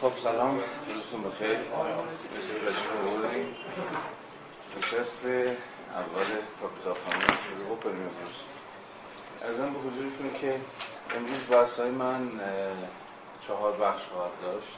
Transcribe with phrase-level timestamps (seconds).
[0.00, 0.60] خب سلام.
[0.88, 3.56] روزتون بخیر مثل تشریف بردیم
[4.78, 6.26] نشست اول
[6.60, 8.36] کاپیتال خانه شروع بکنیم امروز
[9.42, 10.60] ارزم به حضورتون که
[11.16, 12.30] امروز بحث های من
[13.46, 14.76] چهار بخش خواهد داشت.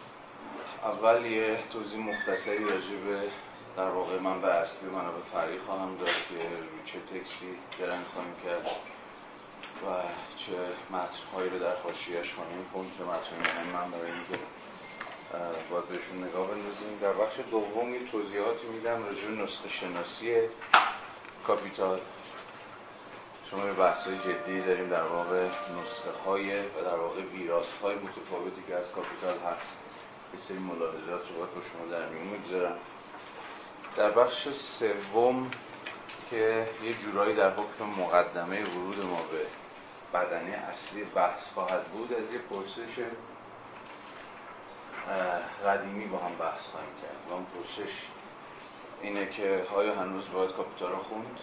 [0.83, 3.23] اول یه توضیح مختصری راجع به
[3.77, 8.67] در واقع منبع اصلی منابع فرعی خواهم داشت که روی چه تکستی درنگ خواهیم کرد
[9.83, 9.87] و
[10.37, 10.53] چه
[10.91, 14.39] متنهایی رو در حاشیه‌ش خواهیم خوند چه متنهایی مهم من برای اینکه
[15.71, 16.99] باید بهشون نگاه بندازیم.
[17.03, 20.37] در بخش دوم توضیحاتی میدم راجع به نسخه شناسی
[21.47, 22.01] کاپیتال.
[23.51, 28.63] شما بحث های جدی داریم در واقع نسخه های و در واقع ویراست های متفاوتی
[28.69, 29.73] که از کاپیتال هست.
[30.35, 32.79] یه سری ملاحظات رو باید با شما در میون می‌گذارم.
[33.97, 35.51] در بخش سوم
[36.31, 39.47] که یه جورایی در حکم مقدمه ورود ما به
[40.19, 42.99] بدنه اصلی بحث خواهد بود از یه پرسش
[45.67, 47.31] قدیمی با هم بحث خواهیم کرد.
[47.31, 47.93] و اون پرسش
[49.03, 51.39] اینه که آیا هنوز باید کاپیتال رو خوند؟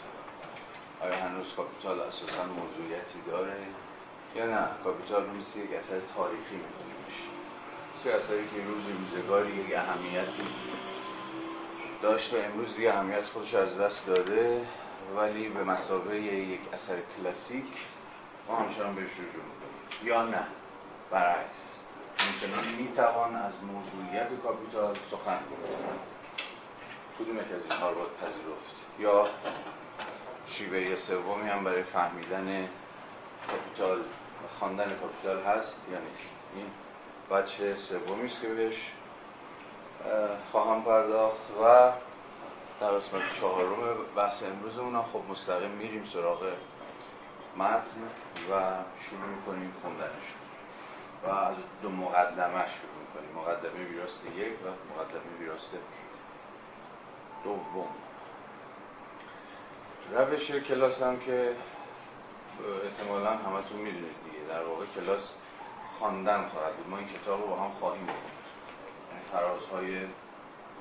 [1.01, 3.57] آیا هنوز کاپیتال اساسا موضوعیتی داره؟
[4.35, 7.29] یا نه کاپیتال رو مثل یک اثر تاریخی میکنیمش
[7.95, 10.47] مثل اثری که روز روزگاری یک اهمیتی
[12.01, 14.65] داشت و امروز دیگه اهمیت خودش از دست داده
[15.15, 17.65] ولی به مثابه یک اثر کلاسیک
[18.47, 19.43] ما همچنان بهش رجوع
[20.03, 20.47] یا نه
[21.11, 21.78] برعکس.
[22.19, 25.69] همچنان می‌توان از موضوعیت کاپیتال سخن گفت.
[27.19, 29.27] کدوم یک از اینها رو باید پذیرفت؟ یا
[30.47, 32.69] شیوه سومی هم برای فهمیدن
[33.47, 36.65] کاپیتال و خواندن کاپیتال هست یا نیست؟ این
[37.31, 38.91] بچه سومی است که بهش
[40.51, 41.91] خواهم پرداخت و
[42.81, 46.51] در قسمت چهارم بحث امروزمون هم خب مستقیم میریم سراغ
[47.57, 48.01] متن
[48.51, 48.53] و
[48.99, 50.48] شروع می‌کنیم خوندنش.
[51.23, 53.35] و از دو مقدمه شروع می‌کنیم.
[53.35, 55.71] مقدمه ویراست یک و مقدمه ویراست
[57.43, 57.89] دوم.
[60.11, 61.55] روش کلاس هم که
[62.83, 65.33] احتمالا همتون می‌دونید دیگه در واقع کلاس
[65.99, 66.89] خواندن خواهد بود.
[66.89, 68.31] ما این کتاب رو با هم خواهیم بخوند
[69.31, 70.07] فرازهای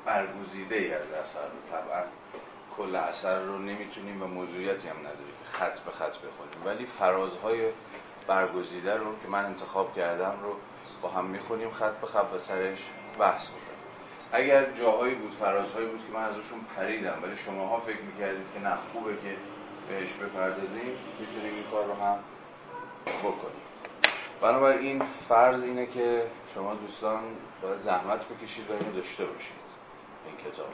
[0.04, 1.70] برگزیده ای از اثر رو.
[1.70, 2.02] طبعا
[2.76, 6.66] کل اثر رو نمی‌تونیم و موضوعیتی هم نداریم خط به خط بخونیم.
[6.66, 7.72] ولی فرازهای
[8.28, 10.56] برگزیده رو که من انتخاب کردم رو
[11.02, 12.78] با هم می‌خونیم خط به خط به سرش
[13.18, 13.68] بحث می‌کنیم.
[14.32, 18.76] اگر جاهایی بود فرازهایی بود که من ازشون پریدم ولی شماها فکر می‌کردید که نه
[18.92, 19.36] خوبه که
[19.88, 22.18] بهش بپردازیم می‌تونیم این کار رو هم
[23.18, 23.62] بکنیم.
[24.40, 27.22] بنابراین فرض اینه که شما دوستان
[27.62, 29.68] باید زحمت بکشید و اینو داشته باشید
[30.26, 30.66] این کتاب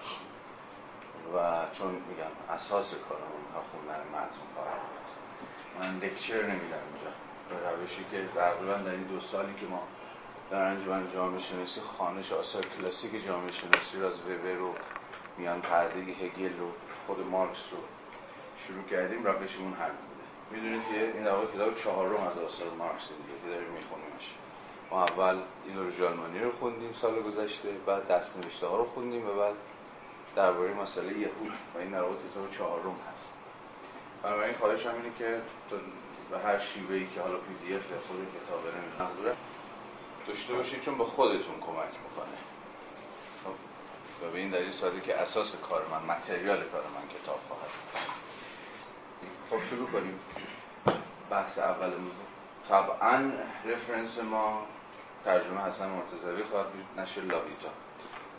[1.35, 7.24] و چون میگم اساس کارمون خوندن متن خواهد بود من لکچر نمیدم اینجا.
[7.51, 9.83] روشی که تقریبا در این دو سالی که ما
[10.51, 14.75] در انجمن جامعه شناسی خانش آثار کلاسیک جامعه شناسی رو از وبر رو
[15.39, 16.71] میان پرده هگل رو
[17.07, 17.79] خود مارکس رو
[18.67, 23.41] شروع کردیم روشمون همین بوده می‌دونید که این در کتاب چهارم از آثار مارکس دیگه
[23.45, 24.35] که داریم میخونیمش.
[24.91, 29.35] ما اول این جالمانی رو خوندیم سال گذشته بعد دست نوشته ها رو خوندیم و
[29.35, 29.55] بعد
[30.37, 33.33] درباره مسئله یهود و این در کتاب چهارم هست.
[34.23, 35.41] بنابراین خواهش هم اینه که
[36.31, 39.37] به هر شیوهی که حالا پی دی اف خود کتاب نمی‌دونه.
[40.29, 42.37] داشته باشید چون به خودتون کمک می‌کنه.
[43.45, 43.55] خب
[44.27, 47.71] و به این دلیل ساده که اساس کار من متریال کار من کتاب خواهد
[49.51, 50.21] خب شروع کنیم.
[51.31, 52.13] بحث اولمون
[52.69, 53.33] طبعا
[53.65, 54.67] رفرنس ما
[55.25, 57.69] ترجمه حسن مرتضوی خواهد بود نشر لاویتا.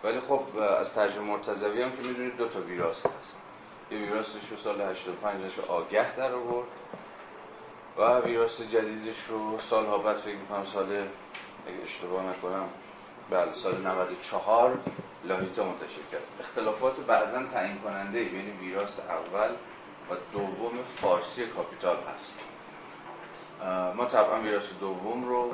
[0.04, 3.38] ولی خب از ترجمه مرتضوی هم که می‌دونید دو تا ویراست هست.
[3.92, 6.68] یه ویراستش رو سال 85 نشر آگه در آورد.
[7.98, 10.86] و ویراست جدیدش رو سال ها بعد فکر می‌کنم سال
[11.68, 12.70] اگه اشتباه نکنم
[13.30, 14.80] بله سال 94
[15.24, 16.22] لاهیتا منتشر کرد.
[16.40, 19.50] اختلافات بعضا تعیین کننده بین ویراست اول
[20.10, 22.40] و دوم فارسی کاپیتال هست.
[23.96, 25.52] ما طبعا ویراست دوم رو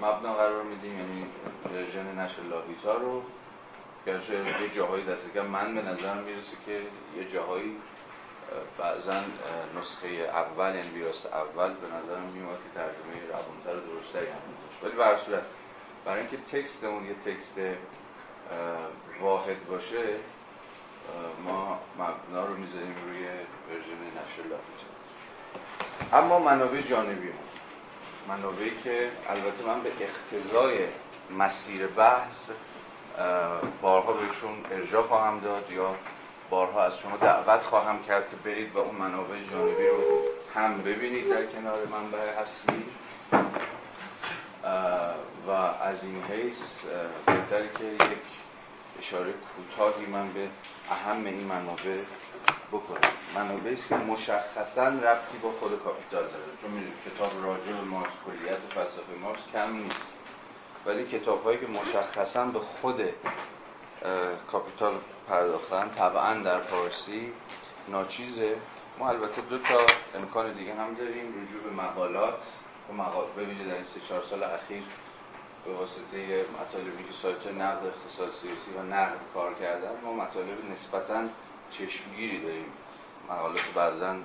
[0.00, 1.26] مبنا قرار میدیم یعنی
[1.74, 3.22] version نشر لاهیتا رو.
[4.06, 6.82] گرچه یه جاهایی دست من به نظر می‌رسه که
[7.16, 7.76] یه جاهایی
[8.78, 9.22] بعضا
[9.78, 14.38] نسخه اول یعنی ویراست اول به نظرم میومد که ترجمه روانتر و درست‌تری هم
[14.82, 15.42] ولی به صورت
[16.04, 17.60] برای اینکه تکستمون یه تکست
[19.20, 20.16] واحد باشه
[21.44, 23.24] ما مبنا رو می‌ذاریم روی
[23.68, 24.92] ورژن نشر لاپیتا
[26.18, 27.52] اما منابع جانبی ما.
[28.28, 30.88] منابعی که البته من به اقتضای
[31.38, 32.50] مسیر بحث
[33.82, 35.94] بارها بهشون ارجاع خواهم داد یا
[36.52, 40.22] بارها از شما دعوت خواهم کرد که برید و اون منابع جانبی رو
[40.54, 42.84] هم ببینید در کنار منبع اصلی.
[45.46, 45.50] و
[45.82, 46.84] از این حیث
[47.26, 48.18] بهتره که یک
[48.98, 50.48] اشاره کوتاهی من به
[50.90, 51.98] اهم این منابع
[52.72, 53.10] بکنم.
[53.34, 56.44] منابعی است که مشخصا ربطی با خود کاپیتال داره.
[56.62, 60.12] چون می‌دونید کتاب راجع به مارکس کلیت فلسفه مارکس کم نیست.
[60.86, 63.00] ولی کتاب هایی که مشخصا به خود
[64.52, 64.94] کاپیتال
[65.28, 65.88] پرداختن.
[65.88, 67.32] طبعا در فارسی
[67.88, 68.56] ناچیزه.
[68.98, 71.26] ما البته دو تا امکان دیگه هم داریم.
[71.26, 72.38] رجوع به مقالات.
[72.90, 74.82] و مقال به ویژه در این سه چهار سال اخیر
[75.64, 81.22] به واسطه مطالبی که سایت نقد اقتصاد سیاسی و نقد کار کردن ما مطالب نسبتا
[81.70, 82.66] چشمگیری داریم.
[83.30, 84.16] مقالات بعضا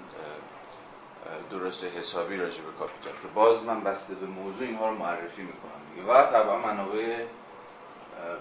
[1.51, 3.13] درست حسابی راجع به کاپیتال.
[3.13, 6.09] که باز من بسته به موضوع اینها رو معرفی می‌کنم.
[6.09, 7.25] و طبعا منابع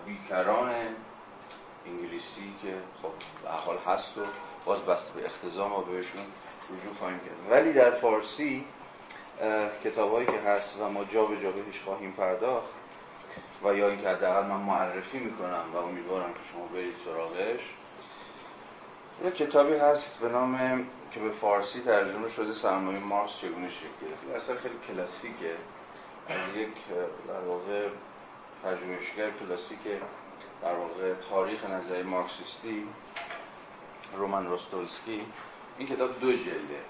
[0.07, 0.75] بیکران
[1.89, 3.11] انگلیسی که خب
[3.43, 4.21] به حال هست و
[4.65, 6.23] باز بسته به اختزام ما بهشون
[6.71, 7.51] رجوع خواهیم کرد.
[7.51, 8.65] ولی در فارسی
[9.85, 12.69] کتابایی که هست و ما جا به جا بهش خواهیم پرداخت
[13.65, 17.61] و یا اینکه حداقل من معرفی می‌کنم و امیدوارم که شما برید سراغش
[19.25, 24.43] یک کتابی هست به نام که به فارسی ترجمه شده سرمایه مارکس چگونه شکل گرفت
[24.43, 25.57] اصلا خیلی کلاسیکه.
[26.29, 26.69] از یک
[27.29, 27.89] در واقع
[28.65, 29.79] پژوهشگر کلاسیک
[30.63, 32.89] در واقع تاریخ نظری مارکسیستی
[34.17, 35.23] رومن روسدولسکی
[35.79, 36.81] این کتاب دو جلده.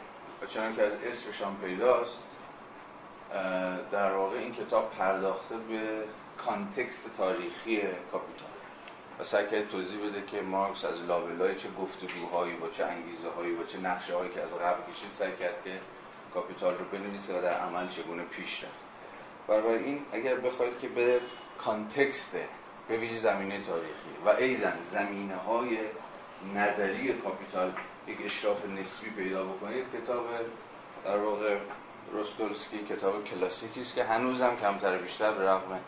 [0.42, 2.22] و چنان که از اسمش هم پیداست
[3.92, 6.04] در واقع این کتاب پرداخته به
[6.38, 7.80] context تاریخی
[8.12, 8.48] کاپیتال
[9.18, 13.54] و سعی کرد توضیح بده که مارکس از لابلای چه گفتگوهایی با چه انگیزه هایی
[13.54, 15.80] با چه نقشه هایی که از قبل کشید سعی کرد که
[16.34, 18.86] کاپیتال رو بنویسه و در عمل چگونه پیش رفت.
[19.48, 21.20] برای این اگر بخواید که به
[21.58, 22.37] context
[22.88, 24.10] به ویژه زمینه تاریخی.
[24.24, 25.78] و ایضا زمینه های
[26.54, 27.72] نظری کاپیتال
[28.06, 29.84] یک اشراف نسبی پیدا بکنید.
[29.92, 30.26] کتاب
[31.04, 31.58] در واقع
[32.12, 35.80] روسدولسکی کتاب کلاسیکی است که هنوزم کمتر بیشتر به رغم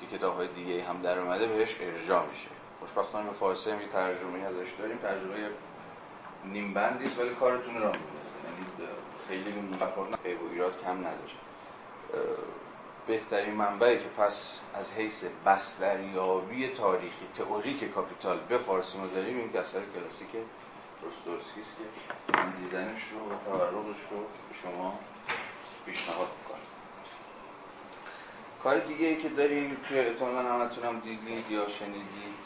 [0.00, 2.48] که کتاب های دیگه هم در اومده بهش ارجاع میشه.
[2.80, 4.96] خوشبختانه به فارسی هم ترجمه ازش داریم.
[4.96, 5.50] ترجمه
[6.44, 8.90] نیم بندی است ولی کارتون را می‌رسه یعنی
[9.28, 11.36] خیلی مفکر و ایراد کم نداره.
[13.06, 19.56] بهترین منبعی که پس از حیث بستریابی تاریخی تئوریک کاپیتال به فارسی ما داریم این
[19.56, 20.28] اثر کلاسیک
[21.02, 24.98] روستولسکی است که من دیدنش رو و تورقش رو به شما
[25.86, 26.58] پیشنهاد می‌کنم.
[28.62, 32.38] کار دیگه ای که داریم که احتمالا همتونم دیدید یا شنیدید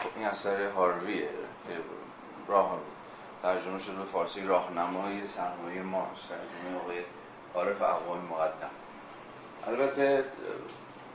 [0.00, 1.30] خب این اثر هارویه
[2.48, 2.78] راه
[3.42, 6.98] ترجمه شده به فارسی راهنمای سرمایه مارکس ترجمه آقای
[7.54, 8.70] عارف اقوام مقدم.
[9.68, 10.24] البته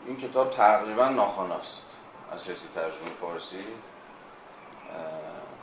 [0.05, 1.97] این کتاب تقریبا ناخواناست.
[2.31, 3.65] از حیث ترجمه فارسی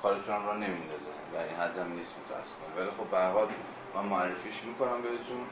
[0.03, 2.77] کارتون را نمیندازه در این حد هم نیست متاسفانه.
[2.77, 3.49] ولی خب به حال
[3.95, 5.47] من معرفیش می‌کنم بهتون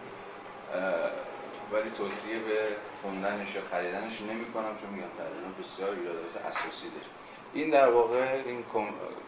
[1.72, 7.06] ولی توصیه به خوندنش یا خریدنش نمی کنم چون میگم ترجمه بسیار ایرادات اساسی داره.
[7.52, 8.64] این در واقع این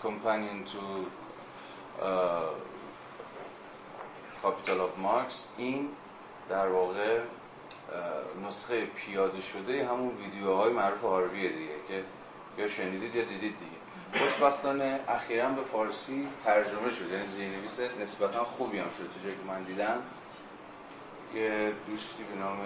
[0.02, 1.04] companion to
[4.42, 5.88] Capital of Marx این
[6.48, 7.20] در واقع
[8.46, 12.04] نسخه پیاده شده همون ویدیوهای معروف هارویه دیگه که
[12.58, 13.80] یا شنیدید یا دیدید دیگه.
[14.24, 19.06] خوشبختانه اخیرا به فارسی ترجمه شده یعنی زیرنویس نسبتا خوبی هم شده.
[19.06, 20.02] تو که من دیدم
[21.34, 22.58] یه دوستی به نام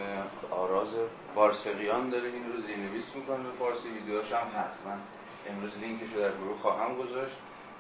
[0.51, 0.97] آراز
[1.35, 3.89] بارسقیان داره این رو زیرنویس می‌کنه به فارسی.
[3.89, 4.87] ویدیوهاش هم هست.
[4.87, 4.99] من
[5.51, 7.37] امروز لینکش رو در گروه خواهم گذاشت.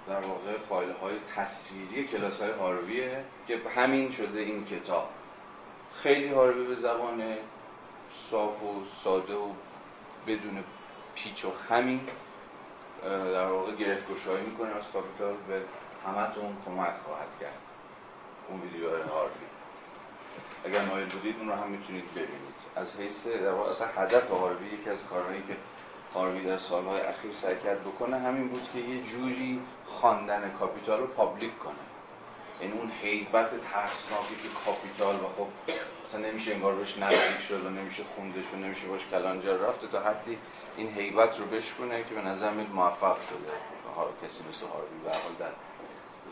[0.08, 5.08] در واقع فایل های تصویری کلاس های هارویه که همین شده این کتاب.
[6.02, 7.36] خیلی هاروی به زبان
[8.30, 9.48] صاف و ساده و
[10.26, 10.64] بدون
[11.14, 12.00] پیچ و همین
[13.04, 15.62] در واقع گره گشایی می‌کنه از کاپیتال به
[16.06, 17.60] همتون کمک خواهد کرد.
[18.48, 19.46] اون ویدیو هاروی
[20.64, 22.54] اگر مایل بودید اون رو هم می‌تونید ببینید.
[22.76, 25.56] از حیث در واقع اصلا هدف هاروی یکی از کارهایی که
[26.14, 31.06] هاروی در سالهای اخیر سعی کرد بکنه همین بود که یه جوری خواندن کاپیتال رو
[31.06, 31.74] public کنه.
[32.64, 35.46] این اون هیبت ترسناکی که کاپیتال و خب
[36.04, 40.00] اصلا نمیشه انگار بهش نزدیک شد و نمیشه خوندش و نمیشه باش کلنجار رفت تا
[40.00, 40.38] حدی
[40.76, 43.52] این هیبت رو بشکنه که به نظر میاد موفق شده.
[44.22, 45.52] کسی مثل هاروی به حال در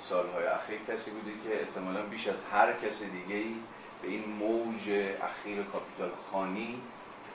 [0.08, 3.54] سالهای اخیر کسی بوده که احتمالا بیش از هر کسی دیگه ای
[4.02, 4.90] به این موج
[5.22, 6.82] اخیر کاپیتال خوانی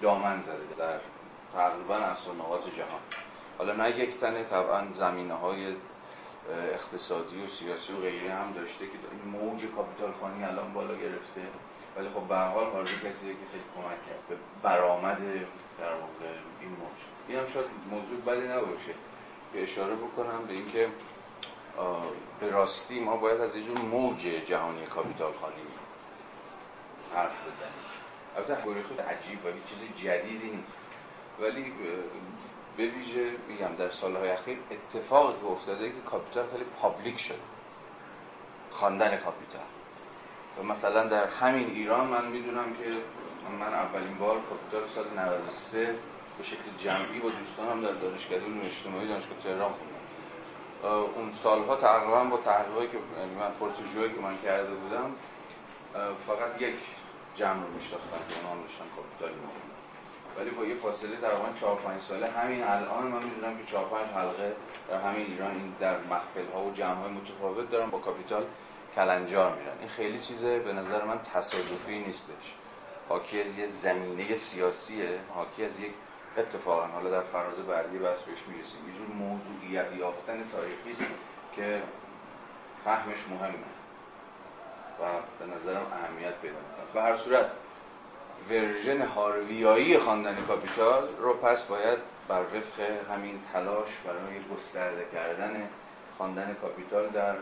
[0.02, 1.00] دامن زده در
[1.54, 3.02] تقریبا اقصی نقاط جهان.
[3.58, 5.76] حالا نه یک تنه طبعا زمینه های
[6.50, 11.42] اقتصادی و سیاسی و غیره هم داشته که این موج کاپیتال خوانی الان بالا گرفته.
[11.98, 15.18] ولی خب به حال هاروی کسیه که خیلی کمک کرد به برآمد
[15.80, 16.26] در واقع
[16.62, 17.00] این موج.
[17.28, 18.94] این هم شاید موضوع بدی نباشه
[19.54, 20.88] که اشاره بکنم به اینکه
[22.40, 25.54] به راستی ما باید از اینجور موج جهانی کاپیتال خوانی
[27.16, 27.88] حرف بزنیم.
[28.38, 30.78] البته خود عجیب و چیز جدیدی نیست.
[31.40, 31.74] ولی
[32.78, 37.38] به ویژه میگم در سالهای اخیر اتفاقی که افتاده که کاپیتال خیلی public شده
[38.70, 39.62] خواندن کاپیتال
[40.60, 42.98] و مثلا در همین ایران من می‌دونم که
[43.60, 45.96] من اولین بار کاپیتال سال 93
[46.38, 49.98] به شکل جمعی با دوستانم در دانشگاه علوم اجتماعی دانشگاه تهران خوندم.
[51.16, 55.16] اون سالها تقریبا با تحقیقاتی که یعنی من پرس‌وجویی که من کرده بودم
[56.28, 56.76] فقط یک
[57.36, 59.67] جمع رو میشناختم که اونها داشتن کاپیتال میخوندن.
[60.38, 64.08] ولی با یه فاصله تقریبا 4 5 ساله همین الان من می‌دونم که 4 5
[64.08, 64.56] حلقه
[64.90, 68.46] در همین ایران این در محفل ها و جمع های متفاوت دارن با کاپیتال
[68.96, 69.78] کلنجار میرن.
[69.80, 72.54] این خیلی چیزه به نظر من تصادفی نیستش.
[73.10, 75.92] حاکی از یه زمینه سیاسیه حاکی از یک
[76.38, 78.88] اتفاقا حالا در فراز بعدی بحث بهش می‌رسیم.
[78.88, 81.12] یه جور موضوعیت یافتن تاریخی است
[81.56, 81.84] که
[82.86, 83.54] فهمش مهمه
[85.02, 85.04] و
[85.40, 86.94] به نظرم اهمیت پیدا می‌کنه.
[86.94, 87.52] به هر صورت
[88.50, 92.80] version هارویی خواندن کاپیتال رو پس باید بر وفق
[93.12, 95.70] همین تلاش برای گسترده کردن
[96.18, 97.36] خواندن کاپیتال در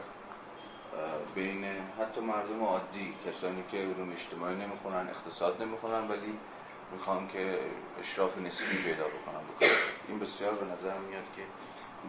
[1.35, 1.65] بین
[1.99, 6.39] حتی مردم عادی کسانی که علوم اجتماعی نمی‌خونن اقتصاد نمی‌خونن ولی
[6.91, 7.59] می‌خوان که
[7.99, 9.71] اشراف نسبی پیدا بکنن.
[10.07, 11.41] این بسیار به نظر میاد که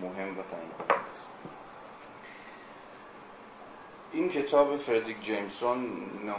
[0.01, 0.71] مهم و تعیین‌کننده
[1.13, 1.29] است
[4.13, 5.87] این کتاب فردریک جیمسون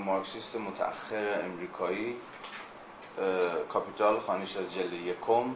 [0.05, 2.15] مارکسیست متأخر امریکایی
[3.69, 5.55] کاپیتال خوانش از جلد یکم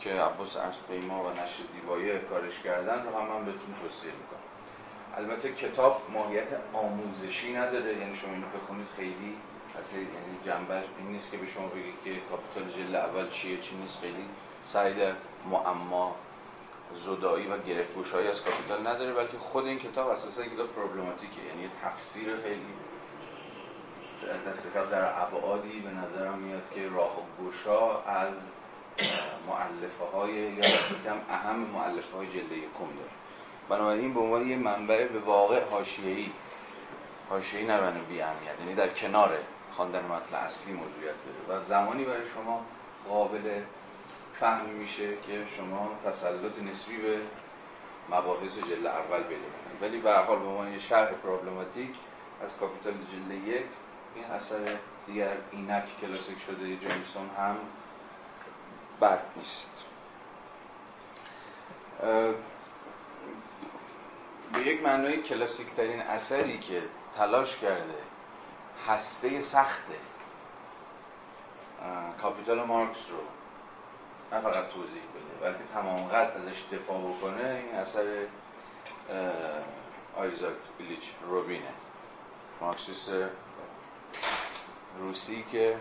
[0.00, 0.56] که عباس
[0.88, 4.40] پیما و نشر دیوایه کارش کردن رو هم من بهتون توصیه می‌کنم.
[5.16, 9.36] البته کتاب ماهیت آموزشی نداره یعنی شما اینو بخونید خیلی
[9.80, 13.76] اصلا یعنی جنبش این نیست که به شما بگید که کاپیتال جلد اول چیه چی
[13.76, 14.24] نیست خیلی
[14.62, 14.94] سعی
[15.50, 16.16] معما
[16.94, 22.36] زدایی و گرفتگوشایی از کاپیتال نداره بلکه خود این کتاب اساسا کتاب پروبلماتیکه یعنی تفسیر
[22.36, 22.66] خیلی
[24.46, 28.34] دست در ابعادی به نظرم میاد که راه و گشا از
[29.48, 30.68] معلفه های یا
[31.04, 33.10] کم اهم معلفه های جلده یکم داره.
[33.68, 36.30] بنابراین به عنوان یه منبع به واقع حاشیه‌ای
[37.30, 39.38] حاشیه‌ای نرانه بی یعنی در کنار
[39.70, 41.14] خواندن متن اصلی موضوعیت
[41.48, 41.60] داره.
[41.60, 42.64] و زمانی برای شما
[43.08, 43.62] قابل
[44.42, 47.20] فهم میشه که شما تسلط نسبی به
[48.10, 51.90] مباحث جلد اول پیدا کنید ولی به حال به عنوان شرح پروبلماتیک
[52.42, 53.64] از کاپیتال جلد یک
[54.14, 57.56] این اثر دیگر اینک کلاسیک شده جیمسون هم
[59.00, 59.84] بد نیست.
[64.52, 66.82] به یک معنای کلاسیک ترین اثری که
[67.16, 67.98] تلاش کرده
[68.88, 69.86] هسته سخت
[72.22, 73.41] کاپیتال مارکس رو
[74.32, 78.26] نه فقط توضیح بده بلکه تمام قد ازش دفاع بکنه این اثر
[80.16, 81.72] آیزاک ایلیچ روبینه.
[82.60, 83.10] مارکسیست
[84.98, 85.76] روسی که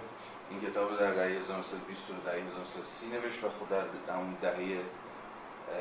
[0.50, 4.81] این کتاب رو در دهه 1920 و دهه 1930 نوشت و خود در اون دهه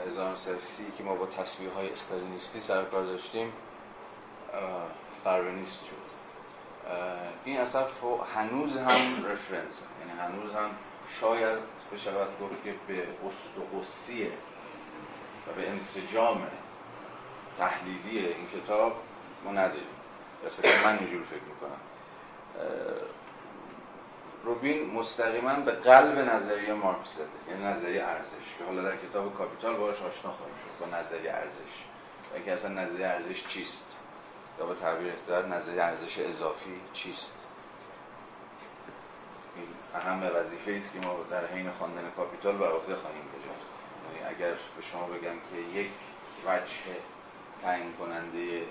[0.08, 3.52] 1930 که ما با تصویه های استالینیستی سرکار داشتیم
[5.24, 6.10] فرونیست شد.
[7.44, 7.86] این اصلا
[8.34, 10.70] هنوز هم رفرنس یعنی هنوز هم
[11.20, 11.58] شاید
[11.92, 14.32] بشود گفت که به قصد و قصیه
[15.48, 16.46] و به انسجام
[17.58, 18.96] تحلیلی این کتاب
[19.44, 19.86] ما نداریم.
[20.46, 21.80] مثلا من اینجور فکر می‌کنم.
[24.44, 29.76] روبین مستقیما به قلب نظریه مارکس زده یعنی نظریه ارزش که حالا در کتاب کاپیتال
[29.76, 31.84] باش آشنا خواهیم شد با نظریه ارزش.
[32.34, 33.96] اینکه اصلا نظریه ارزش چیست؟
[34.58, 37.46] یا با تعبیر اخص‌تر نظریه ارزش اضافی چیست؟
[39.94, 44.50] اهم وظیفه است که ما در حین خواندن کاپیتال بر عهده خواهیم گرفت یعنی اگر
[44.50, 45.90] به شما بگم که یک
[46.46, 47.00] وجه
[47.62, 48.66] تعیین کننده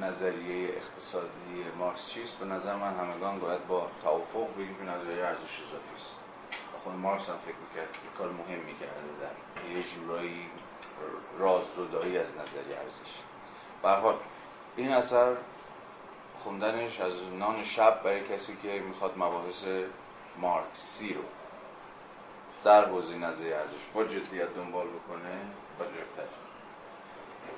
[0.00, 5.60] نظریه اقتصادی مارکس چیست به نظر من همگان باید با توافق بگیم که نظریه ارزش
[5.68, 6.16] اضافی است.
[6.84, 10.50] خود مارکس هم فکر می‌کرد که کار مهم می‌کرده در یه جورایی
[11.38, 13.12] راز زدایی از نظریه ارزش.
[13.82, 14.14] به
[14.76, 15.36] این اثر
[16.38, 19.64] خوندنش از نان شب برای کسی که می‌خواد مباحث
[20.38, 21.22] مارکسی رو
[22.64, 25.40] در حوزه نظریه ارزش با جدیت دنبال بکنه
[25.78, 26.32] با جرفتر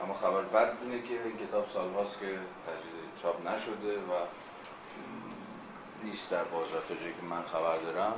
[0.02, 4.12] اما خبر بد اینه که این کتاب سالهاست که تجدید چاپ نشده و
[6.04, 8.14] نیست در بازار تا که من خبر دارم.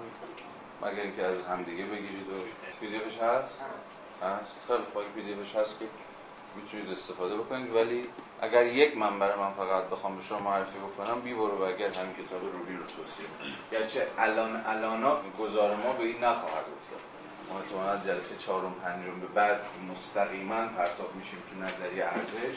[0.83, 2.37] مگر اینکه از همدیگه بگیرید و
[2.81, 3.61] پیدیفش هست؟
[4.23, 4.57] هست.
[4.67, 5.85] خیلی پیدیفش هست که
[6.57, 8.09] می‌تونید استفاده بکنید ولی
[8.40, 12.42] اگر یک منبر من فقط بخوام به شما معرفی بکنم بی برو برگرد همین کتاب
[12.52, 13.26] روبی رو توصیه
[13.73, 17.00] گرچه الان الانا گزار ما به این نخواهد افتاد.
[17.50, 22.57] ما احتمالا جلسه چهارم پنجم به بعد مستقیما پرتاب میشیم تو نظریه ارزش.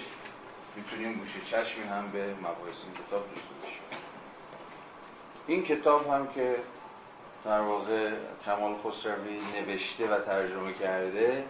[0.75, 3.81] می‌تونیم گوشه چشمی هم به مباحث این کتاب داشته باشیم.
[5.47, 6.55] این کتاب هم که
[7.45, 8.12] در واقع
[8.45, 11.43] کمال خسروی نوشته و ترجمه کرده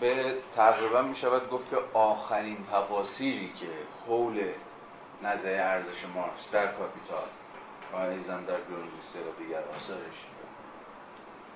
[0.00, 3.66] به تقریبا می شود گفت که آخرین تفاسیری که
[4.06, 4.52] حول
[5.22, 7.26] نظریه ارزش مارکس در کاپیتال
[7.92, 10.26] و ایضا در گروندریسه و دیگر آثارش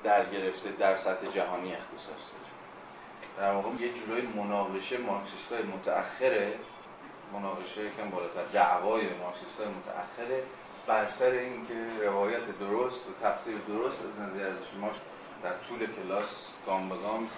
[0.03, 2.53] در گرفته در سطح جهانی اختصاص داره.
[3.39, 6.55] در واقع یه جورایی مناقشه مارکسیست های متأخره
[7.33, 10.43] مناقشه یکم بالاتر دعوای مارکسیست های متأخره
[10.87, 14.99] بر سر اینکه روایت درست و تفسیر درست از نظریه ارزش مارکس
[15.43, 17.29] در طول کلاس گام به گام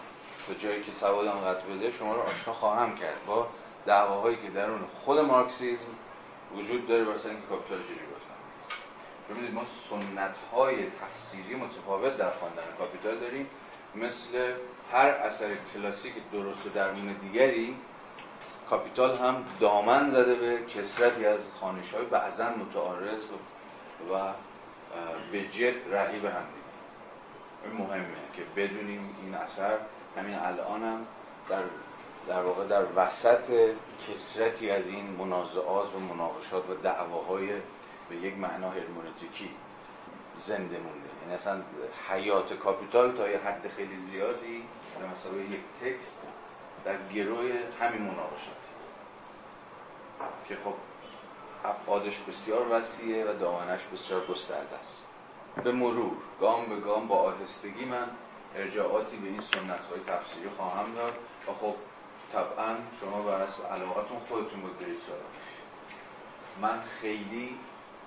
[0.49, 3.27] به جایی که سواد این حقیر قد بده شما رو آشنا خواهم کرد.
[3.27, 3.47] با
[3.87, 5.87] دعواهایی که درون خود مارکسیزم
[6.57, 8.01] وجود داره برای اینکه کاپیتال چجوری
[9.31, 13.47] ببینید ما سنت های تفسیری متفاوت در خواندن کاپیتال داریم.
[13.95, 14.55] مثل
[14.93, 17.77] هر اثر کلاسیک درست و درمون دیگری
[18.71, 23.23] کاپیتال هم دامن زده به کثرتی از خوانش های بعضا متعارض
[24.13, 24.33] و
[25.33, 26.45] به جد رقیب هم
[27.65, 28.05] این مهمه
[28.37, 29.79] که بدونیم این اثر
[30.17, 31.07] همین الان هم
[31.49, 31.63] در
[32.29, 33.75] در واقع در وسط
[34.09, 37.49] کسرتی از این منازعات و مناقشات و دعواهای
[38.09, 39.51] به یک معنا هرمونتیکی
[40.39, 41.09] زنده مونده.
[41.23, 41.63] یعنی اصلا
[42.09, 44.65] حیات کاپیتال تا یه حد خیلی زیادی
[45.01, 46.29] در مثلا یک تکست
[46.85, 48.65] در گروه همین مناقشات
[50.49, 50.75] که خب
[51.65, 55.07] ابعادش بسیار وسیعه و دامنش بسیار گسترده است.
[55.65, 58.09] به مرور گام به گام با آهستگی من
[58.57, 61.15] ارجاعاتی به این سنت های تفسیری خواهم داد.
[61.49, 61.75] و خب
[62.33, 64.99] طبعا شما بر اساس علاقتون خودتون بود برید
[66.61, 67.59] من خیلی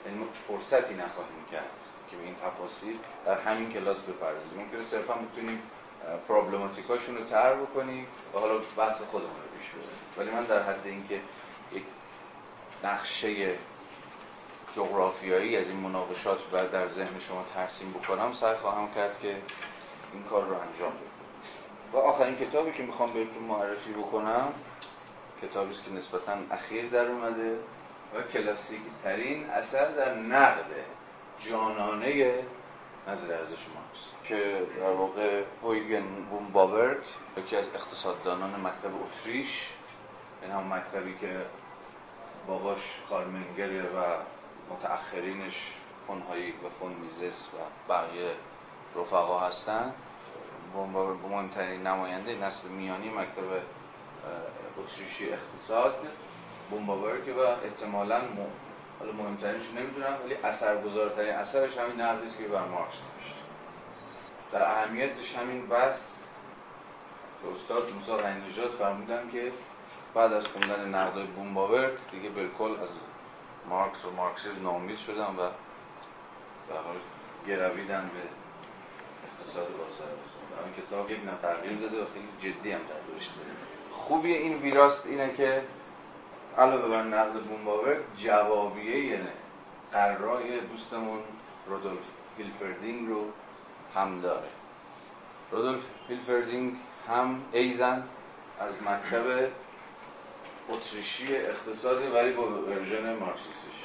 [0.05, 4.59] یعنی فرصتی نخواهیم کرد که به این تفاصیل در همین کلاس بپردازیم.
[4.59, 5.61] ممکنه صرفا بتونیم
[6.27, 9.89] پرابلماتیکاشون رو تر بکنیم و حالا بحث خودمون رو پیش ببریم.
[10.17, 11.21] ولی من در حد اینکه
[11.71, 11.83] یک
[12.83, 13.55] نقشه
[14.75, 19.37] جغرافیایی از این مناقشات و در ذهن شما ترسیم بکنم سعی خواهم کرد که
[20.17, 24.53] این کار رو انجام بدم و آخرین کتابی که می‌خوام بهتون معرفی بکنم
[25.41, 27.59] کتابی است که نسبتا اخیر در اومده
[28.15, 30.71] و کلاسیک ترین اثر در نقد
[31.49, 32.43] جانانه
[33.07, 36.03] نظر ارزش مارکس که در واقع هویگن
[36.53, 37.03] بابرگ
[37.37, 39.69] یکی از اقتصاددانان مکتب اتریش
[40.41, 41.45] این هم مکتبی که
[42.47, 44.03] باباش کارمنگره و
[44.73, 45.73] متأخرینش
[46.07, 47.57] فونهایی و فون میزس و
[47.93, 48.31] بقیه
[48.95, 49.93] رفقا هستن.
[51.23, 53.43] مهمترین نماینده نسل میانی مکتب
[54.77, 55.95] اتریشی اقتصاد
[57.25, 58.21] که و احتمالا.
[58.99, 63.35] حالا مهمترینش نمی‌دونم ولی اثرگذارترین اثرش همین نقدی که بر مارکس نوشت
[64.51, 66.21] در اهمیتش همین بس
[67.41, 69.51] که استاد موسی غنی فرمودن که
[70.13, 72.89] بعد از خوندن نقدای بومباورک دیگه بالکل از
[73.69, 75.49] مارکس و مارکسیسم ناامید شدن و
[76.69, 76.75] به
[77.47, 78.21] گرویدن به
[79.27, 80.07] اقتصاد بازار
[80.65, 83.01] این کتاب یک تغییر داده و خیلی جدی هم داره.
[83.91, 85.63] خوبی این ویراست اینه که
[86.57, 89.27] علاوه بر نقد بومباورک جوابیه یعنی
[89.91, 91.19] قرای دوستمون
[91.67, 92.05] رودولف
[92.37, 93.25] هیلفردینگ رو
[93.95, 94.47] هم داره.
[95.51, 96.73] رودولف هیلفردینگ
[97.07, 98.03] هم ایضا
[98.59, 99.49] از مکتب
[100.69, 103.83] اتریشی اقتصادی ولی با version مارکسیستیش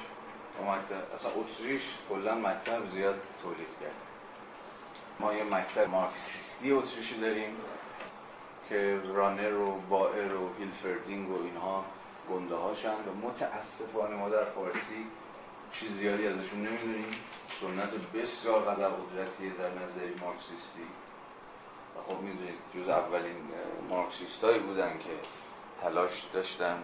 [0.60, 4.11] مکتب اصلا اتریش کلا مکتب زیاد تولید کرد.
[5.22, 7.56] ما یه مکتب مارکسیستی اتریشی داریم
[8.68, 11.84] که رنر و بائر و هیلفردینگ و اینها
[12.30, 15.06] گنده هاشن و متاسفانه ما در فارسی
[15.72, 17.14] چیز زیادی ازشون نمی‌دونیم.
[17.60, 20.86] سنت بسیار قدر قدرتیه در نظریه مارکسیستی.
[21.96, 23.36] و خب می‌دونید جز اولین
[23.90, 25.10] مارکسیستایی بودن که
[25.82, 26.78] تلاش داشتن.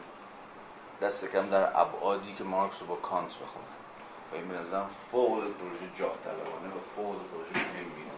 [1.03, 3.77] دست کم در ابعادی که مارکس رو با کانت بخونن.
[4.32, 8.08] و این بنظرم فوق پروژه جاه طلبانه و فوق پروژه مهم می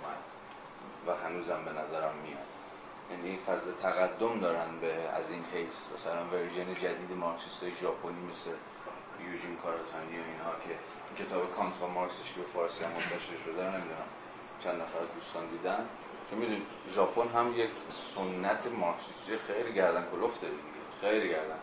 [1.06, 2.50] و هنوزم به نظرم میاد.
[3.10, 5.76] یعنی فضل تقدم دارن به از این حیث.
[5.94, 8.50] مثلا version جدید مارکسیست ژاپنی مثل
[9.20, 13.62] کوجین کاراتانی و اینها که کتاب کانت و مارکسش که به فارسی هم منتشر شده
[13.62, 14.08] نمی‌دونم
[14.64, 15.88] چند نفر دوستان دیدن.
[16.30, 17.70] که می‌دونید ژاپن هم یک
[18.14, 21.58] سنت مارکسیستی خیلی گردن کلفت دیگه خیلی گردن.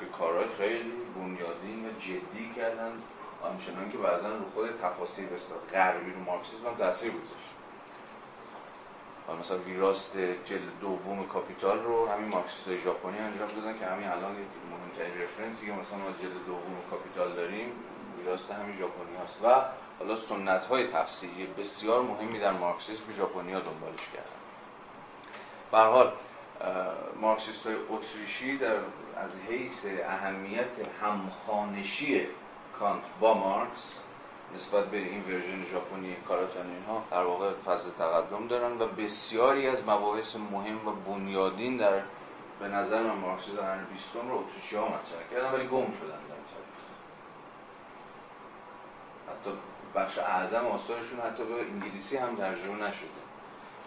[0.00, 2.92] که کارهای خیلی بنیادین و جدی کردن.
[3.46, 7.56] آنچنان که بعضا رو خود تفاسیر بسیار غربی رو مارکسیسم هم تاثیر گذاشت.
[9.40, 14.32] مثلا ویراست جلد دوم کاپیتال رو همین مارکسیست ژاپنی انجام دادن که همین الان
[14.70, 17.72] مهمترین reference ی که مثلا ما جلد دوم کاپیتال داریم
[18.18, 19.36] ویراست همین ژاپنی هست.
[19.42, 19.64] و
[19.98, 24.36] حالا سنت های تفسیری بسیار مهمی در مارکسیسم ژاپنی ها دنبالش کردن.
[25.72, 26.12] به حال
[27.20, 28.76] مارکسیست های اتریشی در
[29.16, 32.26] از حیث اهمیت همخوانشی
[32.78, 33.94] کانت با مارکس
[34.54, 39.82] نسبت به این version ژاپنی کاراتانی اینها در واقع فضل تقدم دارن و بسیاری از
[39.88, 42.02] مباحث مهم و بنیادین در
[42.60, 46.42] به نظر من مارکسیسم قرن بیستم رو اتریشی ها مطرح کردن ولی گم شدن در
[46.52, 46.76] تاریخ.
[49.28, 49.50] حتی
[49.94, 53.26] بخش اعظم آثارشون حتی به انگلیسی هم ترجمه نشده.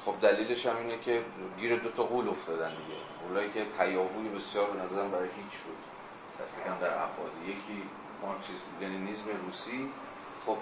[0.06, 1.24] خب دلیلش هم اینه که
[1.58, 3.00] گیر دو تا قول افتادن دیگه.
[3.28, 5.78] قولایی که پیاهوی بسیار به نظرم برای هیچ بود
[6.42, 7.32] دست در افراد.
[7.46, 7.84] یکی
[8.22, 9.90] مارکسیسم لنینیسم روسی.
[10.46, 10.58] خب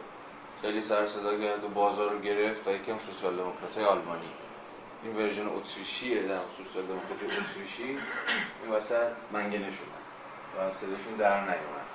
[0.61, 4.31] خیلی سر صدا کرد و بازار رو گرفت و یکم سوسیال دموکرات آلمانی.
[5.03, 7.99] این version اتریشیه در سوسیال دموکرات اتریشی.
[8.63, 10.03] این وسط منگنه شدن
[10.57, 11.87] و صداشون در نیومد.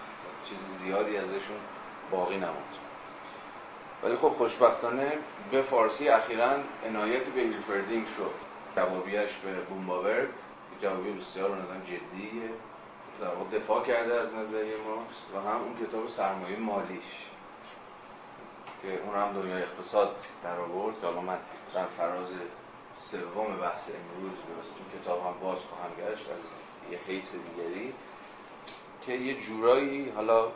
[0.45, 1.61] چیز زیادی ازشون
[2.11, 2.77] باقی نموند.
[4.03, 5.13] ولی خب خوشبختانه
[5.51, 8.35] به فارسی اخیرا عنایت به هیلفردینگ شد.
[8.77, 10.29] جوابیه‌ش به بوم باورک.
[10.81, 12.51] جوابیه بسیار به نظرم جدیه.
[13.21, 17.29] در واقع دفاع کرده از نظریه مارکس و هم اون کتاب سرمایه مالیش
[18.83, 21.39] که اون هم دنیای اقتصاد در آورد که حالا من
[21.75, 22.27] در فراز
[22.97, 26.41] سوم بحث امروز به این کتاب هم باز خواهم گشت از
[26.91, 27.95] یه حیث دیگری
[29.07, 30.49] که یه جورایی حالا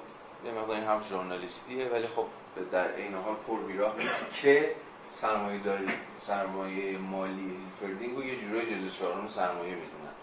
[0.45, 2.27] یه مقدار این هم ژورنالیستیه ولی خب
[2.73, 4.75] در عین حال پر بیراه نیست که
[5.11, 5.89] سرمایه داری
[6.21, 10.16] سرمایه مالی هیلفردینگ رو یه جورایی چهارم سرمایه می‌دونن.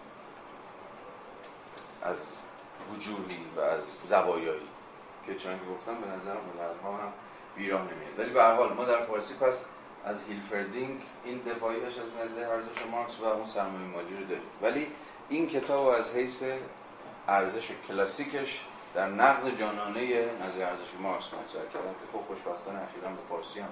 [2.03, 2.17] از
[2.91, 4.69] وجوهی و از زوایایی.
[5.25, 7.13] که چون گفتم به نظر هنرها هم
[7.55, 8.19] بیراه نمیاد.
[8.19, 9.65] ولی به حال ما در فارسی پس
[10.05, 14.43] از هیلفردینگ این دفاعیش از نظر ارزش مارکس و اون سرمایه مالی رو داریم.
[14.61, 14.87] ولی
[15.29, 16.43] این کتاب از حیث
[17.27, 18.61] ارزش کلاسیکش
[18.95, 23.69] در نقد جانانه نظر ارزش مارکس مطرح کردم که خب خوشبختانه اخیرا به فارسی هم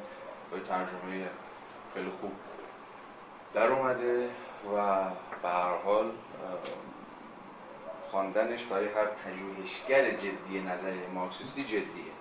[0.51, 1.29] با ترجمه
[1.93, 2.31] خیلی خوب
[3.53, 4.29] در اومده
[4.75, 5.03] و
[5.41, 6.11] به هر حال
[8.11, 12.13] خواندنش برای هر پژوهشگر جدی نظریه مارکسیستی جدیه.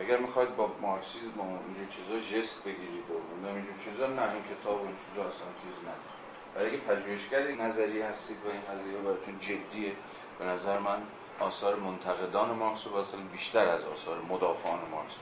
[0.00, 4.82] اگر می‌خواید با مارکسیسم و اینجور چیزا جست بگیرید و اینجور چیزا نه این کتاب
[4.82, 6.16] و چیزا اصلا چیز نداره.
[6.54, 9.92] برای اگه پژوهشگر نظریه هستید و این قضیه براتون جدیه
[10.38, 11.02] به نظر من
[11.40, 15.14] آثار منتقدان مارکس و بیشتر از آثار مدافعان مارکس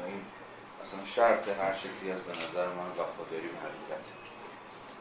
[0.00, 0.20] و این
[0.82, 4.12] اصلا شرط هر شکلی از به نظر من وفاداری به حقیقته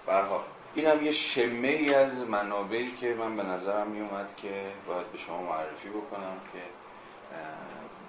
[0.05, 0.43] برها
[0.75, 5.11] این هم یه شمه ای از منابعی که من به نظرم می اومد که باید
[5.11, 6.59] به شما معرفی بکنم که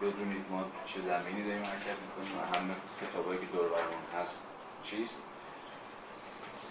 [0.07, 4.43] بدونید ما چه زمینی داریم حرکت می‌کنیم و همه کتابایی که دور برمون هست
[4.83, 5.23] چیست.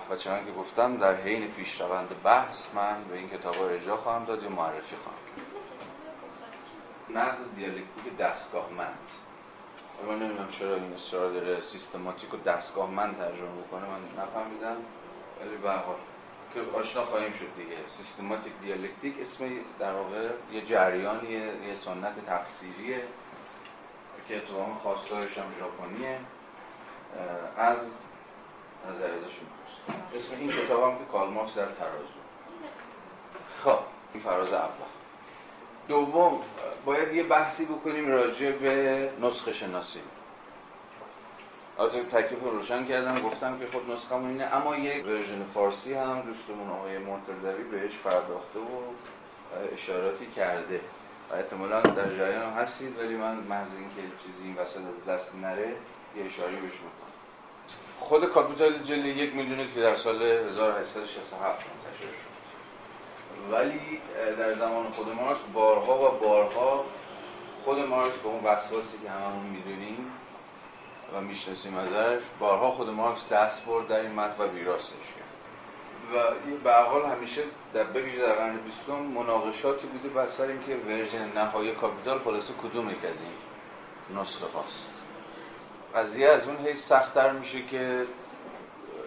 [0.09, 4.25] و چنان که گفتم در حین پیشروند بحث من به این کتاب ها ارجاع خواهم
[4.25, 5.17] داد یا معرفی خواهم
[7.09, 9.07] نقد دیالکتیک دستگاهمند.
[10.07, 14.77] من نمی‌دونم چرا این اصرار داره سیستماتیک و دستگاهمند ترجمه بکنه من نفهمیدم.
[15.41, 15.69] ولی به
[16.53, 17.87] که آشنا خواهیم شد دیگه.
[17.87, 19.49] سیستماتیک دیالکتیک اسم
[19.79, 23.03] در واقع یه جریانیه یه سنت تفسیریه
[24.27, 26.19] که اتفاقا خواستارش هم ژاپنیه.
[27.57, 27.77] از
[28.89, 29.39] نظر ازش
[30.15, 32.19] اسم این کتاب هم که کارل مارکس در ترازو.
[33.63, 33.79] خب
[34.13, 34.69] این فراز اول.
[35.87, 36.41] دوم
[36.85, 39.99] باید یه بحثی بکنیم راجع به نسخه شناسی.
[41.79, 44.55] آره تکلیف روشن کردم گفتم که خب نسخه اینه.
[44.55, 48.81] اما یک version فارسی هم دوستمون آقای منتظری بهش پرداخته و
[49.73, 50.81] اشاراتی کرده.
[51.31, 55.67] و احتمالا در جریان هستید ولی من محض اینکه چیزی این وسط از دست نره
[56.15, 57.13] یه اشاره‌ای بهش می‌کنم.
[57.99, 62.39] خود کاپیتال جلد یک اونی که در سال 1867 منتشر شد.
[63.51, 64.01] ولی
[64.37, 66.85] در زمان خود مارکس بارها و بارها
[67.63, 70.11] خود مارکس به اون وسواسی که هممون می‌دونیم
[71.13, 72.21] و می‌شناسیم ازش.
[72.39, 75.29] بارها خود مارکس دست برد در این متن و ویراستش کرد.
[76.13, 76.23] و
[76.63, 77.43] به حال همیشه
[77.73, 82.89] در بویژه در قرن بیستم مناقشاتی بوده بر سر اینکه version نهایی کاپیتال خلاصه کدوم
[82.89, 85.03] یک از این نسخه هاست.
[85.95, 88.05] قضیه از اون حیث سختتر میشه که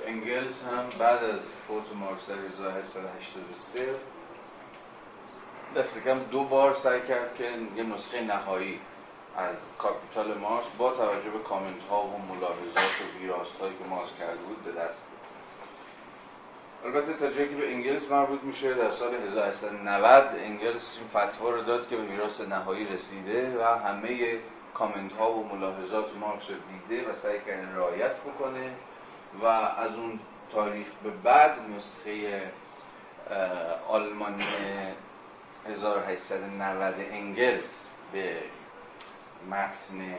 [0.06, 3.94] انگلز هم بعد از فوت مارکس در 1883
[5.76, 7.44] دست کم دو بار سعی کرد که
[7.76, 8.80] یه نسخه نهایی
[9.36, 14.10] از کاپیتال مارکس با توجه به کامنت ها و ملاحظات و ویراست هایی که مارکس
[14.18, 15.06] کرده بود به دست
[16.84, 21.62] البته تا جایی که به انگلس مربوط میشه در سال 1890 انگلس این فتوا رو
[21.62, 24.38] داد که به ویراست نهایی رسیده و همه
[24.74, 28.72] کامنت ها و ملاحظات مارکس رو دیده و سعی کرده رعایت بکنه
[29.42, 30.20] و از اون
[30.52, 32.42] تاریخ به بعد نسخه
[33.88, 34.44] آلمانی
[35.66, 38.36] 1890 انگلس به
[39.50, 40.16] متن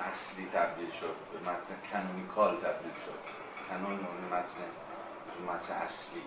[0.00, 3.18] اصلی تبدیل شد به متن کنونیکال تبدیل شد.
[3.68, 4.64] کنون متن
[5.46, 6.22] متن اصلی.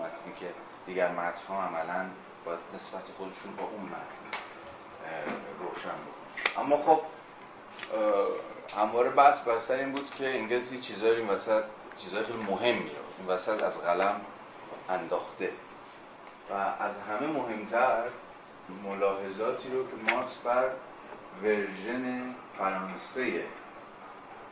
[0.00, 0.54] متنی که
[0.86, 2.06] دیگر متن ها عملا
[2.44, 4.38] باید نسبت خودشون با اون متن
[5.60, 7.00] روشن بکنن اما خب
[8.76, 11.64] همواره بحث بر سر این بود که انگلیس یه چیزایی این وسط
[11.98, 14.20] چیزای خیلی مهمی رو این وسط از قلم
[14.88, 15.50] انداخته.
[16.50, 18.08] و از همه مهمتر
[18.84, 20.70] ملاحظاتی رو که مارکس بر
[21.42, 23.44] version فرانسه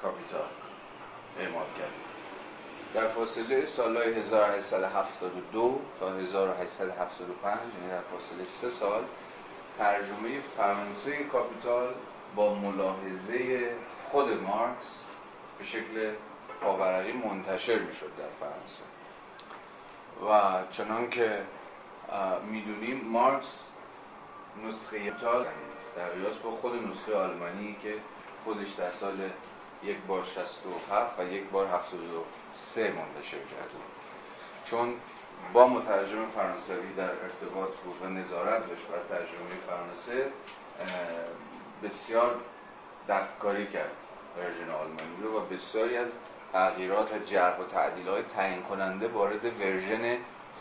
[0.02, 0.48] کاپیتال
[1.38, 1.92] اعمال کرد.
[2.94, 9.04] در فاصله سالهای 1872 تا 1875 یعنی در فاصله سه سال
[9.78, 11.94] ترجمه فرانسه کاپیتال
[12.36, 13.70] با ملاحظه
[14.10, 15.04] خود مارکس
[15.58, 16.12] به شکل
[16.60, 18.84] پاورقی منتشر می‌شد در فرانسه.
[20.30, 21.42] و چنان که
[22.50, 23.64] می‌دونیم مارکس
[24.62, 25.46] نسخه کاپیتال
[25.96, 27.94] در قیاس با خود نسخه آلمانی که
[28.44, 29.30] خودش در سال
[29.82, 33.74] یک بار 67 و یک بار 73 منتشر کرده
[34.64, 34.94] چون
[35.52, 40.26] با مترجم فرانسوی در ارتباط بود و نظارت داشت بر ترجمه فرانسه
[41.82, 42.36] بسیار
[43.08, 43.96] دستکاری کرد
[44.38, 46.12] version آلمانی رو و بسیاری از
[46.52, 50.16] تغییرات و جرح و تعدیل های تعیین کننده وارد version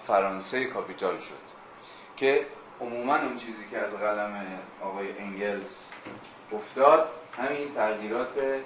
[0.07, 1.43] فرانسه کاپیتال شد
[2.15, 2.45] که
[2.81, 5.85] عموما اون چیزی که از قلم آقای انگلز
[6.51, 8.61] افتاد همین تغییرات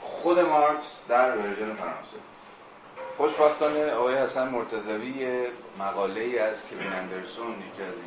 [0.00, 2.16] خود مارکس در version فرانسه.
[3.16, 5.46] خوشبختانه آقای حسن مرتضوی
[5.78, 8.04] مقاله ای از کوین اندرسون یکی از این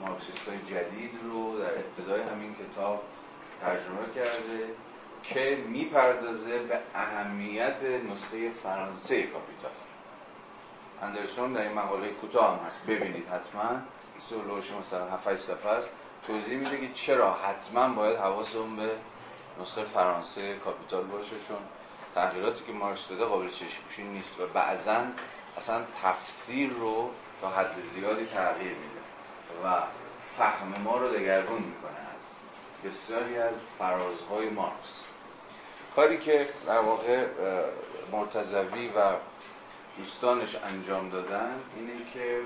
[0.00, 3.02] مارکسیست های جدید رو در ابتدای همین کتاب
[3.60, 4.68] ترجمه کرده
[5.22, 9.70] که می‌پردازه به اهمیت نسخه فرانسه کاپیتال
[11.02, 12.86] اندرسون در این مقاله کوتاه هم هست.
[12.86, 13.80] ببینید حتما.
[14.18, 15.90] سولوش مثلا 7 صفحه است.
[16.26, 18.90] توضیح میده که چرا حتما باید حواسمون به
[19.60, 21.56] نسخه فرانسه کاپیتال باشه چون
[22.14, 25.04] تغییراتی که مارکس داده قابل چشم نیست و بعضا
[25.58, 29.00] اصلا تفسیر رو تا حد زیادی تغییر میده
[29.64, 29.82] و
[30.38, 32.22] فهم ما رو دگرگون می‌کنه از
[32.84, 35.04] بسیاری از فرازهای مارکس.
[35.96, 37.26] کاری که در واقع
[38.12, 39.12] مرتضوی و
[39.98, 42.40] دوستانش انجام دادن اینه که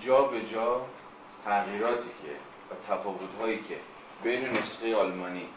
[0.00, 0.86] جا به جا
[1.44, 2.32] تغییراتی که
[2.70, 3.76] و تفاوتهایی که
[4.22, 5.48] بین نسخه آلمانی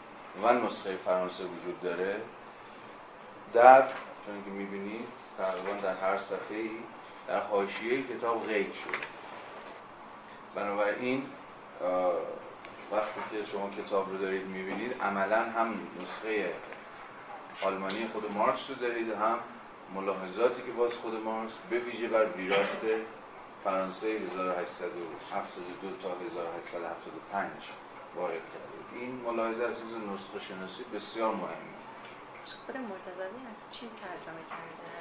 [0.42, 2.20] و نسخه فرانسه وجود داره
[3.54, 3.82] در
[4.26, 5.06] چون که می‌بینید
[5.38, 6.70] تقریبا در هر صفحه ای
[7.28, 9.06] در حاشیه کتاب غیب شده.
[10.54, 11.24] بنابراین
[12.92, 16.54] وقتی که شما کتاب رو دارید می‌بینید عملا هم نسخه
[17.62, 19.38] آلمانی خود مارکس رو دارید هم
[19.94, 22.86] ملاحظاتی که باز خود مارکس به ویژه بر ویراست
[23.64, 27.50] فرانسه 1872 تا 1875
[28.16, 29.00] وارد کرده.
[29.00, 31.72] این ملاحظه از نسخه شناسی بسیار مهمه.
[32.66, 34.92] خود مرتضوی از چی ترجمه کرده؟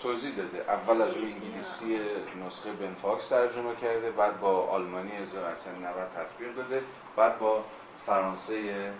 [0.00, 0.58] توضیح داده.
[0.58, 2.00] اول از روی انگلیسی
[2.46, 6.82] نسخه بنفاکس ترجمه کرده بعد با آلمانی 1990 تطبیق داده
[7.16, 7.64] بعد با
[8.06, 8.92] فرانسه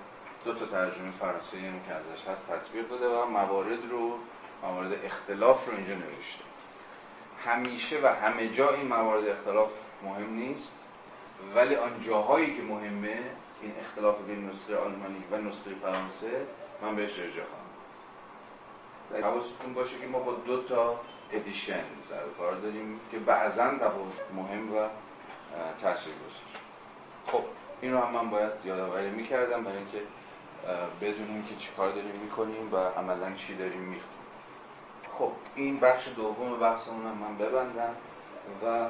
[0.45, 4.19] دو تا ترجمه فرانسه هم که ازش هست تطبیق داده و موارد رو
[4.63, 6.45] موارد اختلاف رو اینجا نوشته.
[7.45, 9.71] همیشه و همه جا این موارد اختلاف
[10.03, 10.87] مهم نیست
[11.55, 13.23] ولی آن جاهایی که مهمه
[13.63, 16.47] این اختلاف بین نسخه آلمانی و نسخه فرانسه
[16.83, 21.01] من بهش ارجاع خواهم حواستون باشه که ما با دو تا
[21.33, 24.89] ادیشن سر کار داریم که بعضا تفاوت مهم و
[25.81, 26.43] تاثیر گذار.
[27.27, 27.45] خب
[27.81, 30.03] این رو هم من باید یادآوری می‌کردم برای اینکه
[31.01, 34.18] بدونیم که چی کار داریم می‌کنیم و عملا چی داریم می‌خونیم.
[35.19, 37.95] خب این بخش دوم بحثمون من ببندم
[38.65, 38.89] و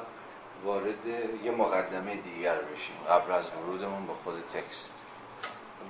[0.64, 1.06] وارد
[1.42, 4.92] یه مقدمه دیگر بشیم قبل از ورودمون به خود text.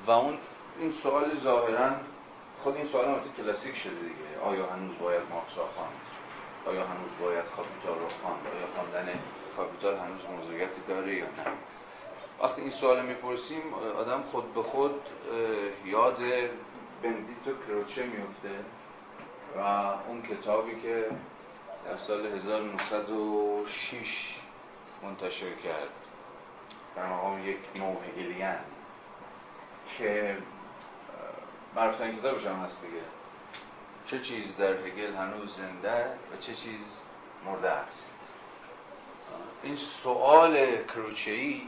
[0.06, 0.38] و اون
[0.78, 1.90] این سوال ظاهرا
[2.62, 4.40] خود این سوال هم کلاسیک شده دیگه.
[4.44, 6.00] آیا هنوز باید مارکس را خواند؟
[6.66, 9.12] آیا هنوز باید کاپیتال رو خواند؟ آیا خواندن
[9.56, 11.52] کاپیتال هنوز موضوعیتی داره یا نه؟
[12.42, 15.00] وقتی این سوال می‌پرسیم آدم خود به خود
[15.84, 16.18] یاد
[17.02, 18.50] بندیتو کروچه میفته
[19.56, 19.60] و
[20.08, 21.06] اون کتابی که
[21.84, 24.36] در سال 1906
[25.02, 25.90] منتشر کرد.
[26.96, 28.58] در مقام یک نوع هگلیان
[29.98, 30.38] که
[31.76, 33.02] معروفترین کتابش هم هست دیگه.
[34.06, 37.02] چه چیز در هگل هنوز زنده و چه چیز
[37.46, 38.14] مرده است؟
[39.62, 41.62] این سوال کروچهی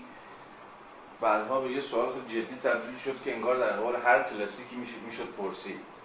[1.21, 6.00] بعدها به یه سوال جدی تبدیل شد که انگار در قبال هر کلاسیکی می‌شد پرسید.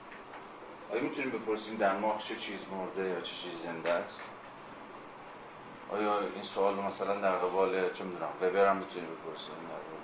[0.91, 4.23] آیا می‌تونیم بپرسیم در ماه چه چیز مرده یا چه چیز زنده است؟
[5.91, 9.55] آیا این سوال مثلا در قبال چه می‌دونم وبر هم می‌تونیم بپرسیم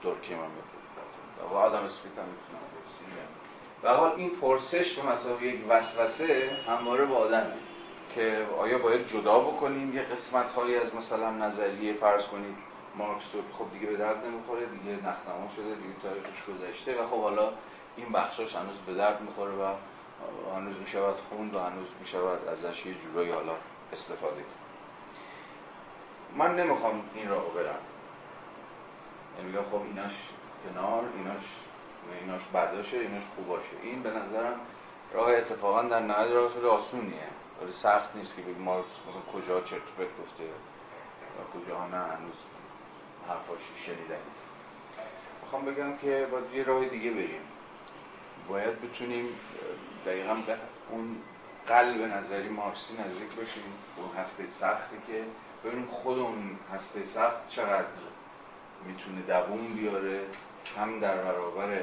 [0.02, 3.28] دورکیم هم می‌تونیم و آدم اسمیت هم می‌تونیم بپرسیم؟
[3.84, 7.54] و حال این پرسش به مسابقه یک وسوسه همواره با آدمه
[8.16, 12.56] که آیا باید جدا بکنیم یه قسمت هایی از مثلا نظریه فرض کنید
[12.96, 17.22] مارکس رو خب دیگه به درد نمی‌خوره دیگه نخنما شده دیگه تاریخش گذشته و خب
[17.22, 17.52] حالا
[17.96, 19.74] این بخشاش هنوز به درد می‌خوره و
[20.56, 23.56] هنوز می‌شود خوند و هنوز می‌شود ازش یه جورایی حالا
[23.94, 24.62] استفاده کرد
[26.36, 27.80] من نمی‌خوام این راه برم.
[29.38, 30.30] یعنی میگم خب ایناش
[30.64, 31.44] کنار ایناش
[32.22, 34.60] ایناش بداشه ایناش خوباشه این به نظرم
[35.14, 37.28] راه اتفاقا در نهایت راه خیلی آسونیه.
[37.62, 39.82] ولی سخت نیست که بگیم مارکس مثلا کجا چرت
[40.22, 42.36] گفته و کجا نه هنوز
[43.28, 44.46] حرفاش شنیده نیست.
[45.44, 47.42] می‌خوام بگم که باید یه راه دیگه بریم.
[48.52, 49.26] باید بتونیم
[50.06, 50.58] دقیقا به
[50.90, 51.16] اون
[51.68, 53.64] قلب نظری مارکسی نزدیک بشیم.
[53.98, 55.24] اون هسته سختی که
[55.64, 57.88] ببینیم خود اون هسته سخت چقدر
[58.86, 60.26] می‌تونه دووم بیاره
[60.78, 61.82] هم در برابر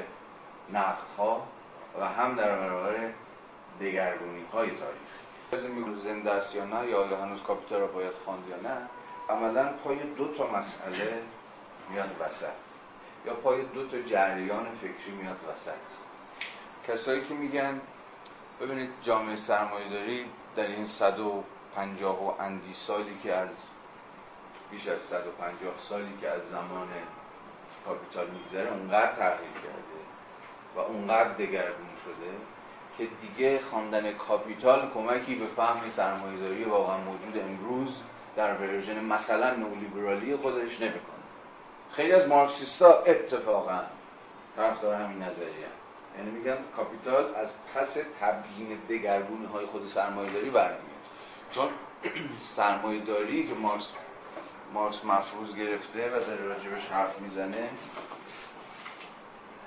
[0.73, 1.47] نقد ها
[1.99, 3.09] و هم در برابر
[3.81, 5.09] دگرگونی های تاریخ
[5.51, 8.77] از این زنده است یا نه یا هنوز کاپیتال را باید خواند یا نه؟
[9.29, 11.21] عملا پای دو تا مسئله
[11.89, 12.59] میاد وسط.
[13.25, 16.08] یا پای دو تا جریان فکری میاد وسط.
[16.89, 17.81] کسایی که میگن
[18.61, 20.25] ببینید جامعه سرمایه‌داری
[20.55, 23.49] در این 150 و اندی سالی که از
[24.71, 26.87] بیش از 150 سالی که از زمان
[27.85, 29.99] کاپیتال میگذره اونقدر تغییر کرده
[30.75, 32.31] و اونقدر دگرگون شده
[32.97, 38.01] که دیگه خواندن کاپیتال کمکی به فهم سرمایه‌داری واقعا موجود امروز
[38.35, 41.19] در version مثلا نولیبرالی خودش نمی‌کنه.
[41.91, 43.81] خیلی از مارکسیستا اتفاقا
[44.55, 45.78] طرفدار همین نظریه
[46.17, 50.83] یعنی میگن کاپیتال از پس تبیین دگرگونی های خود سرمایه داری برمیاد
[51.51, 51.69] چون
[52.55, 53.91] سرمایه داری که مارکس
[54.73, 57.69] مارکس مفروض گرفته و داره راجبش حرف می‌زنه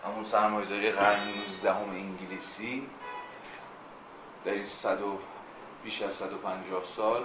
[0.05, 2.87] همون سرمایه داری قرن 19 انگلیسی
[4.45, 5.19] در این صد و
[5.85, 7.25] بیش از 150 سال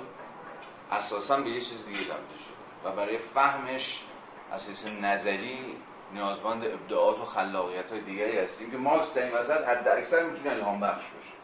[0.91, 4.03] اساسا به یه چیز دیگه تبدیل شده و برای فهمش
[4.51, 5.75] اساس نظری
[6.13, 10.51] نیازمند ابداعات و خلاقیت های دیگری هستیم که مارکس در این وسط حد اکثر می‌تونه
[10.51, 11.37] الهام بخش باشه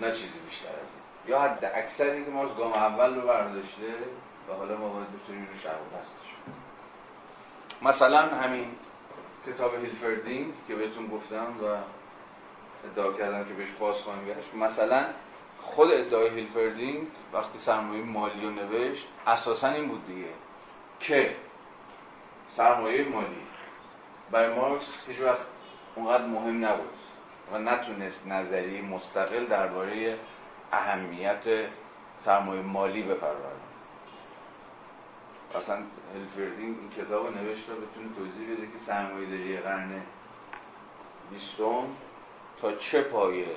[0.00, 1.32] نه چیزی بیشتر از این.
[1.32, 3.94] یا حد اکثری که مارکس گام اول رو برداشته
[4.48, 5.94] و حالا ما باید بتونیم رو شرح و
[7.82, 8.66] مثلا همین
[9.46, 11.76] کتاب هیلفردینگ که بهتون گفتم و
[12.86, 14.54] ادعا کردم که بهش باز خواهیم گشت.
[14.54, 15.04] مثلا
[15.60, 20.28] خود ادعای هیلفردینگ وقتی سرمایه مالی رو نوشت اساسا این بود دیگه
[21.00, 21.36] که
[22.48, 23.44] سرمایه مالی.
[24.30, 25.46] برای مارکس هیچ وقت
[25.94, 26.90] اونقدر مهم نبود
[27.52, 30.18] و نتونست نظری مستقل درباره
[30.72, 31.44] اهمیت
[32.18, 33.60] سرمایه مالی بپرورد
[35.54, 35.82] اصلا
[36.14, 40.02] هلفردینگ این کتاب رو نوشت تا بتونه توضیح بده که سرمایه داری قرن
[41.30, 41.86] بیستم
[42.60, 43.56] تا چه پایه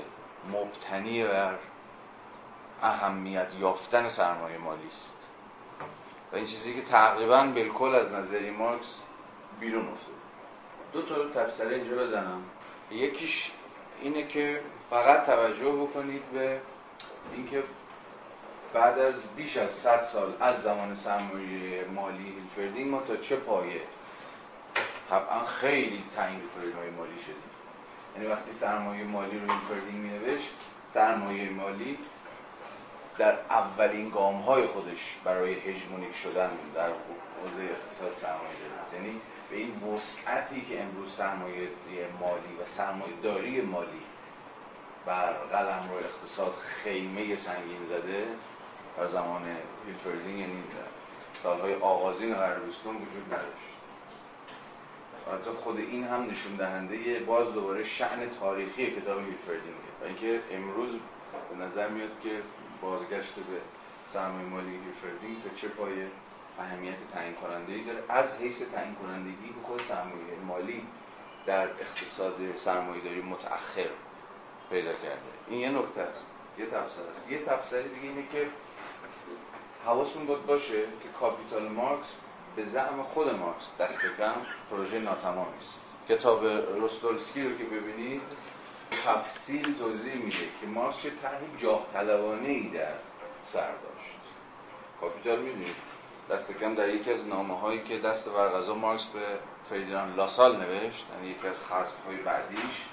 [0.52, 1.56] مبتنی بر
[2.82, 5.30] اهمیت یافتن سرمایه مالی است
[6.34, 9.00] و این چیزی که تقریبا بالکل از نظری مارکس
[9.60, 10.18] بیرون افتاد
[10.94, 12.42] دو تا تفسیر اینجا بزنم.
[12.92, 13.52] یکیش
[14.02, 16.60] اینه که فقط توجه بکنید به
[17.36, 17.64] اینکه
[18.74, 23.82] بعد از بیش از 100 سال از زمان سرمایه مالی هیلفردینگ ما تا چه پایه
[25.10, 26.42] طبعا خیلی تعیین
[26.78, 27.36] های مالی شدیم.
[28.16, 30.52] یعنی وقتی سرمایه مالی رو هیلفردینگ می نوشت
[30.94, 31.98] سرمایه مالی
[33.18, 36.90] در اولین گام های خودش برای هژمونیک شدن در
[37.44, 39.06] حوزه اقتصاد سرمایه داری.
[39.06, 41.70] یعنی به این وسعتی که امروز سرمایه
[42.20, 44.02] مالی و سرمایه داری مالی
[45.06, 48.28] بر قلم رو اقتصاد خیمه سنگین زده
[48.98, 49.42] در زمان
[49.86, 50.64] هیلفردینگ یعنی
[51.44, 53.78] سالهای آغازین قرن وجود نداشت.
[55.34, 60.90] حتی خود این هم نشون دهنده باز دوباره شعن تاریخی کتاب هیلفردینگه و اینکه امروز
[61.50, 62.42] به نظر میاد که
[62.82, 63.62] بازگشت به
[64.08, 66.08] سرمایه مالی هیلفردینگ تا چه پای
[66.60, 68.04] اهمیت تعیین کننده ای داره.
[68.10, 70.84] از حیث تعیین کنندگی به خود سرمایه مالی
[71.46, 73.90] در اقتصاد سرمایه داری متأخر
[74.70, 75.22] پیدا کرده.
[75.48, 76.28] این یه نکته است.
[76.58, 77.32] یه تفسیر است.
[77.32, 78.48] یه تفسیر دیگه اینه که
[79.86, 82.14] حواستون بود باشه که کاپیتال مارکس
[82.56, 84.34] به زعم خود مارکس دست کم
[84.72, 85.82] پروژه ناتمامی است.
[86.10, 88.22] کتاب روسدولسکی رو که ببینید
[89.06, 92.94] تفصیل توضیح میده که مارکس چه طرح جاه طلبانه ای در
[93.54, 94.18] سر داشت.
[95.02, 95.76] کاپیتال می‌دونید
[96.30, 100.58] دست کم در یکی از نامه هایی که دست بر قضا مارکس به فریدران لاسال
[100.58, 102.86] نوشت یعنی یکی از خصم های بعدیش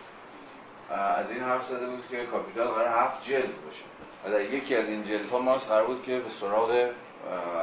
[0.91, 3.85] از این حرف زده بود که کاپیتال قرار هفت جلد باشه.
[4.25, 6.91] و در یکی از این جلد ها مارکس قرار بود که به سراغ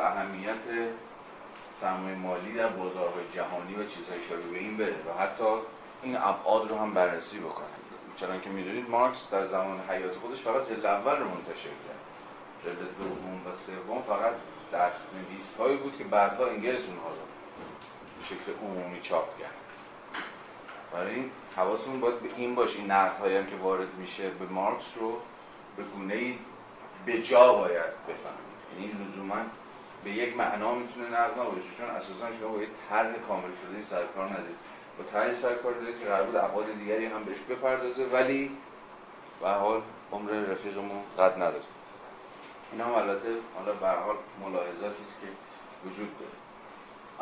[0.03, 0.63] اهمیت
[1.81, 5.43] سرمایه مالی در بازارهای جهانی و چیزهای شبیه به این بره و حتی
[6.03, 7.80] این ابعاد رو هم بررسی بکنه.
[8.21, 12.01] چون که می‌دونید مارکس در زمان حیات خودش فقط جلد اول رو منتشر کرد.
[12.65, 14.33] جلد دوم و سوم فقط
[14.73, 17.15] دست نویس هایی بود که بعدها انگلس اونها رو
[18.19, 19.51] به شکل عمومی چاپ کرد.
[20.93, 24.85] برای این حواسمون باید به این باشه این نقد هم که وارد میشه به مارکس
[24.99, 25.17] رو
[25.77, 26.37] به گونه ای
[27.05, 29.41] به جا باید بفهمید یعنی لزوما
[30.03, 34.27] به یک معنا می‌تونه نقد نباشه چون اساسا شما با یه طرح کامل شده سرکار
[34.27, 34.55] ندید
[34.97, 38.51] با طرح سرکار دارید که قرار بود ابعاد دیگری هم بهش بپردازه ولی
[39.41, 39.81] به حال
[40.11, 41.63] عمر رفیقمون قد نداره.
[42.71, 45.27] اینا هم البته حالا به حال ملاحظاتی است که
[45.89, 46.31] وجود داره.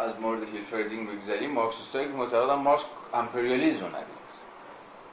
[0.09, 4.19] از مورد هیلفردینگ بگذریم مارکسیستایی که معتقدن مارکس امپریالیزم رو ندید.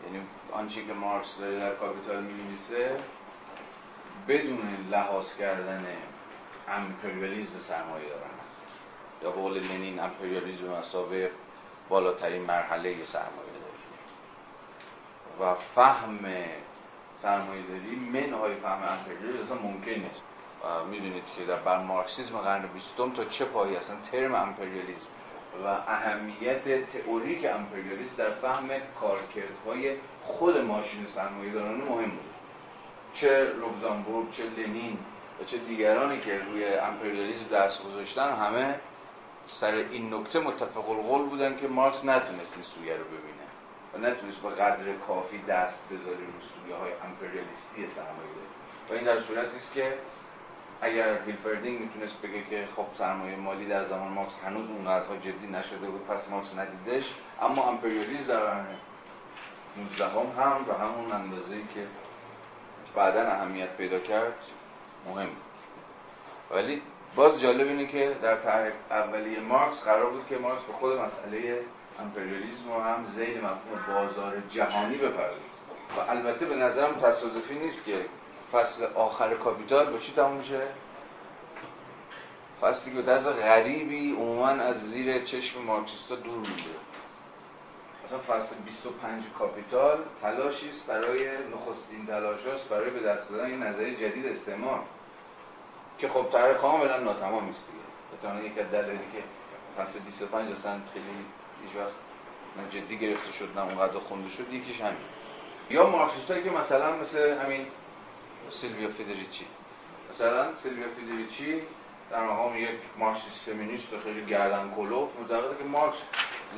[0.05, 2.97] یعنی آنچه که مارکس داره در کاپیتال می‌نویسه
[4.29, 5.87] بدون لحاظ کردن
[6.69, 8.67] امپریالیزم سرمایه دارانه است
[9.23, 11.31] یا به قول لنین امپریالیزم به مثابه
[11.89, 13.77] بالاترین مرحله سرمایه داری
[15.41, 16.19] و فهم
[17.17, 20.23] سرمایه داری منهای فهم امپریالیزم اصلا ممکن نیست.
[20.65, 25.07] و می‌دونید که در بر مارکسیزم قرن بیستم تا چه پایی اصلا ترم امپریالیزم
[25.65, 28.69] و اهمیت تئوریک امپریالیسم در فهم
[29.01, 32.35] کارکردهای خود ماشین سرمایه دارانه مهم بود.
[33.15, 34.99] چه لوکزامبورگ چه لنین
[35.41, 38.81] و چه دیگرانی که روی امپریالیسم دست گذاشتن همه
[39.49, 43.47] سر این نکته متفق القول بودن که مارکس نتونست این سویه رو ببینه
[43.95, 48.47] و نتونست به قدر کافی دست بذاره روی سویه های امپریالیستی سرمایه
[48.91, 49.95] و این در صورتی است که
[50.81, 55.87] اگر هیلفردینگ می‌تونست بگه که خب سرمایه مالی در زمان مارکس هنوز اونقدرها جدی نشده
[55.91, 57.05] بود پس مارکس ندیدش.
[57.43, 58.67] اما امپریالیسم در قرن
[59.77, 60.05] 19
[60.43, 61.87] هم, به همون اندازه که
[62.95, 64.35] بعدا اهمیت پیدا کرد
[65.07, 65.29] مهم
[66.51, 66.83] ولی
[67.17, 71.61] باز جالب اینه که در طرح اولیه مارکس قرار بود که مارکس به خود مسئله
[71.99, 75.57] امپریالیسم و هم زیل مفهوم بازار جهانی بپردازه.
[75.97, 78.05] و البته به نظرم تصادفی نیست که
[78.53, 80.61] فصل آخر کاپیتال با چی تموم میشه
[82.61, 86.77] فصلی که به غریبی عموما از زیر چشم مارکسیستا دور میده
[88.05, 93.95] مثلا فصل 25 کاپیتال تلاشی است برای نخستین تلاشاست برای به دست دادن این نظریه
[93.95, 94.81] جدید استعمار.
[95.99, 98.35] که خب طرح کاملا ناتمام است دیگه.
[98.41, 99.23] به یک از دلایلی که
[99.83, 101.05] فصل 25 اصلا خیلی
[101.63, 104.97] هیچ وقت جدی گرفته شد نه اونقدر خونده شد یکیش همین.
[105.71, 107.67] یا مارکسیستایی که مثلا مثل همین
[108.51, 109.47] سیلویا فیدریچی.
[110.11, 111.63] مثلا سیلویا فیدریچی
[112.11, 115.97] در مقام یک مارکسیست فمینیست خیلی گردن کلوف معتقده که مارکس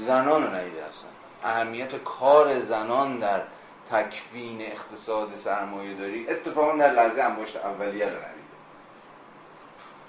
[0.06, 1.10] زنان رو ندیده اصلا
[1.44, 3.42] اهمیت کار زنان در
[3.90, 8.37] تکوین اقتصاد سرمایه داری اتفاقا در لحظه انباشت اولیه رو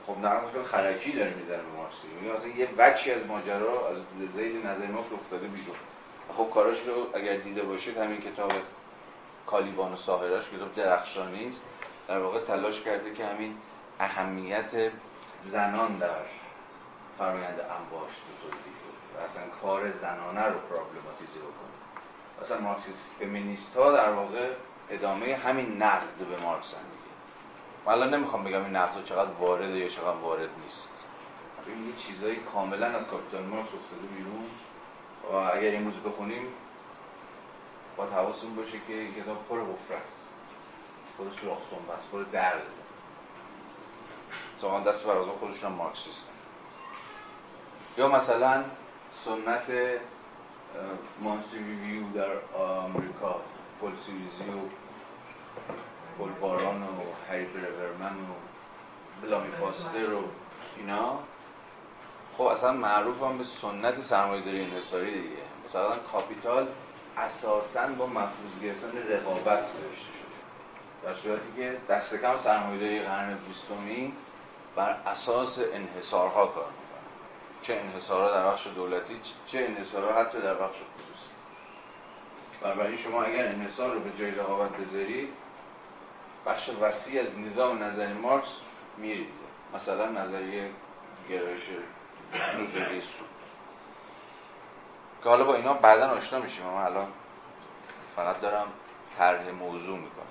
[0.10, 3.98] خب نقل خرکی داره می‌زنه به مارکس یعنی اصلا یه بچی از ماجرا از
[4.32, 5.76] زید نظر مارکس افتاده بیرون.
[6.38, 8.52] خب کاراش رو اگر دیده باشید همین کتاب
[9.46, 11.64] کالیبان و ساهراش کتاب درخشانی است.
[12.08, 13.56] در واقع تلاش کرده که همین
[14.00, 14.92] اهمیت
[15.42, 16.26] زنان در
[17.18, 18.74] فرایند انباشت رو توضیح
[19.18, 21.76] و اصلا کار زنانه رو پرابلماتیزه بکنه.
[22.42, 24.50] اصلا مارکسیست فمینیست ها در واقع
[24.90, 26.99] ادامه همین نقد به مارکس هم
[27.86, 30.92] من نمی‌خوام بگم این نقد چقدر وارده یا چقدر وارد نیست.
[31.68, 34.46] این یه چیزایی کاملا از کاپیتال مارکس افتاده بیرون.
[35.32, 36.48] و اگر موضوع بخونیم
[37.98, 40.30] با حواستون باشه که این کتاب پر حفره است.
[41.18, 41.58] پر سوراخ
[41.98, 42.66] است پر درزه
[44.84, 46.30] دست بر قضا خودشون هم مارکسیست.
[47.98, 48.64] یا مثلا
[49.26, 49.72] سنت
[51.22, 53.42] Monthly Review در آمریکا
[53.82, 55.76] پول سیریزی و پول
[56.28, 58.34] باران و هری برورمن و
[59.22, 60.24] بلامی فاستر و
[60.78, 61.20] اینا.
[62.38, 65.42] خب اصلا معروف هم به سنت سرمایه داری انحصاری دیگه.
[65.70, 66.68] مثلا کاپیتال
[67.18, 70.30] اساسا با مفروض گرفتن رقابت نوشته شده.
[71.04, 74.14] در صورتی که دست کم سرمایه‌داری قرن بیستمی
[74.76, 77.00] بر اساس انحصارها کار می‌کنه.
[77.62, 81.32] چه انحصارها در بخش دولتی چه انحصارها حتی در بخش خصوصی.
[82.62, 85.30] برای شما اگر انحصار رو به جای رقابت بذارید
[86.46, 88.50] بخش وسیع از نظام نظری مارکس
[88.98, 89.50] میریزه.
[89.74, 90.70] مثلا نظریه
[91.30, 91.64] گرایش
[92.58, 93.28] نوزولی سود
[95.24, 97.08] که حالا با اینا بعدا آشنا میشیم اما الان
[98.16, 98.68] فقط دارم
[99.18, 100.26] طرح موضوع می‌کنم.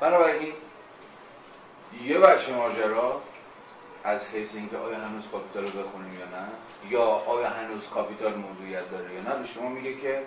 [0.00, 0.52] بنابراین
[2.04, 3.22] یه بچه ماجرا
[4.04, 6.48] از حیث اینکه آیا هنوز کاپیتال رو بخونیم یا نه
[6.90, 10.22] یا آیا هنوز کاپیتال موضوعیت داره یا نه به شما میگه که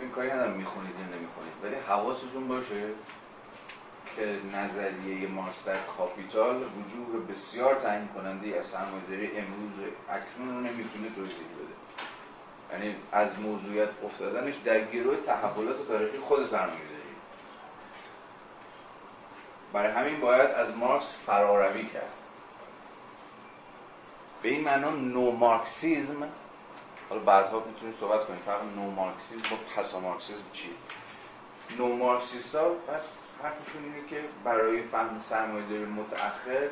[0.00, 2.88] این کاری ندارم می‌خونید یا نمی‌خونید ولی حواستون باشه
[4.16, 11.08] که نظریه مارکس در کاپیتال وجوه بسیار تعیین کننده از سرمایه‌داری امروز اکنون رو نمی‌تونه
[11.16, 11.72] توضیح بده.
[12.72, 17.02] یعنی از موضوعیت افتادنش در گرو تحولات تاریخی خود سرمایه‌داری.
[19.72, 22.12] برای همین باید از مارکس فراروی کرد.
[24.42, 26.28] به این معنا نو مارکسیزم
[27.12, 28.40] حالا بعدها می‌تونیم صحبت کنیم.
[28.46, 30.70] فرق نو مارکسیزم با پسا مارکسیزم چی؟
[31.78, 36.68] نو مارکسیست ها پس حرفشون اینه که برای فهم سرمایه متأخر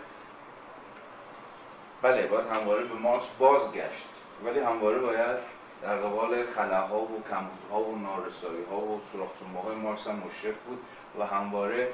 [2.03, 4.09] بله باید همواره به مارکس بازگشت.
[4.45, 5.37] ولی همواره باید
[5.83, 10.79] در قبال خلاها و کمبودها و نارسایی ها و سراخ های مارکس هم مشرف بود
[11.19, 11.93] و همواره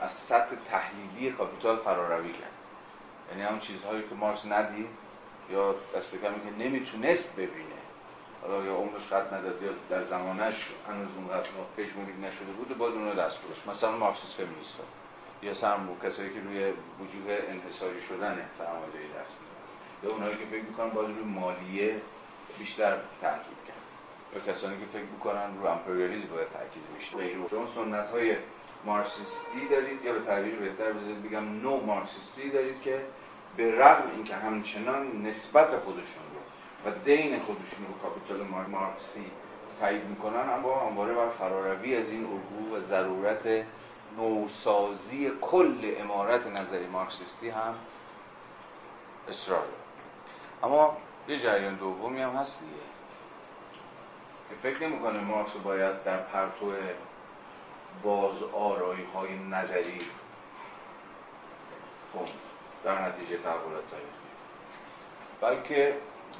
[0.00, 2.52] از سطح تحلیلی کاپیتال فراروی کرد.
[3.30, 4.88] یعنی همون چیزهایی که مارکس ندید
[5.50, 7.78] یا دست کمی که نمی‌تونست ببینه.
[8.42, 12.94] حالا یا عمرش قد نداد یا در زمانش هنوز اونقدر پژمونیک نشده بود و باز
[12.94, 14.80] اون رو دست برش مثلا مارکسیس فمینیست
[15.42, 19.68] یا سرمو کسایی که روی وجود انحصاری شدن سرمایه‌داری دست می‌زنن
[20.02, 22.00] یا اونایی که فکر می‌کنن باید روی مالیه
[22.58, 23.76] بیشتر تاکید کرد.
[24.34, 27.48] یا کسانی که فکر می‌کنن رو امپریالیسم باید تاکید بیشتر.
[27.50, 28.36] شما سنت های
[28.84, 33.00] مارکسیستی دارید یا به تعبیر بهتر بذارید بگم نو مارکسیستی دارید که
[33.58, 36.40] به رغم اینکه همچنان نسبت خودشون رو
[36.90, 39.30] و دین خودشون رو کاپیتال مارکسی
[39.80, 43.64] تایید می‌کنن اما همواره بر فراروی از این الگو و ضرورت
[44.16, 47.74] نوسازی کل امارت نظری مارکسیستی هم
[49.28, 49.64] اصرار
[50.62, 50.96] اما
[51.28, 52.82] یه جریان دومی هم هست دیگه.
[54.48, 56.72] که فکر نمی‌کنه مارکس باید در پرتو
[58.02, 60.00] باز آرایی های نظری
[62.12, 62.47] خوند
[62.84, 64.28] در نتیجه تحولات تاریخی.
[65.40, 65.94] بلکه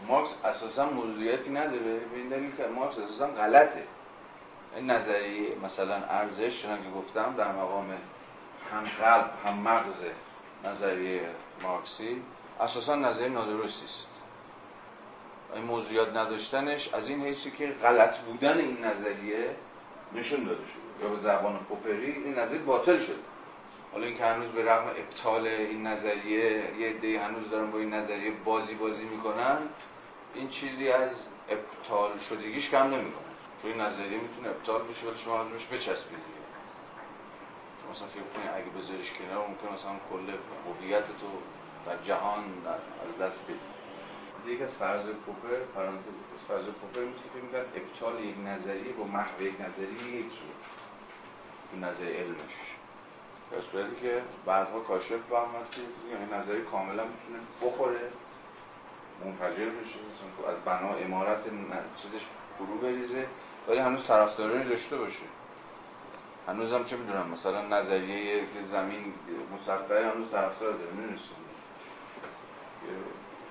[0.08, 1.98] مارکس اساسا موضوعیتی نداره.
[1.98, 3.84] به این دلیل که مارکس اساسا غلطه.
[4.76, 7.90] این نظریه مثلا ارزش چون که گفتم در مقام
[8.72, 10.04] هم قلب هم مغز
[10.64, 11.20] نظریه
[11.62, 12.22] مارکسی
[12.60, 14.08] اساسا نظریه نادرستی است.
[15.54, 19.56] این موضوعیت نداشتنش از این حیثی که غلط بودن این نظریه
[20.14, 21.04] نشون داده شده.
[21.04, 23.16] یا به زبان پوپری این نظریه باطل شده.
[23.92, 28.30] حالا اینکه هنوز به رغم ابطال این نظریه یه عده هنوز دارن با این نظریه
[28.44, 29.58] بازی بازی می‌کنن
[30.34, 31.10] این چیزی از
[31.48, 33.28] ابطال شدگیش کم نمی‌کنه.
[33.62, 36.18] چون این نظریه می‌تونه ابطال بشه ولی شما روش بچسبید
[37.82, 40.32] شما مثلا فکر کنید اگه بذاریش کنار ممکن مثلا کل
[40.66, 41.26] هویت تو
[41.86, 42.44] در جهان
[43.06, 43.78] از دست بدید
[44.46, 49.42] یکی از فرض پوپر پرانتز از فرض پوپر می‌تونه میگن ابطال یک نظریه با محو
[49.42, 50.54] یک نظریه یکیه
[51.72, 52.77] این نظریه علمش.
[53.52, 55.80] در صورتی که بعدها کاشف آمد که
[56.12, 58.10] یعنی نظری کاملا می‌تونه بخوره
[59.24, 61.44] منفجر بشه مثلا از بنا امارت
[62.02, 62.20] چیزش
[62.58, 63.26] فرو بریزه
[63.68, 65.24] ولی هنوز طرفدارانی داشته باشه.
[66.48, 69.14] هنوز هم چه می‌دونم مثلا نظریه که زمین
[69.54, 71.36] مسطحه هنوز طرفدار داره می‌دونستیم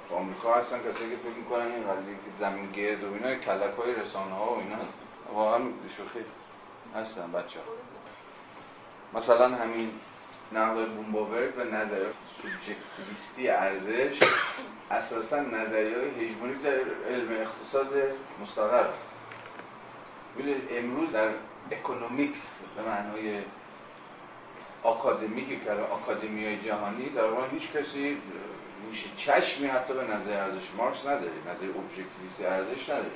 [0.09, 3.73] تو آمریکا هستن کسایی که فکر می‌کنن این قضیه که زمین گرد و اینا کلک
[3.77, 4.97] های رسانه ها و اینا هست
[5.33, 5.59] واقعا
[5.97, 6.19] شوخی
[6.95, 7.96] هستن بچه ها
[9.13, 9.91] مثلا همین
[10.51, 12.05] نقل بومباورگ و نظر
[12.41, 14.19] سوبژکتیویستی ارزش
[14.91, 16.79] اساسا نظریه هژمونیک در
[17.09, 17.87] علم اقتصاد
[18.41, 18.87] مستقر.
[20.71, 21.29] امروز در
[21.71, 23.41] economics به معنای
[24.83, 28.17] آکادمیک که آکادمی های جهانی در واقع هیچ کسی
[28.89, 33.11] گوشه چشمی حتی به نظریه ارزش مارکس نداره نظریه ابژکتیویستی ارزش نداره.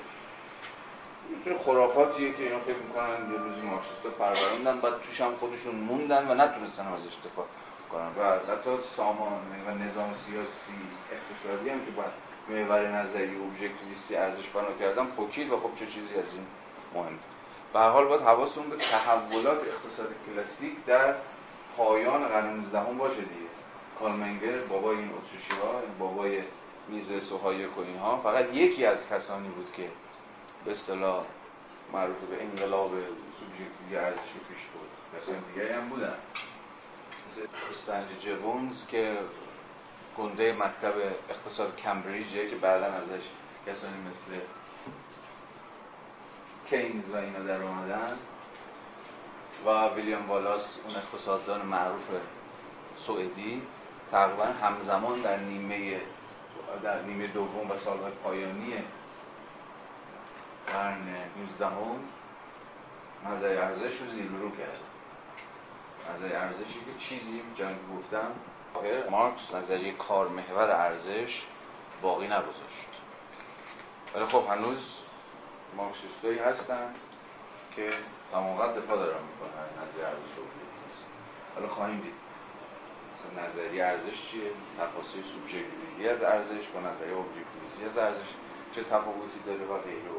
[1.46, 6.32] یه خرافاتیه که اینا فکر می‌کنن یه روزی مارکسیستا پروراندن بعد توش هم خودشون موندن
[6.32, 7.44] و نتونستن از اشتفا
[7.92, 8.08] کنن.
[8.20, 10.74] و حتی سامان و نظام سیاسی
[11.12, 12.12] اقتصادی هم که باید
[12.50, 16.46] محور نظری ابژکتیویستی ارزش بنا کردن پوکید و خب چه چیزی از این
[16.96, 17.20] مهم.
[17.74, 21.16] به حال باید حواسمون به تحولات اقتصاد کلاسیک در
[21.78, 23.52] پایان قرن 19 باشه دیگه.
[24.00, 26.42] کالمنگر بابای این اتریشی ها بابای
[26.90, 29.84] میزس و هایک و اینها فقط یکی از کسانی بود که
[30.66, 31.26] به اصطلاح
[31.94, 36.16] معروف به انقلاب سوبژکتیوی ارزشی پیش بود کسانی دیگری هم بودن.
[37.28, 37.42] مثل
[37.72, 39.18] استنلی جوونز که
[40.18, 40.94] گنده مکتب
[41.30, 43.22] اقتصاد کمبریجه که بعدا ازش
[43.68, 44.32] کسانی مثل
[46.70, 48.18] کینز و اینا در آمدن
[49.66, 52.10] و ویلیام والاس اون اقتصاددان معروف
[52.98, 53.62] سوئدی
[54.12, 56.02] تقریبا همزمان در نیمه
[56.84, 58.74] در نیمه دوم و سالهای پایانی
[60.68, 61.08] قرن
[61.38, 62.00] 19 هم
[63.32, 64.80] نظر ارزش رو زیر رو کرد.
[66.14, 68.32] نظر ارزشی که چیزی جنگ گفتم
[69.10, 71.44] مارکس نظریه کار محور ارزش
[72.02, 72.92] باقی نگذاشت.
[74.16, 74.98] ولی خب هنوز
[75.78, 76.96] مارکسیستایی هستن
[77.76, 77.90] که
[78.32, 80.44] تمام دفاع دارن می‌کنن نظر ارزش رو
[81.56, 82.14] حالا خواهیم دید.
[83.14, 88.28] مثلا نظریه ارزش چیه؟ تفاصیل سوبژکتیویتی از ارزش با نظریه ابژکتیویتی از ارزش.
[88.76, 90.12] چه تفاوتی داره و غیره.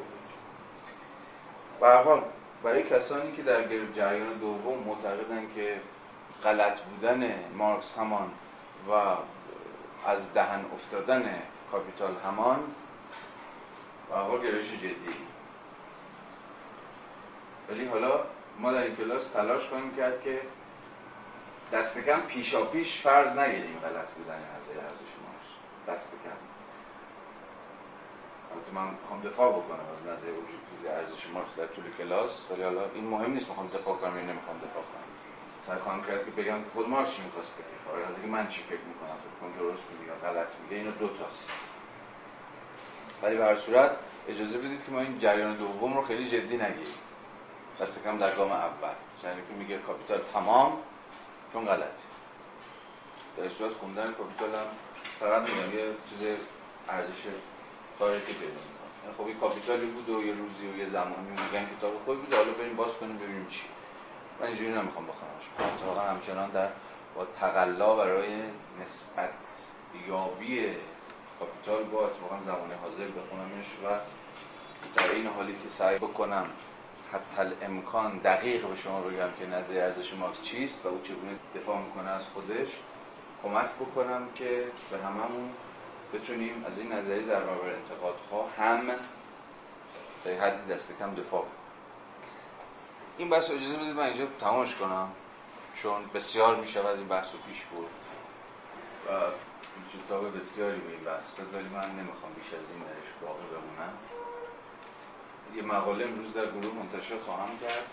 [1.83, 2.22] و حال
[2.62, 5.80] برای کسانی که در جریان دوم معتقدن که
[6.45, 8.30] غلط بودن مارکس همان
[8.89, 8.93] و
[10.07, 12.59] از دهن افتادن کاپیتال همان
[14.11, 15.16] و گرایش جدی.
[17.68, 18.24] ولی حالا
[18.59, 20.41] ما در این کلاس تلاش خواهیم کرد که
[21.72, 25.51] دست کم پیشا پیش فرض نگیریم غلط بودن نظریه ارزش مارکس
[25.89, 26.52] دست کم.
[28.53, 32.31] البته من می‌خوام دفاع بکنم از نظریه وجود ارزش مارکس در طول کلاس.
[32.51, 35.09] ولی حالا این مهم نیست می‌خوام دفاع کنم یا نمی‌خوام دفاع کنم.
[35.63, 37.77] سعی خواهم کرد که بگم خود مارکس چی می‌خواست بگه.
[37.87, 40.91] فارغ از اینکه من چی فکر می‌کنم فکر کنم درست میگه یا غلط میگه اینا
[40.91, 41.51] دو تاست.
[43.23, 43.91] ولی به هر صورت
[44.29, 46.95] اجازه بدید که ما این جریان دوم رو خیلی جدی نگیریم.
[47.81, 48.95] دست کم در گام اول.
[49.25, 50.79] یعنی که میگه کاپیتال تمام
[51.53, 52.05] چون غلطی
[53.37, 54.67] در صورت خوندن کاپیتال هم
[55.21, 56.47] فقط میگم یه چیز
[56.89, 57.27] ارزش
[58.03, 61.99] تاریخی پیدا می‌کنه خب این کاپیتالی بود و یه روزی و یه زمانی میگن کتاب
[62.05, 63.63] خوبی بود حالا بریم باز کنیم ببینیم چی.
[64.41, 66.69] من اینجوری نمی‌خوام بخونمش اتفاقا همچنان در
[67.15, 68.43] با تقلا برای
[68.81, 69.31] نسبت
[70.09, 70.77] یابی
[71.39, 73.99] کاپیتال با اتفاقا زمان حاضر بخونمش و
[74.95, 76.47] در این حالی که سعی بکنم
[77.13, 81.83] حتی امکان دقیق به شما بگم که نظر ارزش مارکس چیست و او چگونه دفاع
[81.83, 82.69] می‌کنه از خودش
[83.43, 85.51] کمک بکنم که به هممون
[86.13, 88.87] بتونیم از این نظری در برابر انتقادها هم
[90.25, 91.45] به حدی دست کم دفاع
[93.19, 95.09] این بحث اجازه بدید من اینجا تمامش کنم
[95.83, 97.91] چون بسیار می شود این بحث رو پیش برد.
[99.09, 99.31] و
[99.99, 103.93] کتاب بسیاری به این بحث داد ولی من نمی‌خوام بیش از این درش باقی بمونم.
[105.55, 107.87] یه مقاله امروز در گروه منتشر خواهم کرد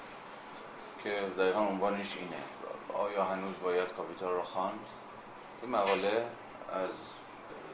[1.04, 2.44] که دقیقا عنوانش اینه.
[2.94, 4.80] آیا هنوز باید کاپیتال رو خواند؟
[5.62, 6.26] این مقاله
[6.74, 6.92] از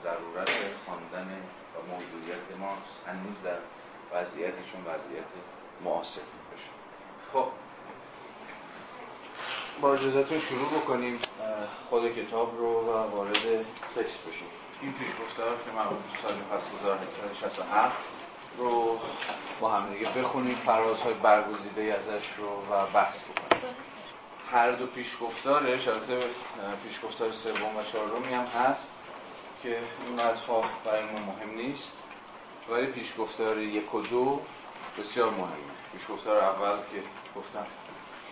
[0.06, 0.50] ضرورت
[0.86, 1.28] خواندن
[1.74, 3.58] و موجودیت مارکس هنوز در
[4.14, 5.30] وضعیتشون وضعیت
[5.84, 6.70] معاصر بشه
[7.34, 7.48] خب.
[9.82, 11.20] با اجازتون شروع بکنیم.
[11.90, 14.48] خود کتاب رو و وارد تکست بشیم.
[14.82, 17.96] این پیشگفتار که مربوط به سال پس 1867
[18.58, 19.00] رو
[19.60, 23.76] با هم دیگه بخونیم فرازهای برگزیده ازش رو و بحث بکنیم.
[24.52, 26.24] هر دو پیشگفتارش البته
[26.84, 28.95] پیشگفتار سوم و چهارمی هم هست.
[29.66, 31.94] که این مذها برای ما مهم نیست
[32.70, 34.42] ولی پیشگفتار یک و دو
[35.00, 35.56] بسیار مهمه.
[35.94, 37.04] پیشگفتار اول که
[37.36, 37.66] گفتم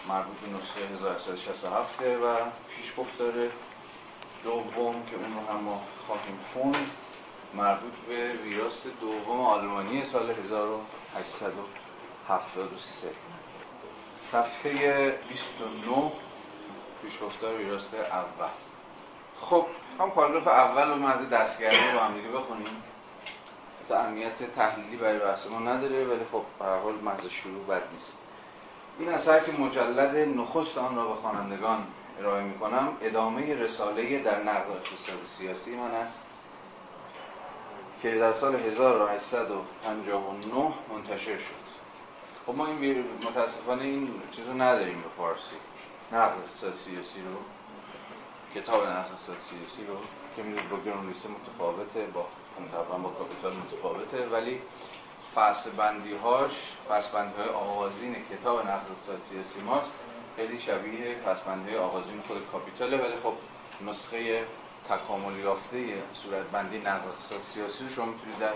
[0.10, 2.38] مربوط به نسخه 1867 و
[2.76, 3.34] پیشگفتار
[4.44, 6.92] دوم که اون رو هم ما خواهیم خوند
[7.54, 13.12] مربوط به ویراست دوم آلمانی سال 1873
[14.32, 16.12] صفحه 29
[17.02, 18.50] پیشگفتار ویراست اول.
[19.42, 19.66] خب
[20.00, 22.84] هم پاراگراف اول رو از دستگرده با هم دیگه بخونیم.
[23.90, 28.18] تا اهمیت تحلیلی برای بحث ما نداره ولی خب به حال محض شروع بد نیست.
[29.00, 31.84] این اثر که مجلد نخست آن را به خوانندگان
[32.20, 36.24] ارائه می کنم ادامه رساله در نقد اقتصاد سیاسی من است
[38.02, 41.64] که در سال 1859 منتشر شد.
[42.46, 45.56] خب ما این متاسفانه این چیز رو نداریم به فارسی
[46.12, 47.38] نقد سیاسی رو.
[48.56, 49.98] کتاب اقتصاد سیاسی رو
[50.36, 52.26] که می‌دونید با گرونلیسه متفاوته با
[52.72, 54.62] طبعا با کاپیتال متفاوته ولی
[55.36, 56.52] فصل بندی هاش
[56.90, 58.86] فصل بندی های آغازین کتاب نقد
[59.30, 59.90] سیاسی ماست.
[60.36, 63.34] خیلی شبیه فصل بندی های آغازین خود کاپیتاله ولی خب
[63.86, 64.46] نسخه
[64.90, 67.04] تکامل یافته صورت بندی نقد
[67.54, 68.54] سیاسی رو شما می‌تونید در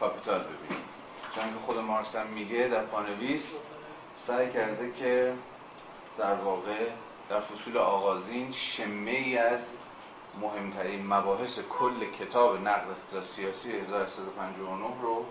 [0.00, 0.88] کاپیتال ببینید.
[1.34, 3.56] چون که خود مارکس هم میگه در پانویس
[4.26, 5.34] سعی کرده که
[6.18, 6.90] در واقع
[7.30, 9.60] در فصول آغازین شمه ای از
[10.40, 15.24] مهمترین مباحث کل کتاب نقد اقتصاد سیاسی 1359 رو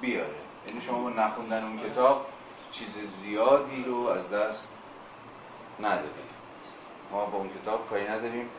[0.00, 0.34] بیاره.
[0.66, 2.26] یعنی شما با نخوندن اون کتاب
[2.72, 4.68] چیز زیادی رو از دست
[5.80, 6.34] ندارید
[7.12, 8.50] ما با اون کتاب کاری نداریم.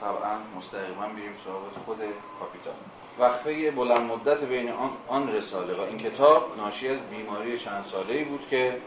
[0.00, 1.98] طبعا مستقیما بریم سراغ خود
[2.40, 2.74] کاپیتال
[3.18, 8.14] وقفه بلند مدت بین آن, آن رساله و این کتاب ناشی از بیماری چند ساله
[8.14, 8.80] ای بود که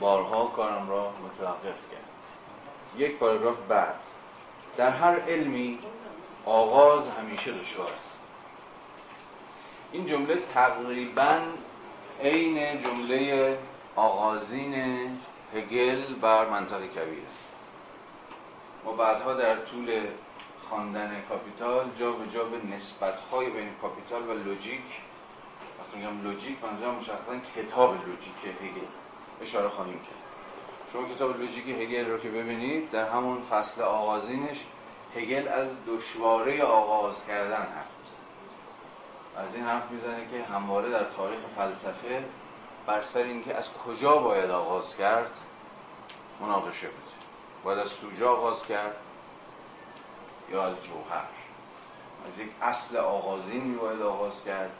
[0.00, 2.03] بارها کارم را متوقف کرد.
[2.98, 4.00] یک پاراگراف بعد.
[4.76, 5.78] در هر علمی
[6.44, 8.24] آغاز همیشه دشوار است.
[9.92, 11.40] این جمله تقریبا
[12.22, 13.58] عین جمله
[13.96, 14.74] آغازین
[15.54, 17.24] هگل در منطق کبیر
[18.84, 20.06] ما بعدها در طول
[20.68, 25.02] خواندن کاپیتال جا به جا به نسبت های بین کاپیتال و Logic
[25.78, 28.86] وقتی میگم Logic منظورم مشخصا کتاب Logic هگل
[29.42, 30.23] اشاره خواهیم کرد.
[30.94, 34.66] شما کتاب Logic هگل رو که ببینید در همون فصل آغازینش
[35.16, 39.44] هگل از دشواره آغاز کردن حرف می‌زنه.
[39.44, 42.24] از این حرف می‌زنه که همواره در تاریخ فلسفه
[42.86, 45.30] بر سر اینکه از کجا باید آغاز کرد
[46.40, 47.12] مناقشه بود
[47.64, 48.96] باید از سوژه آغاز کرد
[50.50, 51.28] یا از جوهر.
[52.26, 54.72] از یک اصل آغازینی باید آغاز کرد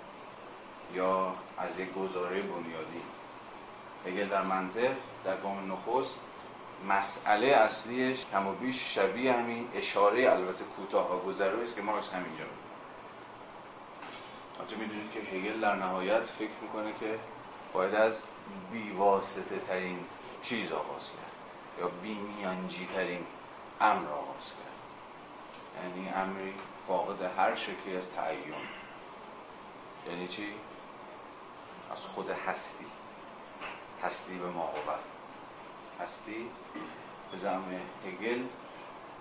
[0.95, 3.03] یا از یک گزاره بنیادی.
[4.07, 4.95] هگل در منطق
[5.25, 6.21] در گام نخست
[6.89, 12.13] مسئله اصلیش کم و بیش شبیه همین اشاره البته کوتاه و گذرایی است که مارکس
[12.13, 12.45] همینجا
[14.69, 17.19] تو می‌دونید که هگل در نهایت فکر می‌کنه که
[17.73, 18.25] باید از
[18.73, 19.99] بیواسطه ترین
[20.43, 21.35] چیز آغاز کرد
[21.81, 23.27] یا بیمیانجی ترین
[23.81, 24.75] امر آغاز کرد.
[25.85, 26.55] یعنی امری
[26.87, 28.63] فاقد هر شکلی از تعیون
[30.09, 30.49] یعنی چی؟
[31.93, 32.87] از خود هستی.
[34.05, 35.01] هستی به ماقبت
[36.01, 36.47] هستی
[37.33, 37.65] به زعم
[38.07, 38.43] هگل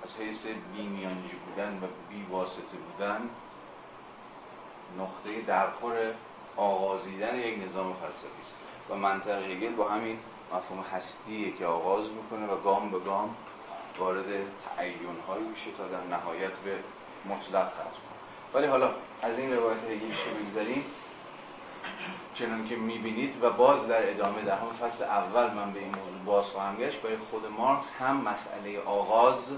[0.03, 3.29] از حیث بیمیانجی بودن و بیواسطه بودن
[4.99, 6.13] نقطه درخور
[6.57, 8.55] آغازیدن یک نظام فلسفی است.
[8.89, 10.19] و منطق هگل با همین
[10.53, 13.36] مفهوم هستیه که آغاز می‌کنه و گام به گام
[13.99, 14.25] وارد
[14.77, 16.79] تعیون هایی میشه تا در نهایت به
[17.25, 17.89] مطلق ختم
[18.53, 20.86] ولی حالا از این روایت هگلیش بگذاریم
[22.34, 26.23] چنان که می‌بینید و باز در ادامه در همون فصل اول من به این موضوع
[26.25, 29.51] باز خواهم گشت برای خود مارکس هم مسئله آغاز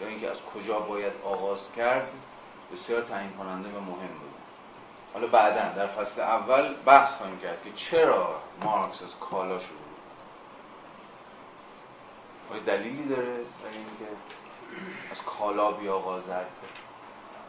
[0.00, 2.12] یا اینکه از کجا باید آغاز کرد
[2.72, 4.36] بسیار تعیین کننده و مهم بود.
[5.14, 9.80] حالا بعدا در فصل اول بحث خواهیم کرد که چرا مارکس از کالا شروع
[12.52, 14.16] آیا دلیلی داره برای اینکه
[15.10, 16.46] از کالا بیاغازد؟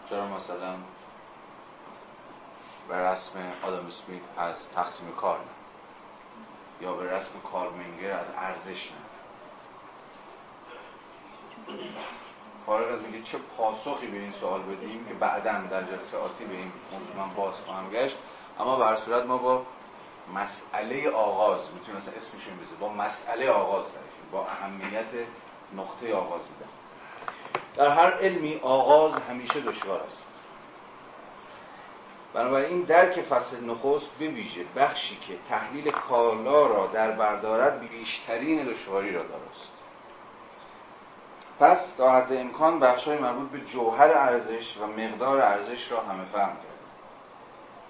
[0.10, 0.76] چرا مثلا
[2.90, 5.46] به رسم آدم اسمیت از تقسیم کار نه.
[6.82, 9.08] یا به رسم کارمنگر از ارزش نه.
[12.66, 16.56] فارغ از اینکه چه پاسخی به این سوال بدیم که بعدا در جلسه آتی به
[16.56, 18.18] این موضوع باز خواهم گشت
[18.60, 19.64] اما به صورت ما با
[20.34, 25.28] مسئله آغاز می‌تونیم مثلا اسمش این با مسئله آغاز طرفیم با اهمیت
[25.76, 26.70] نقطه آغازیدن
[27.76, 30.37] در هر علمی آغاز همیشه دشوار است.
[32.34, 39.14] بنابراین درک فصل نخست به ویژه بخشی که تحلیل کالا را در بردارد بیشترین دشواری
[39.14, 39.78] را دارست
[41.60, 46.56] پس تا حد امکان های مربوط به جوهر ارزش و مقدار ارزش را همه فهم
[46.56, 46.78] کرد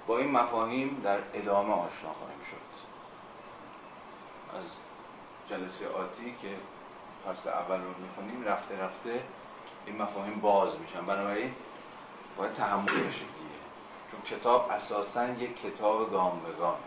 [0.08, 2.68] با این مفاهیم در ادامه آشنا خواهیم شد.
[4.58, 4.66] از
[5.50, 6.50] جلسه آتی که
[7.26, 9.24] فصل اول رو می‌خونیم رفته رفته
[9.86, 11.06] این مفاهیم باز میشن.
[11.06, 11.52] بنابراین
[12.38, 13.26] باید تحمل بشه.
[14.12, 16.78] چون کتاب اساسا یک کتاب گام به گام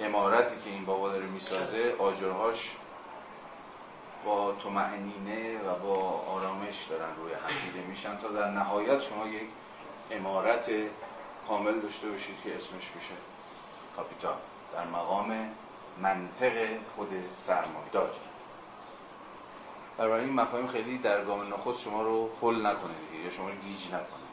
[0.00, 2.76] امارتی که این بابا داره می‌سازه آجرهاش
[4.24, 5.94] با تومعنینه و با
[6.28, 9.48] آرامش دارن روی هم میشن تا در نهایت شما یک
[10.10, 10.70] امارت
[11.48, 13.14] کامل داشته باشید که اسمش میشه
[13.96, 14.36] کاپیتال
[14.74, 15.50] در مقام
[16.02, 18.10] منطق خود سرمایه دار
[19.98, 23.54] برای این مفاهیم خیلی در گام نخست شما رو حل نکنه دیگه یا شما رو
[23.54, 24.25] گیج نکنه.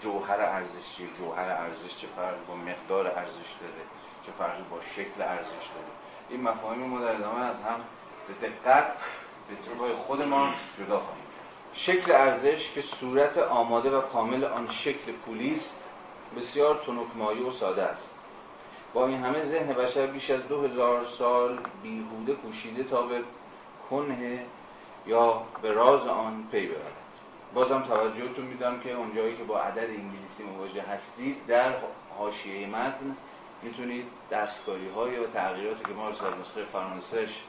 [0.00, 3.84] جوهر ارزش چیه؟ جوهر ارزش چه فرقی با مقدار ارزش داره؟
[4.26, 5.92] چه فرقی با شکل ارزش داره؟
[6.28, 7.80] این مفاهیم ما در ادامه از هم
[8.28, 8.96] به دقت
[9.48, 11.24] به طور خود ما جدا خواهیم
[11.74, 15.90] شکل ارزش که صورت آماده و کامل آن شکل پولیست
[16.36, 18.14] بسیار تنک و ساده است.
[18.94, 23.22] با این همه ذهن بشر بیش از دو هزار سال بیهوده کوشیده تا به
[23.90, 24.46] کنه
[25.06, 27.03] یا به راز آن پی ببرد
[27.54, 31.74] بازم توجهتون میدم که اونجایی که با عدد انگلیسی مواجه هستید در
[32.18, 33.16] حاشیه متن
[33.62, 37.42] می‌تونید دستکاری های و تغییراتی که ما رو نسخه فرانسهش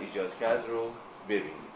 [0.00, 0.90] ایجاد کرد رو
[1.28, 1.72] ببینید.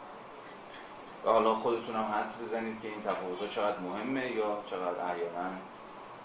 [1.24, 5.51] و حالا خودتون هم حدس بزنید که این تفاوت چقدر مهمه یا چقدر احیانا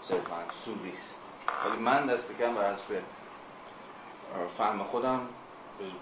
[0.02, 1.18] صرفا سوریست.
[1.64, 3.02] ولی من دست کم بر حسب
[4.58, 5.20] فهم خودم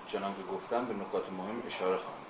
[0.07, 2.21] چنان که گفتم به نکات مهم اشاره خواهم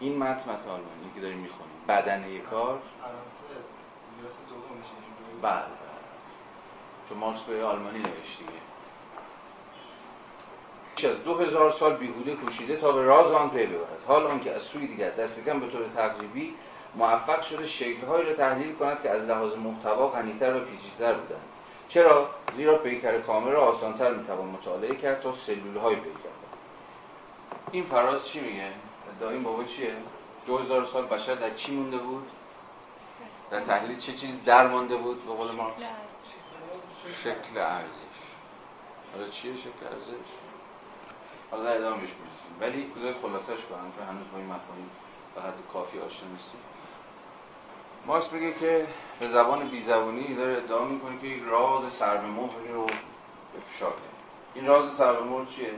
[0.00, 1.72] این متن متن آلمانی که داریم می‌خونیم.
[1.88, 2.78] بدنه کار.
[5.42, 5.70] بله بله.
[7.08, 8.66] چون مارکس به آلمانی نوشت دیگه
[11.08, 14.04] از دو هزار سال بیهوده کوشیده تا به راز آن پی ببرد.
[14.06, 16.54] حال آنکه از سوی دیگر دست کم به طور تقریبی
[16.94, 21.40] موفق شده شکلهایی را تحلیل کند که از لحاظ محتوا غنیتر و پیچیده‌تر بودند.
[21.88, 26.36] چرا؟ زیرا پیکر کامل را آسانتر می‌توان مطالعه کرد تا سلول های پیکر
[27.72, 28.72] این فراز چی میگه؟
[29.16, 29.96] ادعای بابا چیه؟
[30.46, 32.28] دو هزار سال بشر در چی مونده بود؟
[33.50, 35.72] در تحلیل چه چیز در مانده بود؟ به قول ما
[37.24, 38.16] شکل ارزش.
[39.12, 40.26] حالا چیه شکل ارزش؟
[41.50, 42.56] حالا در ادامه بهش می‌رسیم.
[42.60, 44.90] ولی بذار خلاصش کنم چون هنوز با این مفاهیم
[45.34, 46.60] به حد کافی آشنا نیستیم.
[48.06, 48.86] مارکس بگه که
[49.20, 52.86] به زبان بیزبانی داره ادعا می‌کنه که یک راز سر به مهری رو
[53.58, 53.92] افشا
[54.54, 55.74] این راز سر به چیه؟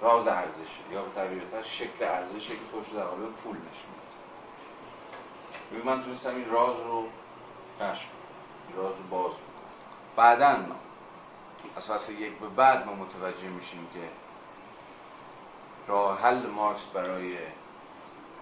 [0.00, 0.92] راز ارزشه.
[0.92, 3.90] یا به تعبیر شکل ارزشه که خودش در قالب پول نشون
[5.70, 5.84] میده.
[5.84, 7.08] من تونستم این راز رو
[7.80, 8.08] کشف
[8.68, 9.46] این راز رو باز بکنم.
[10.16, 10.58] بعدا
[11.76, 14.08] از فصل یک به بعد ما متوجه میشیم که
[15.86, 17.38] راه حل مارکس برای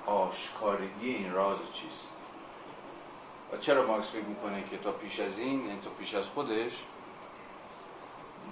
[0.07, 2.12] آشکارگی این راز چیست.
[3.52, 6.72] و چرا مارکس فکر می‌کنه که تا پیش از این یعنی تا پیش از خودش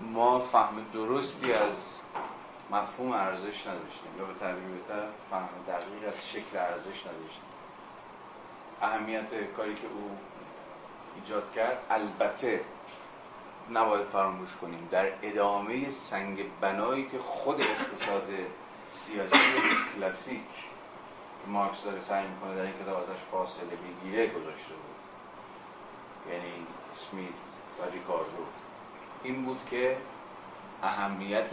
[0.01, 2.01] ما فهم درستی از
[2.73, 4.19] مفهوم ارزش نداشتیم.
[4.19, 7.45] یا به تعبیر بهتر فهم دقیق از شکل ارزش نداشتیم.
[8.83, 10.19] اهمیت کاری که او
[11.15, 12.61] ایجاد کرد البته
[13.71, 18.29] نباید فراموش کنیم در ادامه سنگ بنایی که خود اقتصاد
[18.91, 19.37] سیاسی
[19.95, 20.47] کلاسیک
[21.47, 24.97] مارکس داره سعی می‌کنه در این کتاب ازش فاصله بگیره گذاشته بود.
[26.33, 27.29] یعنی سمیت
[27.81, 28.45] و ریکاردو.
[29.23, 29.97] این بود که
[30.83, 31.51] اهمیت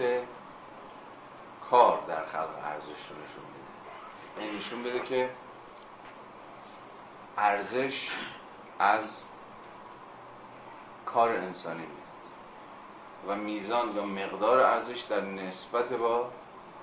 [1.69, 5.29] کار در خلق ارزش رو نشون بده یعنی نشون بده که
[7.37, 8.09] ارزش
[8.79, 9.23] از
[11.05, 11.99] کار انسانی میاد
[13.27, 16.31] و میزان و مقدار ارزش در نسبت با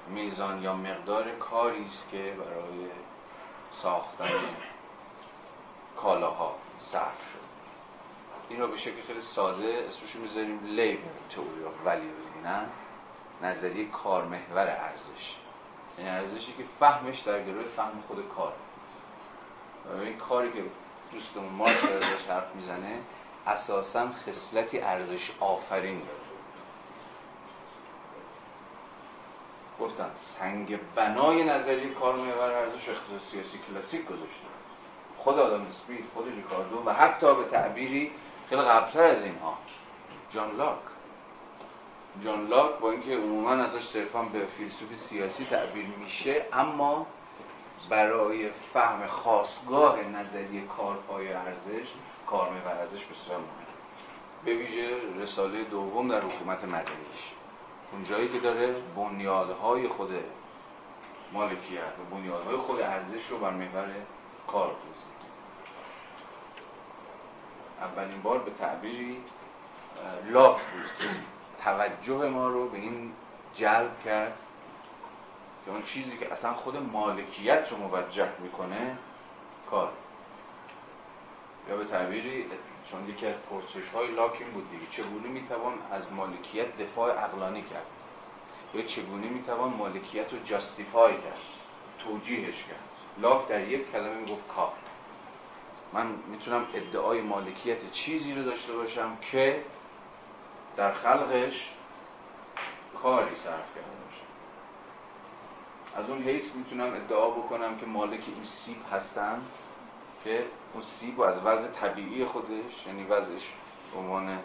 [0.08, 2.90] میزان یا مقدار کاری است که برای
[3.82, 4.30] ساختن
[5.96, 7.46] کالاها صرف شد
[8.48, 12.10] این رو به شکل خیلی ساده اسمش می‌ذاریم لیبر تئوری آف ولیو
[12.44, 12.66] نه؟
[13.42, 15.36] نظریه کارمحور ارزش.
[15.98, 18.52] یعنی ارزشی که فهمش در گروه فهم خود کار.
[20.00, 20.64] این کاری که
[21.12, 22.98] دوستمون مارکس ازش حرف می‌زنه
[23.46, 25.98] اساسا خصلتی ارزش آفرین.
[25.98, 26.26] داره
[29.80, 34.46] گفتم سنگ بنای نظریه کارمحور ارزش اقتصاد سیاسی کلاسیک گذاشته.
[35.16, 38.12] خود آدم اسمیت خود ریکاردو و حتی به تعبیری
[38.48, 39.58] خیلی قبلتر از اینها
[40.30, 40.78] جان لاک.
[42.24, 47.06] جان لاک با اینکه عموما ازش صرفا به فیلسوف سیاسی تعبیر میشه اما
[47.90, 51.92] برای فهم خاصگاه نظریه کارپای ارزش
[52.26, 53.66] کارمحور ارزش بسیار مهم
[54.44, 57.32] به ویژه رساله دوم در حکومت مدنیش.
[57.92, 60.10] اون جایی که داره بنیادهای خود
[61.32, 63.88] مالکیت و بنیادهای خود ارزش رو بر محور
[64.46, 65.16] کار توضیح
[67.80, 69.18] اولین بار به تعبیری
[70.30, 70.56] لاک
[70.98, 71.04] که
[71.66, 73.12] توجه ما رو به این
[73.54, 74.40] جلب کرد
[75.64, 78.98] که اون چیزی که اصلا خود مالکیت رو موجه می‌کنه
[79.70, 79.92] کار.
[81.68, 82.46] یا به تعبیری
[82.90, 87.62] چون یکی از پرسش های لاک این بود دیگه چگونه می‌توان از مالکیت دفاع اقلانی
[87.62, 87.86] کرد؟
[88.74, 91.40] یا چگونه می‌توان مالکیت رو جاستیفای کرد؟
[91.98, 92.88] توجیهش کرد.
[93.18, 94.72] لاک در یک کلمه می‌گفت کار.
[95.92, 99.62] من می‌تونم ادعای مالکیت چیزی رو داشته باشم که
[100.76, 101.70] در خلقش
[103.02, 104.26] کاری صرف کرده باشم
[105.96, 109.42] از اون حیث می‌تونم ادعا بکنم که مالک این سیب هستم
[110.24, 113.52] که اون سیب از وضع طبیعی خودش یعنی وضعش
[113.92, 114.40] به عنوان یه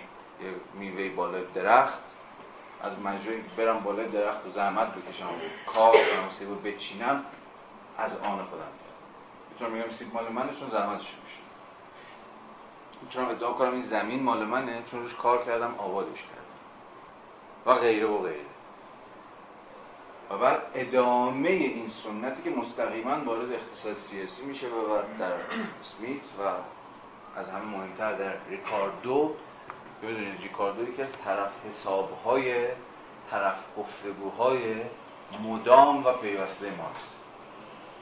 [0.73, 2.03] میوه بالای درخت
[2.81, 5.29] از مجرای برم بالای درخت و زحمت بکشم
[5.67, 7.25] کار کنم سیب رو بچینم
[7.97, 8.71] از آن خودم
[9.51, 11.40] می‌تونم بگم سیب مال منه چون زحمتش میشه
[13.01, 16.41] می‌تونم ادعا کنم این زمین مال منه چون روش کار کردم آبادش کردم.
[17.65, 18.45] و غیره و غیره.
[20.29, 25.33] و بعد ادامه این سنتی که مستقیما وارد اقتصاد سیاسی میشه و در
[25.81, 26.41] سمیت و
[27.39, 29.35] از همه مهمتر در ریکاردو.
[30.03, 32.67] ببینید ریکاردو یکی از طرف حسابهای
[33.31, 34.75] طرف گفتگوهای
[35.43, 37.13] مدام و پیوسته مارکس.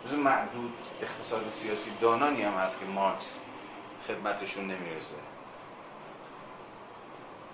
[0.06, 3.39] جز معدود اقتصاد سیاسی دانانی هم هست که مارکس
[4.10, 5.16] خدمتشون نمی‌رسه.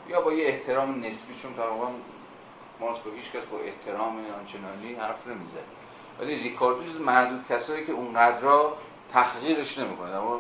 [0.08, 1.92] یا با یه احترام نسبی چون تقریبا
[2.80, 5.60] مارکس با هیچ کس با احترام آنچنانی حرف نمیزه
[6.20, 8.78] ولی ریکاردو جز معدود کسایی که اونقدر را
[9.12, 10.16] تحقیرش نمی‌کنه.
[10.16, 10.40] اما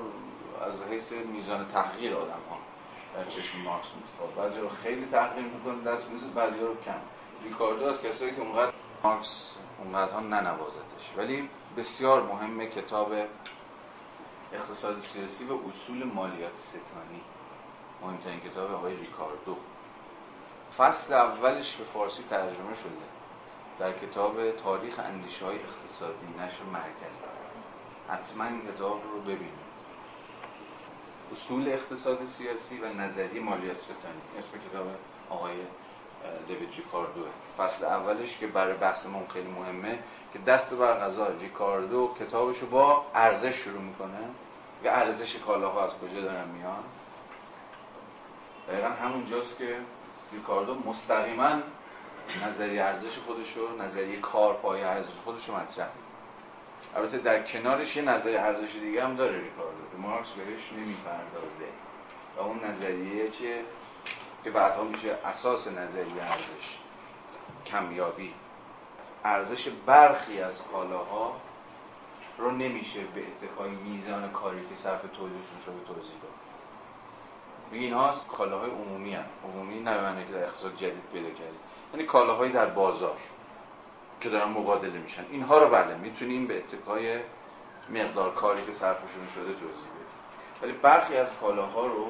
[0.68, 2.57] از حیث میزان تحقیر آدم ها
[3.16, 4.36] در چشم مارکس متفاوت.
[4.36, 6.99] بعضی رو خیلی تحقیر می‌کنه دست میزه بعضی رو کم.
[7.43, 8.72] ریکاردو از کسایی که اونقدر
[9.03, 11.18] مارکس اونقدر ها ننوازتش.
[11.18, 13.13] ولی بسیار مهمه کتاب
[14.53, 17.21] اقتصاد سیاسی و اصول مالیات ستانی
[18.01, 19.57] مهمترین کتاب آقای ریکاردو.
[20.77, 23.05] فصل اولش به فارسی ترجمه شده.
[23.79, 27.15] در کتاب تاریخ اندیشه های اقتصادی نشر مرکز.
[28.09, 29.65] حتما این کتاب رو ببینید.
[31.31, 34.87] اصول اقتصاد سیاسی و نظریه مالیات ستانی اسم کتاب
[35.29, 35.55] آقای
[36.47, 37.26] دیوید ریکاردو
[37.57, 39.99] فصل اولش که برای بحث ما خیلی مهمه
[40.34, 41.28] که دست بر غذا.
[41.28, 44.19] ریکاردو کتابش رو با ارزش شروع می‌کنه.
[44.84, 46.84] و ارزش کالاها از کجا دارن میان؟
[48.67, 49.78] دقیقا همون جاست که
[50.32, 51.59] ریکاردو مستقیما
[52.47, 55.88] نظریه ارزش خودشو نظریه کارپای ارزش خودشو مطرح
[56.95, 61.69] البته در کنارش یه نظریه ارزش دیگه هم داره ریکاردو که مارکس بهش نمی‌پردازه.
[62.38, 63.61] و اون نظریه که
[64.45, 66.77] که بعدها میشه اساس نظریه ارزش
[67.65, 68.33] کمیابی.
[69.23, 71.35] ارزش برخی از کالاها
[72.37, 76.31] رو نمیشه به اتکای میزان کاری که صرف تولیدشون شده توضیح داد.
[77.71, 79.25] میگه اینها کالاهای عمومی هم.
[79.43, 81.59] عمومی نه معنی که در اقتصاد جدید پیدا کردیم
[81.93, 83.17] یعنی کالاهایی در بازار
[84.21, 85.25] که دارن مبادله میشن.
[85.31, 87.19] اینها رو بله می‌تونیم به اتکای
[87.89, 90.15] مقدار کاری که صرفشون شده توضیح بدیم.
[90.61, 92.07] ولی برخی از کالاها رو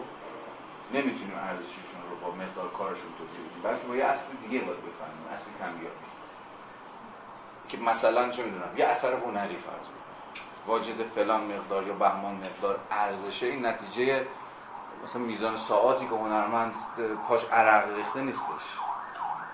[0.93, 5.27] نمی‌تونیم ارزششون رو با مقدار کارشون توضیح بدیم بلکه با یه اصل دیگه باید بفهمیم
[5.33, 6.05] اصل کمیابی.
[7.67, 9.87] که مثلا چه می‌دونم یه اثر هنری فرض
[10.67, 14.27] واجد فلان مقدار یا بهمان مقدار ارزشه این نتیجه
[15.03, 16.73] مثلا میزان ساعاتی که هنرمند
[17.27, 18.79] پاش عرق ریخته نیستش.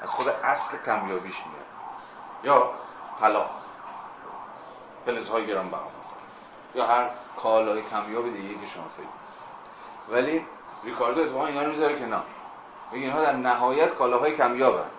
[0.02, 1.66] از خود اصل کمیابیش میاد.
[2.44, 2.72] یا
[3.20, 3.46] طلا.
[5.06, 6.22] فلزهای گران بها مثلا.
[6.76, 9.08] یا هر کالای کمیاب دیگه که شما فکر
[10.16, 10.46] ولی
[10.84, 12.24] ریکاردو اتفاقا اینا رو می‌ذاره کنار.
[12.92, 14.90] میگه اینها در نهایت کالاهای کمیابن.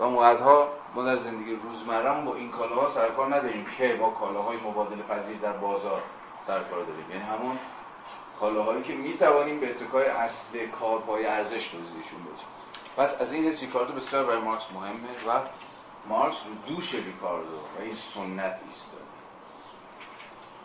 [0.00, 5.02] و بعدها ما در زندگی روزمره با این کالاها سرکار نداریم که با کالاهای مبادله
[5.02, 6.02] پذیر در بازار
[6.42, 7.10] سرکار داریم.
[7.10, 7.58] یعنی همون
[8.40, 12.46] کالاهایی که می توانیم به اتکای اصل کارپای ارزش توضیحشون بدیم
[12.96, 15.40] پس از این حس ریکاردو بسیار برای مارکس مهمه و
[16.08, 19.04] مارکس رو دوش ریکاردو و این سنت ایستاده.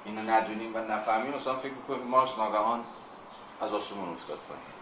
[0.06, 1.34] اینو ندونیم و نفهمیم.
[1.34, 2.84] مثلا فکر می‌کنیم مارکس ناگهان
[3.62, 4.73] از آسمون افتاد پایین.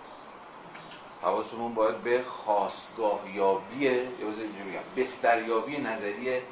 [1.21, 6.43] حواسمون باید به خواستگاه یابی یا اینجوری بگم بستریابی نظریه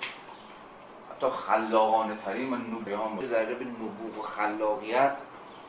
[1.11, 5.17] حتی خلاقانه ترین و نوبیان ذره به نبوغ و خلاقیت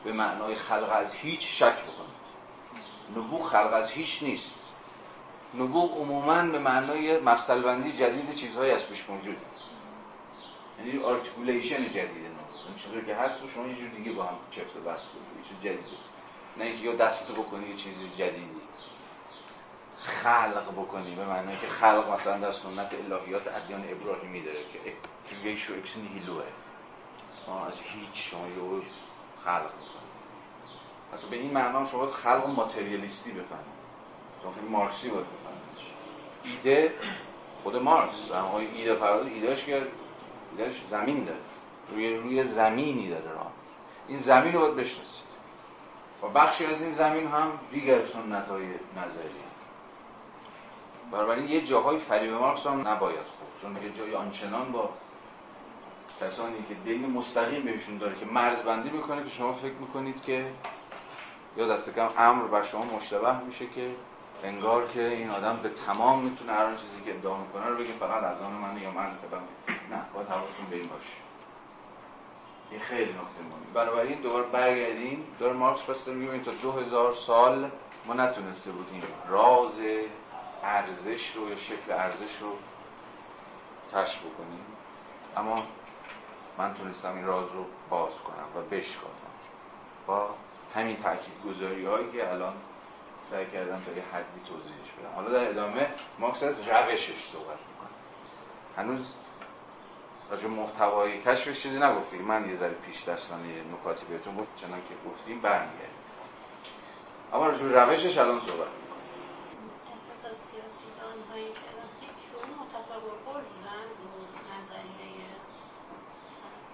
[0.03, 2.21] به معنای خلق از هیچ شک بکنید.
[3.17, 4.55] نبوغ خلق از هیچ نیست.
[5.55, 9.37] نبوغ عموما به معنای مفصل بندی جدید چیزهای از پیش موجود.
[10.79, 12.67] یعنی articulation جدید نبوغ.
[12.67, 15.45] این چیزی که هست و شما یه جور دیگه با هم چفت و بس کنید.
[15.49, 15.85] چیز جدید
[16.57, 18.61] نه اینکه یا دستتو بکنی یه چیز جدیدی.
[20.03, 24.79] خلق بکنی به معنی که خلق مثلا در سنت الهیات ادیان ابراهیمی داره که
[25.29, 26.43] کریشن اکس نیهیلوه
[27.67, 28.83] از هیچ شما یه
[29.43, 30.11] خلق بکنی
[31.13, 33.81] حتی به این معنا شما باید خلق ماتریالیستی بفهمید.
[34.43, 35.61] شما فیلم مارکسی باید بفهمید
[36.43, 36.93] ایده
[37.63, 38.31] خود مارکس.
[38.31, 39.87] واقع ایده پرداز ایدهش که
[40.51, 41.39] ایدهش زمین داره.
[41.89, 43.51] روی روی زمینی داره راه.
[44.07, 45.31] این زمین رو باید بشناسید.
[46.23, 48.65] و بخشی از این زمین هم دیگر سنت های
[48.97, 49.29] نظری
[51.11, 54.89] بنابراین یه جاهای فریب مارکس هم نباید خود چون یه جای آنچنان با
[56.21, 60.51] کسانی که دلیل مستقیم بهشون داره که مرز بندی می‌کنه که شما فکر می‌کنید که
[61.57, 63.95] یا دست کم امر بر شما مشتبه میشه که
[64.43, 68.23] انگار که این آدم به تمام می‌تونه هر چیزی که ادعا می‌کنه رو بگه فقط
[68.23, 69.43] از آن من یا من فلان
[69.91, 71.13] نه باید حواستون به این باشه.
[72.71, 73.73] این خیلی نکته مهمی.
[73.73, 75.23] بنابراین دوباره برگردیم.
[75.39, 77.71] دور مارکس پس میگه تا دو هزار سال
[78.05, 79.79] ما نتونسته بودیم راز
[80.63, 82.55] ارزش رو یا شکل ارزش رو
[83.93, 84.65] کشف بکنیم.
[85.37, 85.63] اما
[86.57, 89.31] من تونستم این راز رو باز کنم و بشکافم.
[90.07, 90.29] با
[90.75, 92.53] همین تاکید گذاری هایی که الان
[93.29, 95.15] سعی کردم تا یه حدی توضیحش بدم.
[95.15, 95.87] حالا در ادامه
[96.19, 97.89] ماکس از روشش صحبت می‌کنه.
[98.77, 99.13] هنوز
[100.31, 105.09] راجع محتوای کشفش چیزی نگفتیم من یه ذره پیش دستانه نکاتی بهتون گفت چنان که
[105.09, 106.01] گفتیم برمیگردیم.
[107.33, 108.67] اما راجع روشش الان صحبت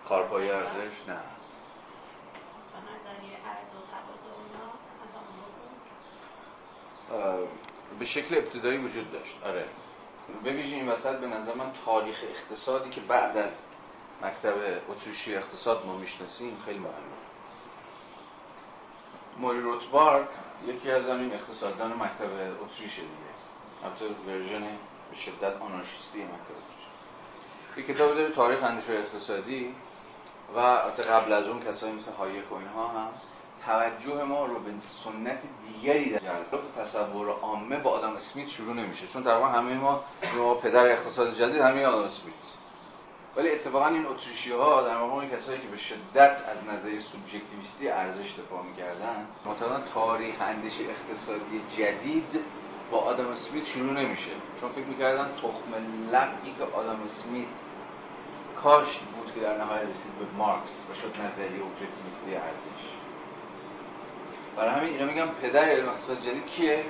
[0.09, 1.19] کارپای ارزش؟ نه.
[7.99, 9.43] به شکل ابتدایی وجود داشت.
[9.45, 9.65] آره.
[10.45, 13.51] ببینید این وسط به نظر من تاریخ اقتصادی که بعد از
[14.21, 14.53] مکتب
[14.89, 17.17] اتریشی اقتصاد ما می‌شناسیم خیلی مهمه.
[19.37, 20.29] موری روتبارد
[20.67, 23.33] یکی از همین اقتصاددان مکتب اتریش دیگه.
[23.83, 24.61] البته ورژن
[25.11, 29.75] به شدت آنارشیستی مکتب اتریش یه کتاب داره تاریخ اندیشه اقتصادی.
[30.55, 30.59] و
[31.09, 33.09] قبل از اون کسایی مثل هایک و اینها هم
[33.65, 34.71] توجه ما رو به
[35.03, 39.07] سنت دیگری در تصور عامه با آدم اسمیت شروع نمیشه.
[39.07, 40.03] چون تقریبا همه ما
[40.37, 42.33] ما پدر اقتصاد جدید همه آدم اسمیت.
[43.35, 48.39] ولی اتفاقا این اتریشی ها در مقام کسایی که به شدت از نظریه سوبژکتیویستی ارزش
[48.39, 52.39] دفاع می‌کردن معتقدن تاریخ اندیشه اقتصادی جدید
[52.91, 54.31] با آدم اسمیت شروع نمیشه.
[54.61, 55.73] چون فکر می‌کردن تخم
[56.11, 57.55] لقی که آدم اسمیت
[58.63, 58.99] کاش
[59.37, 62.83] که در نهایت رسید به مارکس و شد نظریه اوبجکتیویستی ارزش
[64.55, 66.85] برای همین اینا میگم پدر علم اقتصاد جدید کیه؟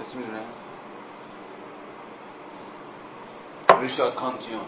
[0.00, 0.40] کسی می‌دونه؟
[3.80, 4.60] ریشارد کانتیون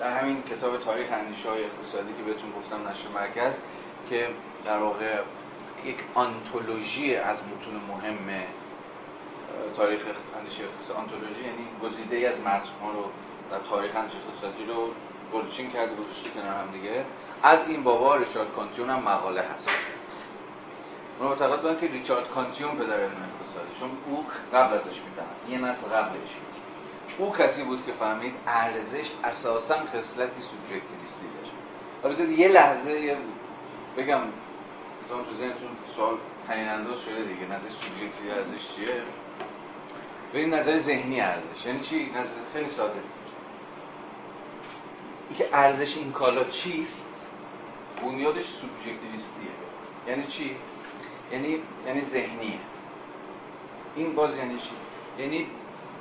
[0.00, 3.54] در همین کتاب تاریخ اندیشه های اقتصادی که بهتون گفتم نشر مرکز
[4.10, 4.28] که
[4.64, 5.20] در واقع
[5.84, 8.44] یک آنتولوژی از متون مهم
[9.76, 10.00] تاریخ
[10.38, 13.10] اندیشه اقتصادی آنتولوژی یعنی گزیده ای از متن‌ها رو
[13.50, 14.18] در تاریخ اندیشه
[14.72, 14.90] رو
[15.32, 17.04] گلچین کرده گذاشته کنار هم دیگه.
[17.42, 19.68] از این بابا ریچارد کانتیون هم مقاله هست.
[21.20, 25.58] من معتقد بودم که ریچارد کانتیون پدر علم اقتصادی چون او قبل ازش میتنست یه
[25.58, 26.30] نسل قبلش.
[27.18, 31.26] او کسی بود که فهمید ارزش اساسا خصلتی سوبژکتیویستی
[32.02, 33.16] داره حالا یه لحظه یه
[33.96, 34.20] بگم
[35.04, 36.14] مثلا تو ذهنتون سوال
[36.48, 37.46] تعیین انداز شده دیگه.
[37.46, 39.02] نظر سوبژکتیوی ارزش چیه؟
[40.32, 41.66] به این نظر ذهنی ارزش.
[41.66, 43.00] یعنی چی؟ نظر خیلی ساده.
[45.30, 47.04] اینکه ارزش این کالا چیست؟
[48.02, 49.50] بنیادش سوبژکتیویستیه.
[50.08, 50.56] یعنی چی؟
[51.32, 52.58] یعنی یعنی ذهنیه.
[53.96, 54.70] این باز یعنی چی؟
[55.22, 55.46] یعنی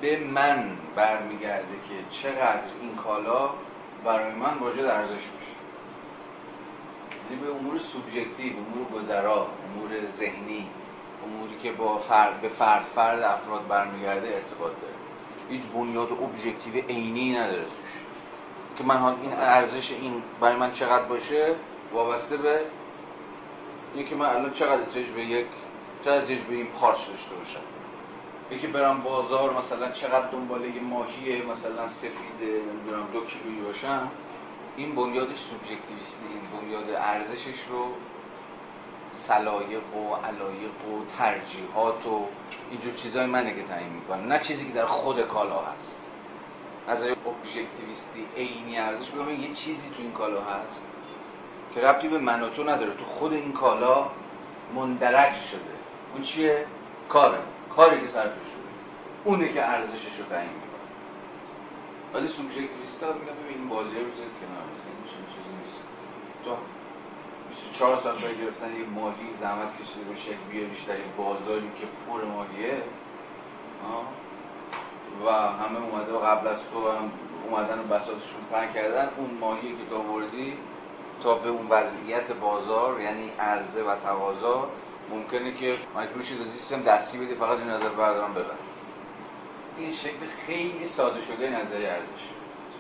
[0.02, 3.50] به من برمیگرده که چقدر این کالا
[4.06, 5.56] برای من واجد ارزش میشه.
[7.30, 10.68] یعنی به امور سوبژکتیو امور گذرا امور ذهنی
[11.26, 14.94] اموری که با فرد به فرد فرد افراد برمیگرده ارتباط داره.
[15.50, 17.66] هیچ بنیاد ابژکتیو عینی نداره
[18.78, 21.56] که من این ارزش این برای من چقدر باشه
[21.94, 22.60] وابسته به
[23.96, 25.46] اینکه من الان چقدر احتیاج به یک
[26.06, 27.60] چقدر احتیاج به این پارچ داشته باشم.
[28.52, 34.12] یکی برم بازار مثلا چقدر دنباله یه ماهی مثلا سفید نمی‌دونم دو کیلویی باشم.
[34.78, 37.88] این بنیادش سوبژکتیویستی این بنیاد ارزشش رو
[39.28, 42.26] سلایق و علایق و ترجیحات و
[42.72, 45.99] اینجور چیزای منه که تعیین می‌کنه نه چیزی که در خود کالا هست.
[46.90, 50.82] از ابژکتیویستی عینی ارزش ببین یه چیزی تو این کالا هست
[51.74, 52.94] که ربطی به من و تو نداره.
[52.94, 54.10] تو خود این کالا
[54.76, 55.76] مندرج شده.
[56.14, 56.66] اون چیه؟
[57.10, 57.40] کاره.
[57.76, 58.70] کاری که صرف شده.
[59.24, 60.70] اونه که ارزشش رو تعیین می‌کنه.
[62.14, 64.64] ولی سوبژکتیویستا میگن ببین این بازی رو بزنید کنار.
[64.72, 64.92] مثلا
[65.34, 65.84] چیزی نیست.
[66.46, 66.56] تو
[67.50, 71.86] 24 سال برای گرفتن یه ماهی زحمت کشیده به شکل بیاریش در این بازاری که
[72.08, 72.84] پر ماهیه.
[75.26, 77.12] و همه اومده و قبل از تو هم
[77.50, 80.54] اومدن و بساتشون پنگ کردن اون ماهی که آوردی
[81.24, 84.70] تا به اون وضعیت بازار یعنی عرضه و تقاضا
[85.10, 88.60] ممکنه که مجبور شید سیستم دستی بدی فقط این نظر بردارم ببر.
[89.78, 92.30] این شکل خیلی ساده شده نظری ارزش.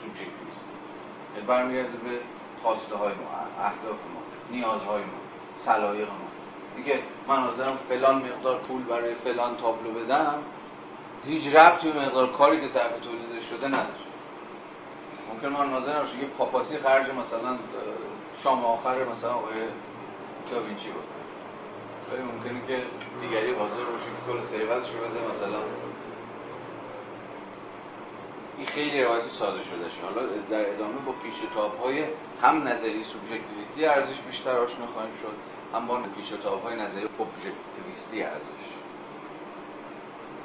[0.01, 0.65] سوبژکتیویست
[1.35, 2.19] یعنی برمیگرده به
[2.63, 4.21] خواسته های ما اهداف ما
[4.51, 5.19] نیازهای ما
[5.57, 6.29] سلایق ما.
[6.75, 10.43] دیگه من حاضرم فلان مقدار پول برای فلان تابلو بدم
[11.25, 14.09] هیچ ربطی به مقدار کاری که صرف تولید شده نداره.
[15.33, 17.57] ممکن من ناظر باشه یه پاپاسی خرج مثلا
[18.43, 19.55] شام آخر مثلا آقای
[20.51, 21.03] داوینچی بود
[22.11, 22.83] ولی ممکنه که
[23.21, 25.59] دیگری حاضر باشه که کل ثروتش رو بده مثلا.
[28.57, 32.03] این خیلی روایت ساده شده شد حالا در ادامه با پیچ تاب های
[32.41, 35.33] هم نظری سوبژکتیویستی ارزش بیشتر آشنا خواهیم شد
[35.73, 38.69] هم با پیچ تاب های نظری ابژکتیویستی ارزش.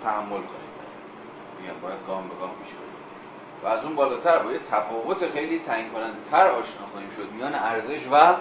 [0.02, 0.63] تحمل کنیم.
[1.64, 2.94] میگم باید گام به گام پیش بریم
[3.62, 7.54] و از اون بالاتر با یه تفاوت خیلی تعیین کننده تر آشنا خواهیم شد میان
[7.54, 8.36] ارزش و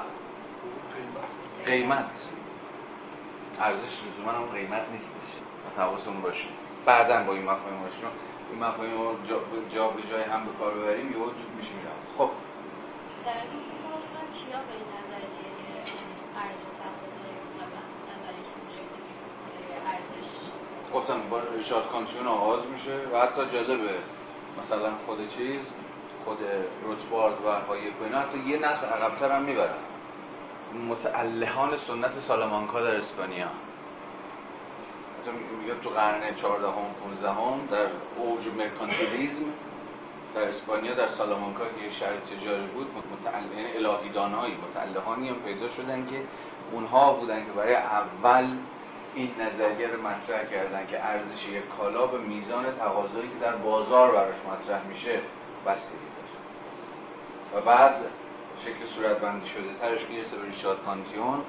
[1.65, 2.11] قیمت.
[3.59, 5.29] ارزش لزوما اون قیمت نیستش.
[5.77, 6.47] حواسمون باشه.
[6.85, 8.07] بعدا با این مفاهیم باشه
[8.51, 9.39] این مفاهیم رو جا,
[9.75, 12.29] جا به جای هم به کار ببریم یهو دود میشه میرم خب
[13.25, 13.61] در این
[14.37, 15.53] کیا به این نظریه
[16.43, 16.73] ارزش
[19.91, 20.31] ارزش
[20.93, 23.93] گفتم با ریچارد کانتیون آغاز میشه و حتی جالبه
[24.59, 25.73] مثلا خود چیز
[26.25, 26.37] خود
[26.83, 29.83] روتبارد و هایک و اینا حتی یه نسل عقبتر هم می‌برن.
[30.89, 33.47] متعلهان سنت سالامانکا در اسپانیا.
[35.61, 37.85] میگه تو قرن 14 هم 15 هم در
[38.17, 39.45] اوج مرکانتیلیزم
[40.35, 42.87] در اسپانیا در سالامانکا یه شهر تجاری بود
[43.19, 46.21] متعلق یعنی الهیدانهایی متعلهانی هم پیدا شدن که
[46.71, 48.47] اونها بودن که برای اول
[49.15, 54.11] این نظریه رو مطرح کردن که ارزش یک کالا به میزان تقاضایی که در بازار
[54.11, 55.19] براش مطرح میشه
[55.65, 56.33] بستگی داره
[57.55, 57.95] و بعد
[58.59, 61.41] شکل صورت بندی شده ترش می‌رسه به ریچارد کانتیون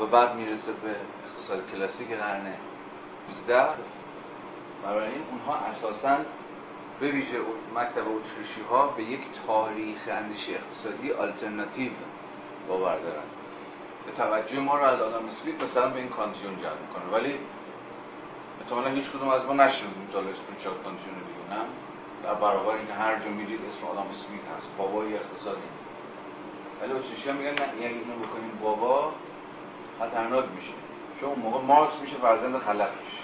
[0.00, 2.54] و بعد می‌رسه به اقتصاد کلاسیک قرن
[3.28, 3.68] 19
[4.84, 6.16] برای این اونها اساسا
[7.00, 7.38] به ویژه
[7.74, 11.92] مکتب اتریشی ها به یک تاریخ اندیشه اقتصادی آلترناتیو
[12.68, 13.22] باور دارن.
[13.22, 13.35] به
[14.12, 17.18] توجه ما رو از آدم اسمیت مثلا به این کانتیون جلب می‌کنه.
[17.18, 17.38] ولی
[18.60, 21.14] احتمالا هیچ کدوم از ما نشنیدیم تا اسم ریچارد کانتیون
[21.50, 21.62] نه؟
[22.22, 24.66] در برابر اینکه هر جا میرید اسم آدم اسمیت هست.
[24.78, 25.68] بابای اقتصادی.
[26.82, 29.12] ولی اتریشی میگن نه یعنی اینو بکنیم بابا
[29.98, 30.72] خطرناک میشه.
[31.20, 33.16] چون اون موقع مارکس میشه فرزند خلفش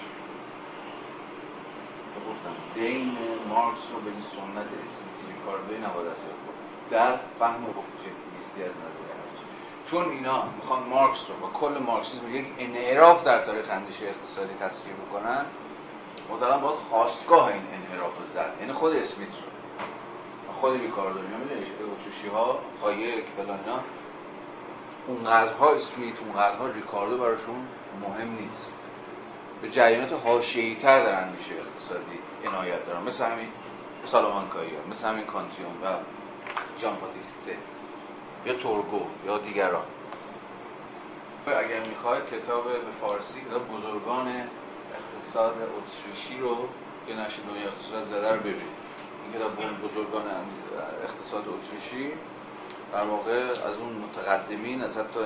[2.29, 3.17] گفتم؟ دین
[3.49, 6.17] مارکس رو به این سنت اسمیتی ریکاردوی نباید از
[6.89, 9.02] در فهم اوبجکتیویستی از نظر
[9.85, 14.95] چون اینا می‌خوان مارکس رو با کل مارکسیسم یک انحراف در تاریخ اندیشه اقتصادی تصویر
[14.95, 15.45] بکنن
[16.35, 18.53] مثلا باید خواستگاه این انحراف رو زد.
[18.59, 20.53] یعنی خود اسمیت رو.
[20.53, 23.79] خود ریکاردو اینا می‌دونی؟ اتریشی ها پایه فلان اینا.
[25.07, 27.67] اونقدرها اسمیت اونقدرها ریکاردو براشون
[28.01, 28.73] مهم نیست.
[29.61, 33.03] به جریانات حاشیه‌ای تر در اندیشه اقتصادی عنایت دارن.
[33.03, 33.47] مثل همین
[34.05, 35.87] سالامانکایی مثل همین کانتیون و
[36.81, 37.57] جان باتیسته.
[38.45, 39.85] یا تورگو یا دیگران.
[41.47, 44.27] اگر می‌خواید کتاب به فارسی کتاب بزرگان
[44.97, 46.57] اقتصاد اتریشی رو
[47.07, 48.83] که نشر دنیا اقتصاد زده رو ببینید
[49.23, 49.53] این کتاب
[49.83, 50.23] بزرگان
[51.03, 52.11] اقتصاد اتریشی
[52.93, 55.19] در واقع از اون متقدمین از حتی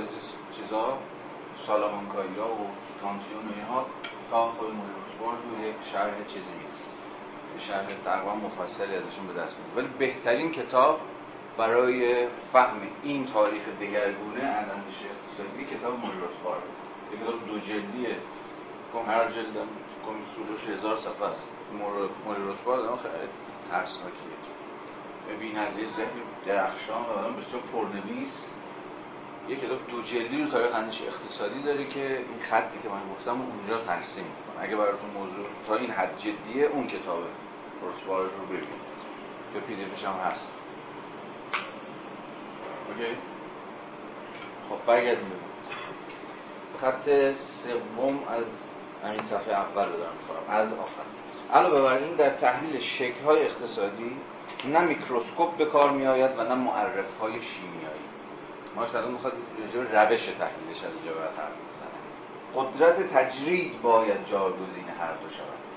[0.55, 0.97] چیزا
[1.67, 2.67] سالامانکایی ها و
[3.01, 3.85] کانتیون و اینها
[4.31, 6.59] تا خود موریوسبورگ رو یک شرح چیزی
[7.59, 10.99] شرح تقریبا مفصلی ازشون به دست میده ولی بهترین کتاب
[11.57, 16.63] برای فهم این تاریخ دگرگونه از اندیشه اقتصادی کتاب موریوسبورگ
[17.13, 18.15] یک کتاب دو جلدیه.
[19.07, 19.55] هر جلد
[20.35, 21.49] سروش هزار صفحه است.
[22.25, 23.29] موریوسبورگ خیلی
[23.71, 24.37] ترسناکیه.
[25.39, 28.49] بی نظیر ذهن درخشان و آدم بسیار پرنویس.
[29.47, 33.41] یک کتاب دو جلدی رو تاریخ اندیشه اقتصادی داره که این خطی که من گفتم
[33.41, 34.63] اونجا ترسیم می‌کنه.
[34.63, 37.23] اگه براتون موضوع تا این حد جدیه اون کتاب
[37.81, 38.87] روتباردش رو ببینید.
[39.53, 40.56] که پی هم هست.
[42.87, 43.17] اوکی؟
[44.69, 45.31] خب برگردیم
[46.81, 48.45] خط سوم از
[49.03, 51.03] همین صفحه اول رو دارم می‌کنم از آخر.
[51.53, 54.17] علاوه بر این در تحلیل شکل های اقتصادی
[54.65, 58.07] نه میکروسکوپ به کار می آید و نه معرف های شیمیایی.
[58.75, 59.33] ما الان می‌خواد
[59.73, 61.97] روش تحلیلش از اینجا باید حرف بزنه.
[62.55, 65.67] قدرت تجرید باید جاگزین هر دو شود.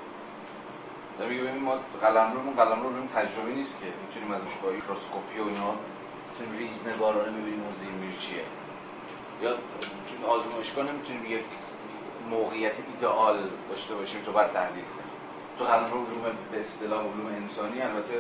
[1.18, 5.74] در میگه ما قلم رو قلم تجربه نیست که می‌تونیم ازش با میکروسکوپی و اینا
[6.40, 8.44] می‌تونیم ریزنگارانه ببینیم موزه میر چیه.
[9.42, 11.44] یا می‌تونیم آزمایشگاه نمی‌تونیم یک
[12.30, 14.84] موقعیت ایدئال داشته باشیم تو بعد تحلیل
[15.58, 18.14] تو رو علوم به اصطلاح علوم انسانی البته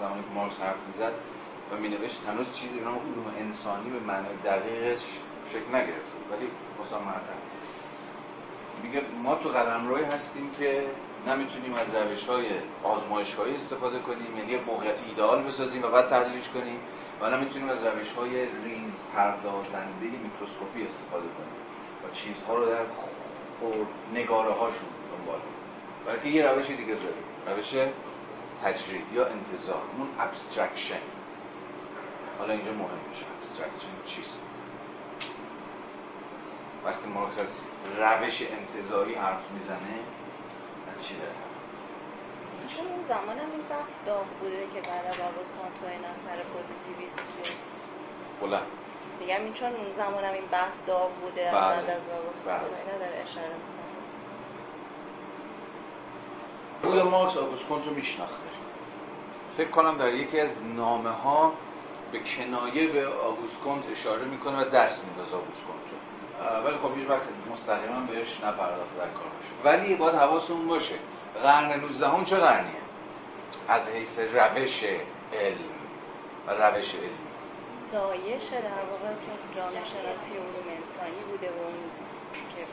[0.00, 1.12] زمانی که مارکس حرف می‌زد
[1.72, 5.02] و می نوشت هنوز چیزی به علوم انسانی به معنای دقیقش
[5.52, 6.48] شکل نگرفته ولی
[6.80, 7.34] مسامحتا
[8.82, 10.86] میگه ما تو قلمروی هستیم که
[11.26, 12.46] نمی‌تونیم از روش های
[12.82, 16.78] آزمایشگاهی استفاده کنیم یعنی موقعیت ایدئال بسازیم و بعد تحلیلش کنیم
[17.20, 21.54] و نمی‌تونیم از روش های ریز پردازنده میکروسکوپی استفاده کنیم
[22.04, 25.40] و چیزها رو در خرد نگاره هاشون دنبال
[26.06, 27.90] بلکه یه روش دیگه داریم روش
[28.62, 31.00] تجرید یا انتزاع اون abstraction
[32.38, 34.40] حالا اینجا مهم میشه abstraction چیست.
[36.84, 37.48] وقتی مارکس از
[37.98, 39.98] روش انتزاعی حرف می‌زنه
[40.94, 41.32] از چی داره
[42.76, 46.04] چون اون زمان هم این بحث داغ بوده که بعد از آگوست کنت و این
[46.14, 47.52] اثر پوزیتیویست شد.
[48.40, 48.66] بلند.
[49.20, 51.60] میگم این چون اون زمان هم این بحث داغ بوده بله.
[51.60, 52.58] بعد از آگوست بله.
[52.58, 53.84] کنت و اینا داره اشاره می‌کنه.
[56.82, 58.50] روی مارکس آگوست کنتو میشناخته.
[59.56, 61.52] فکر کنم در یکی از نامه ها
[62.12, 65.83] به کنایه به آگوست کنت اشاره می‌کنه و دست میندازه آگوست کنت
[66.64, 67.22] ولی خب هیچ وقت
[67.52, 70.94] مستقیما بهش نپرداخته در کارش ولی باید حواسمون باشه
[71.42, 72.84] قرن 19 هم چه قرنیه؟
[73.68, 74.84] از حیث روش
[75.32, 75.74] علم.
[76.46, 77.24] و روش علم.
[77.92, 79.14] زایش در واقع
[79.56, 81.90] جامعه شناسی علوم انسانی بوده و اون
[82.56, 82.66] که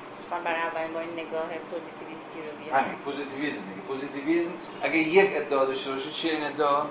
[0.46, 5.66] برای اولین با این نگاه پوزیتیویستی رو بیاد همین پوزیتیویسم دیگه پوزیتیویسم اگه یک ادعا
[5.66, 6.86] داشته باشه چیه این ادعا؟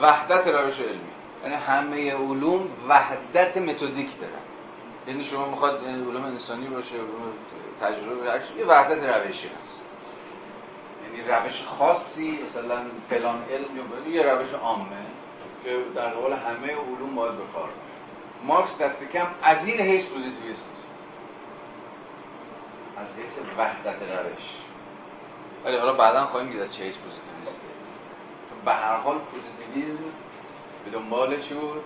[0.00, 1.00] وحدت روش علمی.
[1.42, 4.45] یعنی همه علوم وحدت متدیک دارن.
[5.06, 7.32] یعنی شما می‌خواد علوم انسانی باشه علوم
[7.80, 9.84] تجربه هر یه وحدت روشی هست.
[11.04, 15.06] یعنی روش خاصی مثلا فلان علم یا یه روش عامه
[15.64, 17.68] که در قبال همه علوم باید کار
[18.44, 20.94] مارکس دست کم از این حیث پوزیتیویست نیست.
[22.96, 24.50] از حیث وحدت روش.
[25.64, 27.66] ولی حالا بعدا خواهیم دید از چه حیث پوزیتیویسته.
[28.50, 30.04] چون به هر حال پوزیتیویسم
[30.84, 31.82] به دنبال چی بود؟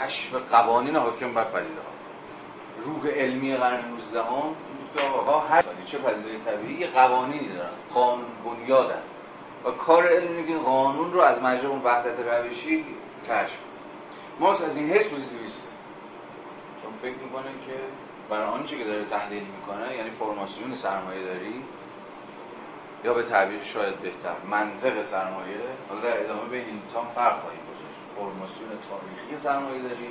[0.00, 1.88] کشف قوانین حاکم بر پدیده ها.
[2.84, 4.54] روح علمی قرن 19 هم
[5.14, 9.02] آقا هر چه پدیده طبیعی قوانینی دارن قانون بنیادن.
[9.64, 12.84] و کار علمی که قانون رو از اون وحدت روشی
[13.28, 13.58] کشف
[14.40, 15.68] مارکس از این حس پوزیتیویسته
[16.82, 17.74] چون فکر می‌کنه که
[18.30, 21.62] برای آنچه که داره تحلیل می‌کنه یعنی فرماسیون سرمایه داری
[23.04, 25.56] یا به تعبیر شاید بهتر منطق سرمایه
[25.88, 27.60] حالا در ادامه به تام فرق خواهیم
[28.18, 30.08] فرماسیون تاریخی سرمایه داری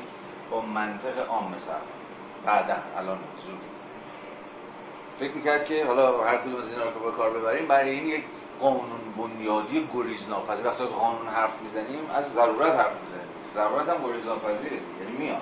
[0.51, 1.97] با منطق عام سرمایه
[2.45, 3.59] بعدا الان زود
[5.19, 8.23] فکر می‌کرد که حالا هر کدوم از اینا رو به کار ببریم برای این یک
[8.59, 13.27] قانون بنیادی گریز ناپذیر وقتی از قانون حرف می‌زنیم از ضرورت حرف می‌زنیم.
[13.53, 15.41] ضرورت هم گریز ناپذیره یعنی میاد.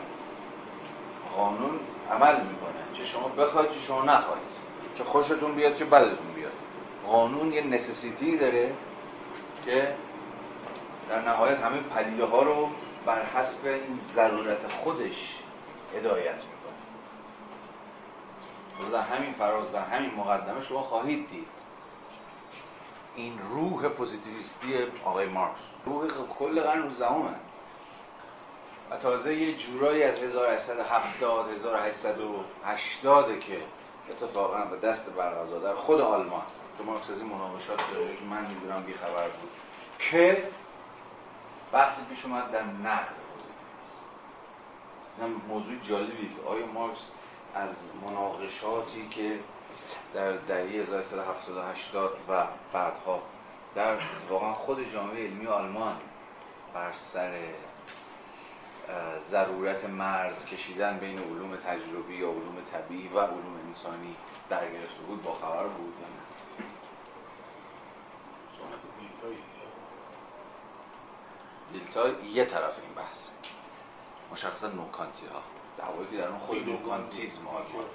[1.36, 1.80] قانون
[2.12, 4.56] عمل می‌کنه چه شما بخواید چه شما نخواهید
[4.98, 6.52] چه خوشتون بیاد چه بدتون بیاد.
[7.08, 8.74] قانون یه نسسیتی داره
[9.66, 9.96] که
[11.10, 12.70] در نهایت همه پدیده ها رو
[13.06, 15.40] بر حسب این ضرورت خودش
[15.96, 16.76] هدایت می‌کنه.
[18.92, 21.48] در همین فراز در همین مقدمه شما خواهید دید
[23.16, 25.60] این روح پوزیتیویستی آقای مارکس.
[25.86, 26.08] روح
[26.40, 27.06] کل قرن 19
[28.92, 33.62] و تازه یه جورایی از 1870 1880 که
[34.10, 36.44] اتفاقا به دست برغزا در خود آلمان
[36.78, 39.50] که مارکس از این مناقشات داره که من می‌دونم بیخبر بود
[40.00, 40.50] که
[41.72, 44.02] بحثی پیش اومد در نقد پوزیتیویسم
[45.22, 47.10] این موضوع جالبی که آیا مارکس
[47.54, 49.40] از مناقشاتی که
[50.14, 53.22] در دهه 1380 و بعدها
[53.76, 53.98] در
[54.30, 55.96] واقعا خود جامعه علمی آلمان
[56.74, 57.32] بر سر
[59.30, 64.16] ضرورت مرز کشیدن بین علوم تجربی یا علوم طبیعی و علوم انسانی
[64.50, 66.25] در گرفته بود با خبر بود نه؟
[71.80, 73.30] دیلتا یه طرف این بحث.
[74.32, 75.42] مشخصا نوکانتی ها
[75.78, 77.86] دعوایی که در اون خود نوکانتیزم آلمان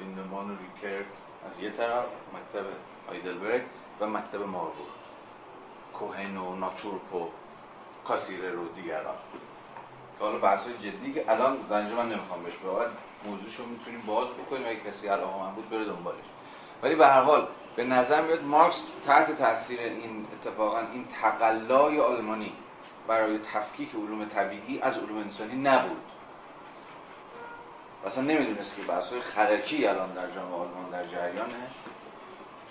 [0.00, 1.06] ویندمان ریکرد
[1.46, 2.04] از یه طرف
[2.34, 2.66] مکتب
[3.08, 3.62] هایدلبرگ
[4.00, 4.92] و مکتب ماربورگ
[5.94, 7.28] کوهن و ناتورپ و
[8.04, 9.14] کاسیره رو دیگران.
[10.18, 12.90] که حالا بحث جدی که الان زنجه من نمی‌خوام بهش بابد
[13.24, 16.24] موضوعشو می‌تونیم باز بکنیم اگه کسی علاقه من بود بره دنبالش.
[16.82, 22.52] ولی به هر حال به نظر میاد مارکس تحت تاثیر این اتفاقا این تقلای آلمانی
[23.08, 26.02] برای تفکیک علوم طبیعی از علوم انسانی نبود.
[28.06, 31.70] اصلا نمی‌دونست که بحث های خرکی الان در جامعه آلمان در جریانه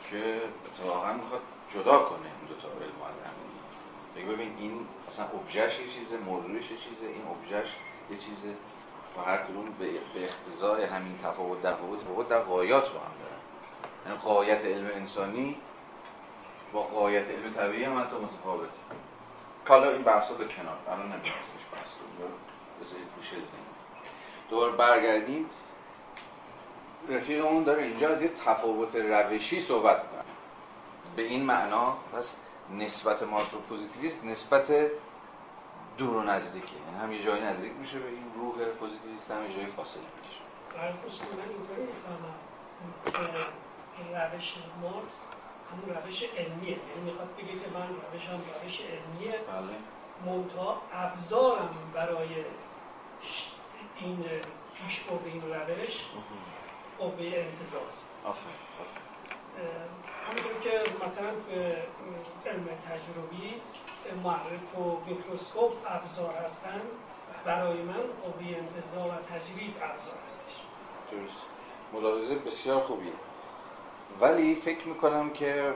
[0.09, 2.91] که اتفاقا می‌خواد جدا کنه این دوتا علم
[4.15, 7.75] بگی ببین این اصلا ابژهش یه چیزه موضوعش یه چیزه این ابژهش
[8.11, 8.55] یه چیزه.
[9.17, 13.40] و هر کدوم به اختزای همین تفاوت در تفاوت در قایات با هم دارن.
[14.05, 15.57] یعنی قایت علم انسانی
[16.73, 18.77] با غایت علم طبیعی هم حتی متفاوته.
[19.67, 21.31] حالا این بحثا به کنار الان نمیشه
[21.73, 22.31] بحث کنیم
[22.81, 23.35] بذارید گوشه
[24.49, 25.49] دوباره برگردیم.
[27.09, 30.21] رفیقمون داره اینجا از یه تفاوت روشی صحبت کنه
[31.15, 32.37] به این معنا پس
[32.77, 34.91] نسبت مارکس و پوزیتیویست نسبت
[35.97, 36.67] دور و نزدیکه.
[36.67, 40.41] یعنی هم یه جایی نزدیک میشه به این روح پوزیتیویست هم یه جایی فاصله می‌کشه.
[44.01, 45.19] این روش مارکس
[45.71, 46.69] همون روش علمیه.
[46.69, 49.31] یعنی می‌خواد بگه که من روشم روش علمیه.
[49.31, 49.75] بله.
[50.25, 52.45] منتها ابزارم برای
[53.99, 54.25] این
[54.75, 56.01] پیش برد این روش
[56.99, 58.03] قوه انتظاز.
[60.27, 61.29] همونطور که مثلا
[62.45, 63.61] علم تجربی
[64.23, 66.81] معرف و میکروسکوپ ابزار هستن.
[67.45, 70.53] برای من قوه انتظار و تجرید ابزار هستش.
[71.11, 71.41] درست.
[71.93, 73.11] ملاحظه بسیار خوبیه.
[74.19, 75.73] ولی فکر می‌کنم که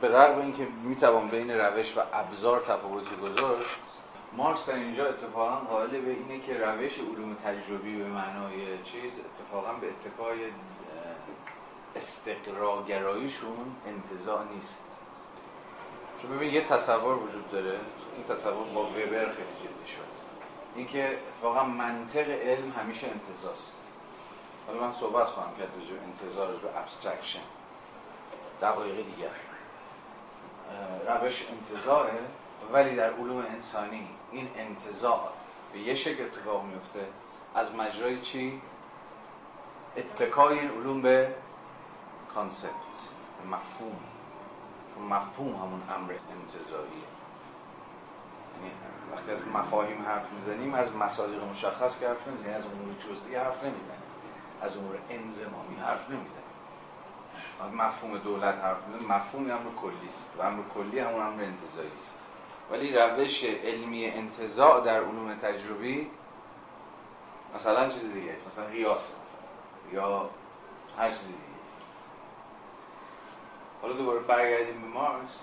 [0.00, 3.76] به رغم اینکه می‌توان بین روش و ابزار تفاوتی گذاشت
[4.36, 9.72] مارکس در اینجا اتفاقا قائل به اینه که روش علوم تجربی به معنای چیز اتفاقا
[9.72, 10.38] به اتکای
[11.96, 15.02] استقراگراییشون انتظار نیست.
[16.22, 17.80] چون ببین یه تصور وجود داره
[18.16, 20.10] این تصور با وبر خیلی جدی شد.
[20.74, 23.79] اینکه اتفاقا منطق علم همیشه انتزاعه
[24.70, 27.42] حالا من صحبت خواهم کرد به انتزاع به abstraction
[28.62, 29.30] دقایق دیگر.
[31.08, 32.18] روش انتزاعه
[32.72, 35.32] ولی در علوم انسانی این انتزاع
[35.72, 37.06] به یه شکل اتفاق میفته.
[37.54, 38.62] از مجرای چی؟
[39.96, 41.34] اتکای این علوم به
[42.34, 42.70] concept
[43.46, 43.98] مفهوم.
[44.94, 47.08] چون مفهوم همون امر انتظاریه.
[48.56, 48.72] یعنی
[49.12, 53.64] وقتی از مفاهیم حرف می‌زنیم از مصادیق مشخص که حرف نمی‌زنیم از امور جزئی حرف
[53.64, 53.99] نمی‌زنیم.
[54.60, 56.40] از امور انزمامی حرف نمی‌زنیم
[57.72, 62.14] مفهوم دولت حرف می‌زنیم مفهوم امر کلی است و امر کلی همون امر انتظاری است.
[62.70, 66.10] ولی روش علمی انتظاع در علوم تجربی
[67.54, 70.00] مثلا چیز دیگه مثلا قیاس مثلا.
[70.00, 70.30] یا
[70.98, 71.44] هر چیزی دیگه.
[73.82, 75.40] حالا دوباره برگردیم به مارکس.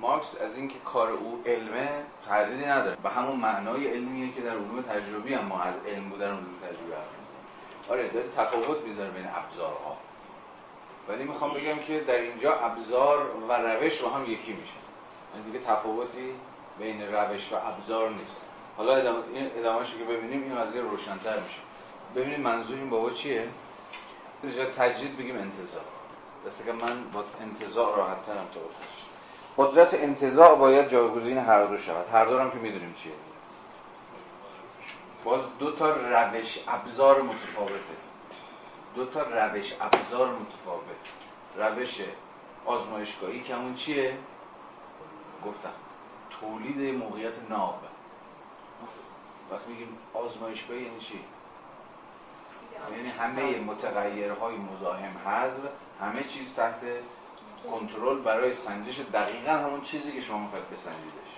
[0.00, 2.96] مارکس از اینکه کار او علمه تردیدی نداره.
[3.02, 6.92] به همون معنای علمیه که در علوم تجربی هم ما از علم بودن علوم تجربی
[6.92, 7.19] حرف
[7.90, 9.96] آره داره تفاوت می‌ذاره بین ابزارها.
[11.08, 14.72] ولی می‌خوام بگم که در اینجا ابزار و روش با هم یکی میشه
[15.34, 16.34] یعنی دیگه تفاوتی
[16.78, 18.46] بین روش و ابزار نیست.
[18.76, 18.94] حالا
[19.56, 21.60] ادامهش که ببینیم این قضیه روشنتر میشه.
[22.16, 23.48] ببینیم منظور این بابا چیه؟
[24.42, 25.84] جای تجدید بگیم انتظار.
[26.46, 28.60] دسته که من با انتظار راحت ترم تا
[29.64, 32.06] قدرت انتظار باید جایگزین هر دو شود.
[32.12, 33.12] هر دو هم که می‌دونیم چیه.
[35.24, 37.96] باز دو تا روش ابزار متفاوته.
[38.94, 40.84] دو تا روش ابزار متفاوت
[41.56, 42.00] روش
[42.66, 44.18] آزمایشگاهی که همون چیه؟
[45.46, 45.72] گفتم
[46.40, 47.80] تولید موقعیت ناب.
[49.50, 51.20] وقتی میگیم آزمایشگاهی یعنی چی؟
[52.96, 55.62] یعنی همه متغیرهای مزاحم حذف
[56.00, 56.80] همه چیز تحت
[57.70, 61.30] کنترل برای سنجش دقیقا همون چیزی که شما می‌خواید بسنجیدش.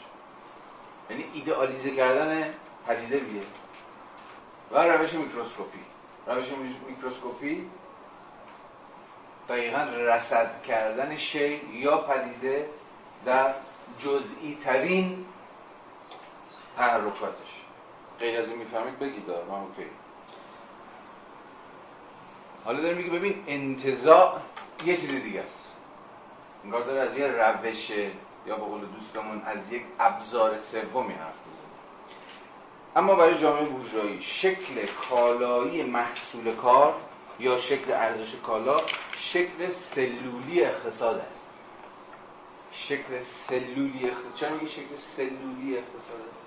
[1.10, 2.54] یعنی ایدئالیزه کردن
[2.86, 3.40] پدیده دیگه
[4.72, 5.78] و روش میکروسکوپی.
[6.26, 6.46] روش
[6.88, 7.70] میکروسکوپی
[9.48, 12.68] دقیقا رصد کردن شی یا پدیده
[13.24, 13.54] در
[13.98, 15.24] جزئی ترین
[16.76, 17.62] تحرکاتش
[18.18, 19.86] غیر از این می‌فهمید بگید من اوکی.
[22.64, 24.40] حالا داره میگه ببین انتظاع
[24.84, 25.76] یه چیز دیگه است.
[26.64, 27.90] انگار داره از یه روش
[28.46, 31.61] یا به قول دوستمون از یک ابزار سومی حرف بزنه
[32.96, 36.94] اما برای جامعه بورژوایی شکل کالایی محصول کار
[37.38, 38.80] یا شکل ارزش کالا
[39.16, 41.50] شکل سلولی اقتصاد است.
[42.70, 46.46] شکل سلولی اقتصاد چرا میگه شکل سلولی اقتصاد است؟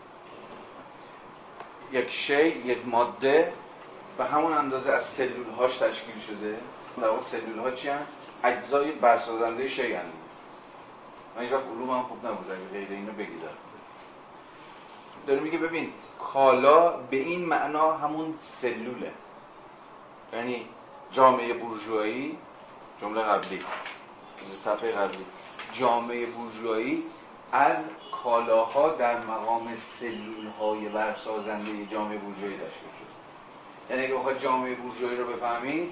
[1.91, 3.53] یک شی یک ماده
[4.17, 6.57] به همون اندازه از سلول هاش تشکیل شده.
[6.97, 8.07] در واقع سلول ها چی هم؟
[8.43, 10.05] اجزای برسازنده شی هم
[11.35, 13.57] من اینجا علوم هم خوب نبود اگه غیر اینو بگیدم.
[15.27, 15.89] داره میگه ببین
[16.19, 19.11] کالا به این معنا همون سلوله.
[20.33, 20.65] یعنی
[21.11, 22.37] جامعه بورژوایی
[23.01, 23.61] جمله قبلی
[24.63, 25.25] صفحه قبلی.
[25.73, 27.03] جامعه بورژوایی
[27.51, 27.77] از
[28.11, 33.15] کالاها در مقام سلول های برسازنده جامعه بورژوایی تشکیل شد.
[33.89, 35.91] یعنی اگه بخواد جامعه بورژوایی رو بفهمید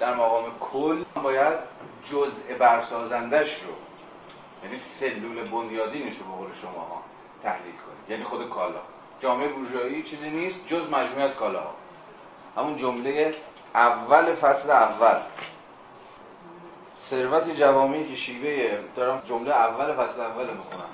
[0.00, 1.58] در مقام کل باید
[2.04, 3.74] جزء برسازندش رو
[4.64, 7.02] یعنی سلول بنیادینش رو به قول شما ها
[7.44, 8.80] تحلیل کنید یعنی خود کالا.
[9.20, 11.74] جامعه بورژوایی چیزی نیست جز مجموعه از کالاها.
[12.56, 13.34] همون جمله
[13.74, 15.20] اول فصل اول.
[17.10, 20.88] ثروت جوامعی که شیوه دارم جمله اول فصل اول می‌خونم.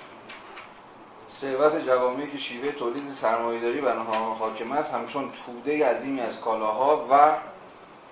[1.41, 7.37] ثروت جوامعی که شیوه تولید سرمایه‌داری آنها حاکم است همچون توده عظیمی از کالاها و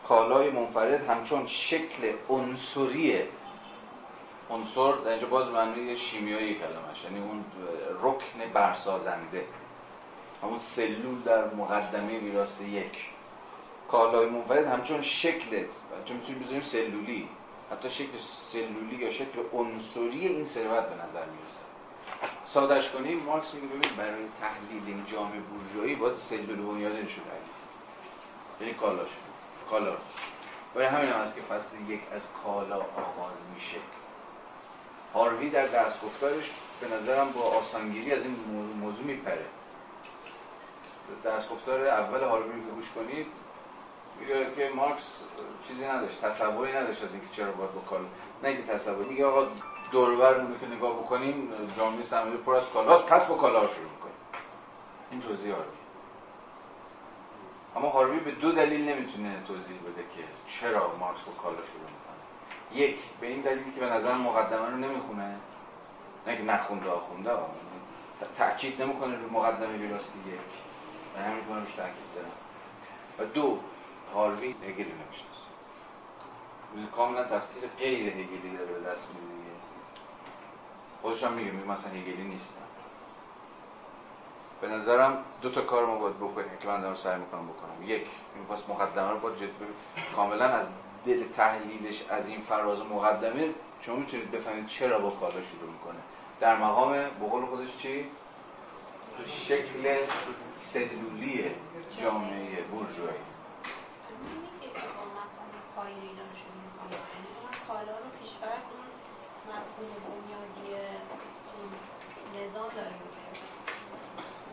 [0.09, 3.23] کالای منفرد همچون شکل عنصری
[4.51, 7.45] عنصر در اینجا باز معنی شیمیایی کلمش یعنی اون
[8.03, 9.45] رکن برسازنده.
[10.43, 13.09] همون سلول در مقدمه ویراست یک.
[13.91, 15.67] کالای منفرد همچون شکل
[16.05, 17.29] چون می‌تونیم بذاریم سلولی.
[17.73, 18.19] حتی شکل
[18.53, 21.61] سلولی یا شکل عنصری این ثروت به نظر می‌رسه.
[22.47, 27.23] سادش کنیم مارکس میگه ببین برای تحلیل این جامعه بورژوایی باید سلول بنیادین شده
[28.61, 29.29] یعنی کالا شد
[29.71, 29.97] کالا.
[30.75, 33.77] برای همین هم هست که فصل یک از کالا آغاز میشه.
[35.15, 38.37] هاروی در دستگفتارش به نظرم با آسانگیری از این
[38.81, 39.47] موضوع میپره.
[41.25, 43.27] دستگفتار اول هاروی رو گوش کنید
[44.21, 45.23] میگه که مارکس
[45.69, 48.05] چیزی نداشت تصوری نداشت از اینکه چرا باید با کالا
[48.43, 49.47] نه اینکه تصور میگه آقا
[49.91, 54.15] دوربرمون که نگاه بکنیم جامعه سرمایه پر از کالاست پس با کالا شروع می‌کنیم.
[55.11, 55.73] این توضیح هاروی
[57.77, 60.25] اما هاروی به دو دلیل نمی‌تونه توضیح بده که
[60.61, 62.08] چرا مارکس با کالا شروع می‌کنه.
[62.73, 65.37] یک به این دلیل که به نظر مقدمه رو نمی‌خونه.
[66.27, 67.31] نه که نخونده آخونده
[68.37, 70.41] تأکید نمی‌کنه رو مقدمه ویراستی یک
[71.17, 72.31] و همین کنه روش تأکید دارم.
[73.19, 73.59] و دو
[74.15, 75.49] هاروی هگلی نمی‌شناسه.
[76.97, 79.39] کاملا تفسیر غیر هگلی داره به دست میده
[81.03, 82.69] خودش هم میگه مثلا هگلی نیستم.
[84.61, 87.83] به نظرم دو تا کار ما باید بکنیم که من دارم سعی می‌کنم بکنم.
[87.83, 89.49] یک این پس مقدمه رو باید جد
[90.17, 90.67] کاملا از
[91.09, 95.99] دل تحلیلش از این فراز مقدمه شما می‌تونید بفهمید چرا با کالا شروع می‌کنه.
[96.41, 98.05] در مقام بقول خودش چی؟
[99.49, 99.97] شکل
[100.73, 101.51] سلولی
[102.03, 103.19] جامعه بورژوایی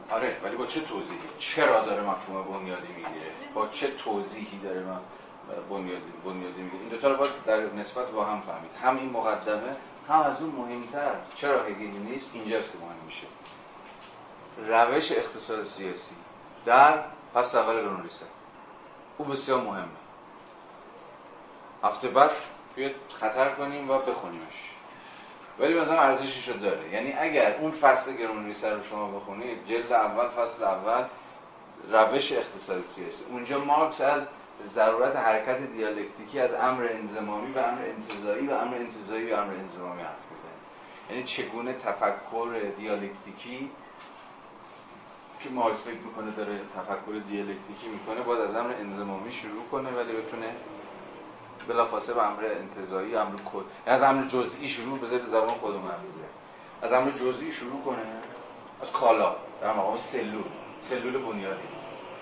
[0.10, 5.00] آره ولی با چه توضیحی؟ چرا داره مفهوم بنیادی می‌گیره؟ با چه توضیحی داره من
[5.70, 8.72] بنیادی, بنیادی می‌گیره این دوتا رو باید در نسبت با هم فهمید.
[8.84, 9.76] هم این مقدمه
[10.10, 11.16] هم از اون مهمتر.
[11.36, 13.28] چرا هگلی نیست؟ اینجاست که مهم میشه.
[14.68, 16.16] روش اقتصاد سیاسی
[16.66, 17.04] در
[17.34, 18.26] پس اول گرونریسه
[19.18, 19.88] او بسیار مهمه.
[21.84, 22.32] هفته بعد
[22.76, 24.72] بیاید خطر کنیم و بخونیمش.
[25.60, 26.90] ولی مثلا ارزشش رو داره.
[26.90, 31.04] یعنی اگر اون فصل گرونریسه رو شما بخونید جلد اول فصل اول
[31.92, 33.24] روش اقتصاد سیاسی.
[33.30, 34.28] اونجا مارکس از
[34.64, 40.02] ضرورت حرکت دیالکتیکی از امر انزمامی و امر انتظایی و امر انتظایی و امر انزمامی
[40.02, 40.60] حرف می‌زنیم
[41.10, 43.72] یعنی چگونه تفکر دیالکتیکی
[45.40, 50.14] که مارکس فکر می‌کنه داره تفکر دیالکتیکی می‌کنه باید از امر انزمامی شروع کنه ولی
[50.14, 50.56] بتونه
[51.68, 55.92] بلافاصله به امر انتظایی امر کل یعنی از امر جزئی شروع بذاره به زبان خودمون
[56.82, 58.04] از امر جزئی شروع کنه
[58.82, 60.44] از کالا در مقام سلول
[60.82, 61.68] سلول بنیادی.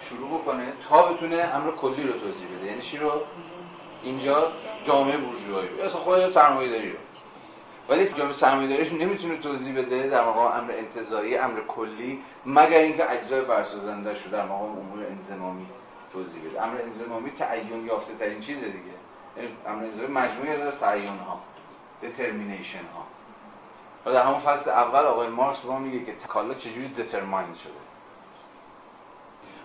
[0.10, 2.68] شروع بکنه تا بتونه امر کلی رو توضیح بده.
[2.68, 3.22] یعنی چی رو؟
[4.04, 4.52] اینجا
[4.88, 5.82] جامعه بورژوایی.
[5.82, 6.98] اصلا خود سرمایه‌داری رو.
[7.90, 13.12] ولی جامعه سرمایه‌داری رو نمی‌تونه توضیح بده در مقام امر انتزاعی امر کلی مگر اینکه
[13.12, 15.66] اجزای برسازنده شده در مقام امور انضمامی
[16.14, 16.64] توضیح بده.
[16.64, 18.94] امر انضمامی تعین یافته ترین چیزه دیگه.
[19.38, 21.40] یعنی امر انضمامی مجموعه از تعین ها
[22.04, 23.04] دترمینیشن ها
[24.06, 27.93] و در همون فصل اول آقای مارکس به ما میگه که کالا چجوری دترماین شده.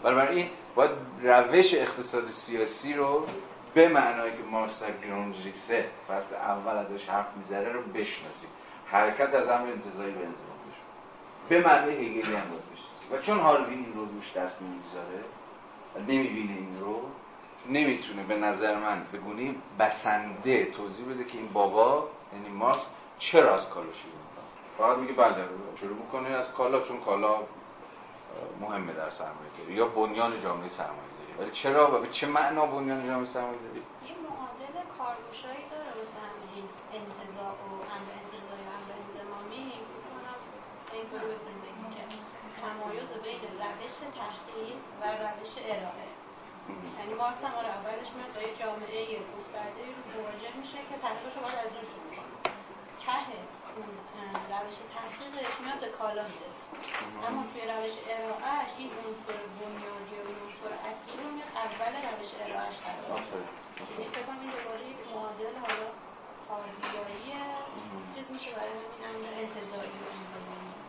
[0.02, 0.90] بنابراین باید
[1.22, 3.26] روش اقتصاد سیاسی رو
[3.74, 8.50] به معنایی که مارکس در گرونجریسه فصل اول ازش حرف می‌ذاره رو بشناسیم.
[8.86, 10.58] حرکت از امر انتظاری به انضباط
[11.48, 12.42] به معنی هگلی هم
[13.12, 15.24] و چون هاروی این رو روش دست نمی‌گذاره
[15.94, 17.00] و نمی‌بینه این رو
[17.68, 22.86] نمی‌تونه به نظر من بگونیم بسنده توضیح بده که این بابا یعنی مارکس
[23.18, 24.44] چرا از کالا شروع می‌کنه؟
[24.78, 25.44] فقط میگه بله
[25.80, 27.36] شروع می‌کنه از کالا چون کالا
[28.60, 32.66] مهمه در سرمایه داری یا بنیان جامعه سرمایه داری ولی چرا و به چه معنا
[32.66, 36.20] بنیان جامعه سرمایه داری؟ یه معادل کارگوشایی داره واسه
[36.54, 36.66] این
[36.98, 39.64] انتظار و امر انتظاری و امر انزمامی
[39.94, 40.38] می‌کنم
[40.92, 42.22] اینطوری بتونیم بگیم
[42.62, 46.10] تمایز بین روش تحقیق و روش ارائه.
[46.98, 49.00] یعنی مارکس هم آره اولش میاد با یه جامعه
[49.34, 53.57] گسترده رو مواجه میشه که تحقیقش رو باید از اون شروع کنه.
[54.52, 56.62] روش تحقیقش میاد به کالا می‌رسه
[57.26, 62.30] اما توی روش ارائهش این عنصر بنیادی و این عنصر اصلی رو میاد اول روش
[62.44, 63.20] ارائهش قرار
[63.90, 65.88] یعنی فکر این دوباره یک معادل حالا
[66.48, 67.32] حالیایی
[68.14, 69.90] چیز میشه برای همین امر انتزاعی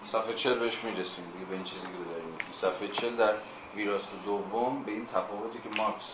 [0.06, 2.38] صفحه چل بهش می‌رسیم دیگه به این چیزی که داریم.
[2.52, 3.34] صفحه چل در
[3.76, 6.10] ویراست دوم به این تفاوتی که مارکس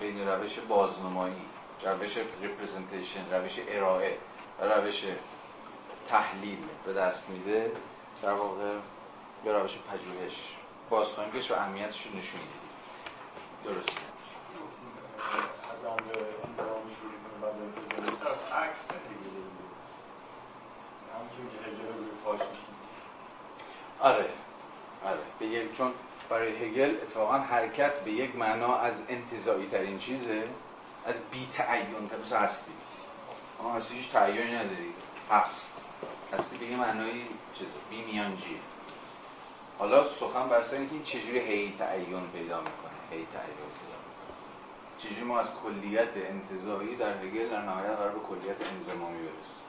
[0.00, 1.42] بین روش بازنمایی
[1.84, 4.18] روش representation روش ارائه
[4.60, 5.04] و روش
[6.10, 7.72] تحلیل به دست میده
[8.22, 8.70] در واقع
[9.44, 10.56] به روش پژوهش.
[10.90, 12.70] بازخواهیم گشت و اهمیتش رو نشون میدیم
[13.64, 13.92] درسته
[15.72, 15.78] از
[17.00, 18.90] شروع کنیم بعد طرف عکس
[21.14, 22.40] همونطور که هگل روی پاش
[24.00, 24.30] آره.
[25.04, 25.20] آره.
[25.38, 25.92] به یک چون
[26.30, 30.48] برای هگل اتفاقا حرکت به یک معنا از انتظایی ترین چیزه.
[31.06, 32.72] از بی تعین تا هستی.
[33.60, 34.94] اما هستی هیچ تعیینی نداری.
[35.30, 35.89] هست.
[36.32, 37.22] هستی به یه معنای
[37.58, 38.60] چیز بی میانجی
[39.78, 44.30] حالا سخن بر سر اینکه این چجوری هی تعین پیدا می‌کنه هی تعین پیدا می‌کنه.
[44.98, 49.64] چجوری ما از کلیت انتظایی در هگل در نهایت قرار به کلیت انزمامی برسیم.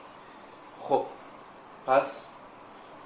[0.82, 1.06] خب
[1.86, 2.26] پس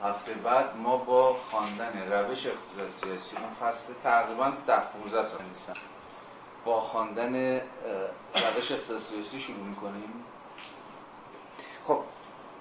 [0.03, 5.75] هفته بعد ما با خواندن روش اقتصاد سیاسی اون فصل تقریبا ده 15 سال نیستن.
[6.65, 7.61] با خواندن
[8.35, 10.25] روش اقتصاد سیاسی شروع می‌کنیم.
[11.89, 12.01] خب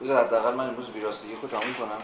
[0.01, 2.01] بذار حداقل من امروز ویراستگی خود تموم کنم.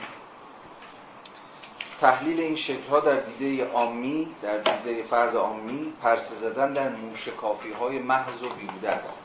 [2.02, 7.72] تحلیل این شکل ها در دیده عامی در دیده فرد عامی پرسه زدن در موشکافی
[7.72, 9.22] های محض و بیوده است.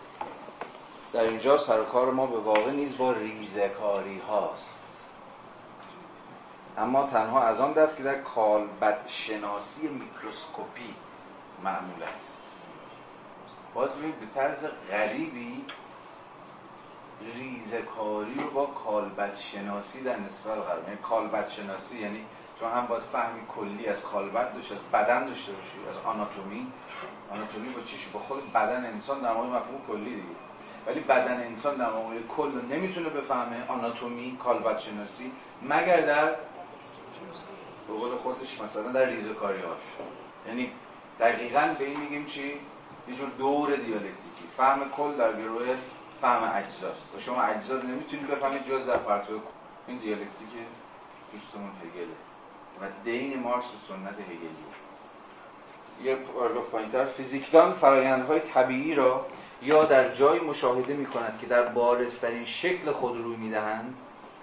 [1.12, 4.78] در اینجا سرکار ما به واقع نیز با ریزکاری هاست
[6.78, 10.94] اما تنها از آن دست که در کالبد شناسی میکروسکوپی
[11.64, 12.38] معمول است.
[13.74, 15.64] باز ببینید به طرز غریبی
[17.20, 22.24] ریزکاری رو با کالبد شناسی در نسبت قرار یعنی کالبد شناسی یعنی
[22.60, 26.66] چون هم باید فهمی کلی از کالبد داشته از بدن داشته باشی از آناتومی.
[27.30, 30.36] آناتومی با چیش؟ با خود بدن انسان در مورد مفهوم کلی دیگه.
[30.86, 35.32] ولی بدن انسان در مورد کل رو نمی‌تونه بفهمه آناتومی کالبد شناسی
[35.62, 36.26] مگر در
[37.88, 39.80] به قول خودش مثلا در ریزکاری هاش.
[40.46, 40.70] یعنی
[41.20, 42.60] دقیقا به این میگیم چی؟
[43.08, 44.44] یه جور دور دیالکتیکی.
[44.56, 45.76] فهم کل در گروه
[46.20, 47.14] فهم اجزاست.
[47.16, 49.40] و شما اجزا رو نمی‌تونید بفهمید جز در پرتو
[49.86, 50.48] این دیالکتیک
[51.32, 52.16] دوستمون هگله
[52.80, 54.48] و دین مارکس به سنت هگلی
[56.02, 59.26] یه پاراگراف پایینتر فیزیکدان فرایندهای طبیعی را
[59.62, 63.94] یا در جای مشاهده می کند که در بارسترین شکل خود روی می دهند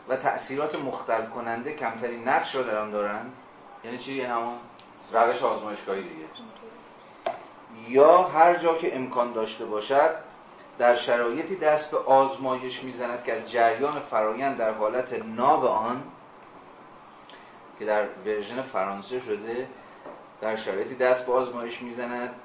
[0.09, 3.35] و تأثیرات مختل کننده کمترین نقش را در آن دارند.
[3.83, 4.55] یعنی چی؟ یعنی همون
[5.13, 6.25] روش آزمایشگاهی دیگه.
[7.87, 10.15] یا هر جا که امکان داشته باشد
[10.77, 16.03] در شرایطی دست به آزمایش می‌زند که جریان فرایند در حالت ناب آن
[17.79, 19.67] که در ورژن فرانسه شده
[20.41, 22.35] در شرایطی دست به آزمایش می‌زند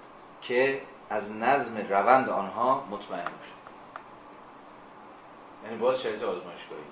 [0.41, 0.81] که
[1.11, 3.53] از نظم روند آنها مطمئن میشه
[5.65, 6.83] یعنی باز شرایط آزمایشگاهی.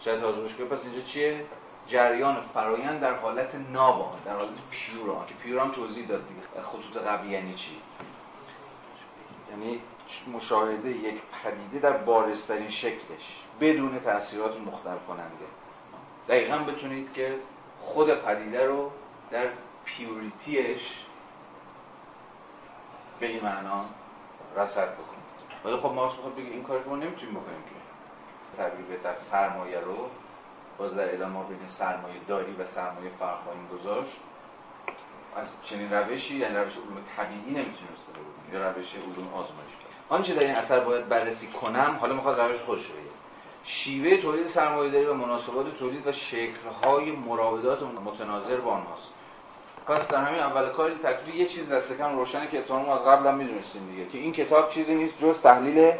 [0.00, 1.44] شرایط آزمایشگاهی پس اینجا چیه؟
[1.86, 6.40] جریان فرایند در حالت نابان در حالت پیوران که پیوران توضیح داد دیگه.
[6.62, 7.80] خطوط قبلی یعنی چی؟
[9.50, 9.80] یعنی
[10.32, 15.46] مشاهده یک پدیده در بارزترین شکلش بدون تاثیرات مختل کننده.
[16.28, 17.38] دقیقا بتونید که
[17.80, 18.90] خود پدیده رو
[19.30, 19.48] در
[19.84, 21.04] پیوریتیش
[23.20, 23.84] به این معنا
[24.56, 25.16] رسد بکنید.
[25.64, 27.76] ولی خب مارکس می‌خواد بگه این کار ما نمی‌تونیم بکنیم که
[28.56, 30.10] تعبیر بهتر سرمایه رو
[30.78, 34.20] باز در ادامه بین سرمایه داری و سرمایه فرق خواهیم گذاشت.
[35.36, 40.34] از چنین روشی یعنی روش علوم طبیعی نمی‌تونیم استفاده بکنیم یا روش علوم آزمایشگاه آنچه
[40.34, 43.16] در این اثر باید بررسی کنم حالا می‌خواد روش خودش بگه.
[43.64, 49.10] شیوه تولید سرمایه داری و مناسبات تولید و شکل‌های مراودات متناظر با آنهاست.
[49.86, 53.26] پس در همین اول کاری تکلیف یه چیز دست کم روشنه که اتفاقا از قبل
[53.26, 55.92] هم می‌دونستیم دیگه که این کتاب چیزی نیست جز تحلیل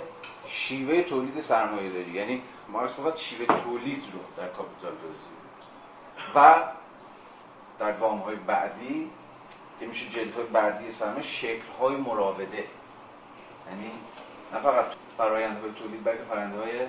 [0.46, 5.36] شیوه تولید سرمایه داری یعنی مارکس می‌خواد شیوه تولید رو در کاپیتال توضیح
[6.34, 6.64] و
[7.78, 9.10] در گام های بعدی
[9.80, 12.64] که میشه جلد های بعدی سرمایه شکل های مراوده.
[13.70, 13.92] یعنی
[14.52, 14.86] نه فقط
[15.16, 16.86] فرایند های تولید بلکه فرایند های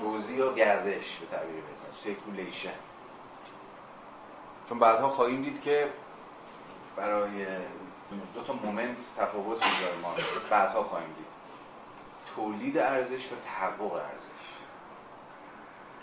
[0.00, 1.90] توزیع و گردش به تعبیر بهتر.
[1.90, 2.74] circulation
[4.68, 5.88] چون بعدها خواهیم دید که
[6.96, 7.46] برای
[8.34, 10.14] دو تا moment تفاوت می‌ذاره ما.
[10.50, 11.26] بعدها خواهیم دید.
[12.36, 14.46] تولید ارزش و تحقق ارزش.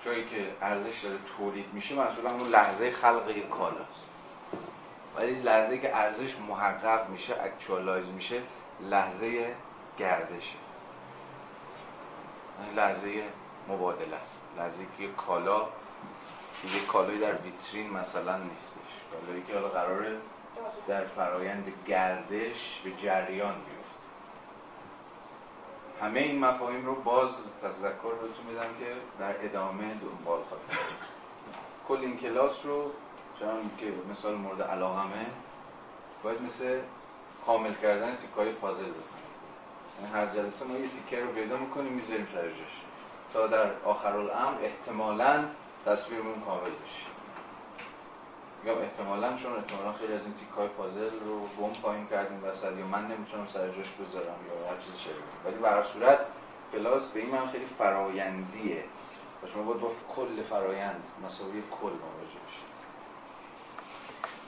[0.05, 4.10] جایی که ارزش داره تولید میشه مثلا اون لحظه خلق یک کالاست.
[5.15, 8.41] ولی لحظه که ارزش محقق میشه actualize میشه
[8.81, 9.56] لحظه
[9.98, 10.57] گردشه
[12.76, 13.23] لحظه
[13.68, 14.41] مبادله است.
[14.57, 15.68] لحظه که کالا
[16.73, 18.91] یه کالایی در ویترین مثلا نیستش.
[19.11, 20.18] کالایی که حالا قراره
[20.88, 24.03] در فرایند گردش به جریان بیفته.
[26.02, 27.30] همه این مفاهیم رو باز
[27.61, 30.68] تذکر بهتون میدم که در ادامه دنبال خواهیم
[31.88, 32.91] کل این کلاس رو
[33.39, 35.26] چون که مثال مورد علاقمه
[36.23, 36.80] باید مثل
[37.45, 39.23] کامل کردن تیکای پازل بکنیم
[40.01, 42.51] یعنی هر جلسه ما یه تیکه رو پیدا می‌کنیم می‌ذاریم سر
[43.34, 45.45] تا در آخر الامر احتمالاً
[45.85, 47.14] تصویرمون کامل بشه.
[48.64, 52.88] میگم احتمالا چون احتمالا خیلی از این تیکای پازل رو گم خواهیم کردیم وسط یا
[52.88, 55.15] من نمی‌تونم سر جاش بذارم یا هر چیز شبیه
[55.45, 56.19] ولی به صورت
[56.72, 58.84] کلاس به این من خیلی فرایندیه.
[59.43, 62.43] و شما باید با کل فرایند مساوی کل مواجه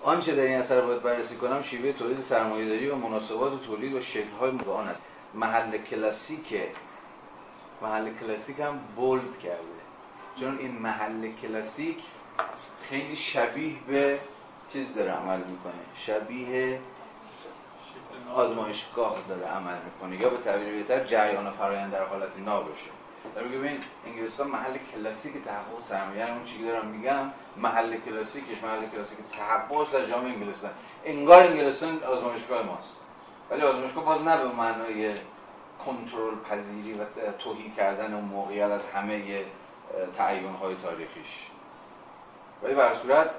[0.06, 4.52] آنچه در این اثر باید بررسی کنم شیوه تولید سرمایه‌داری و مناسبات تولید و شکل‌های
[4.52, 5.02] مدعان است.
[5.34, 6.54] محل کلاسیک
[7.82, 9.82] محل کلاسیک هم بولد کرده.
[10.40, 11.98] چون این محل کلاسیک
[12.90, 14.20] خیلی شبیه به
[14.68, 15.74] چیز داره عمل می‌کنه.
[15.96, 16.80] شبیه
[18.36, 20.22] آزمایشگاه داره عمل می‌کنه.
[20.22, 22.38] یا به تعبیر بهتر جریان فرایند در حالت
[23.26, 28.86] ناباشه در ببین انگلستان محل کلاسیک تحقق سرمایه اون چیزی دارم میگم محل کلاسیکش محل
[28.86, 30.72] کلاسیک تحقق در جامعه انگلستان
[31.06, 33.00] انگار انگلستان آزمایشگاه ماست.
[33.52, 35.16] ولی آزمایشگاه باز نه به معنای
[35.86, 37.06] کنترل پذیری و
[37.40, 39.46] توهی کردن و موقعیت از همه
[40.18, 41.48] تعیین های تاریخیش.
[42.64, 43.32] ولی بر صورت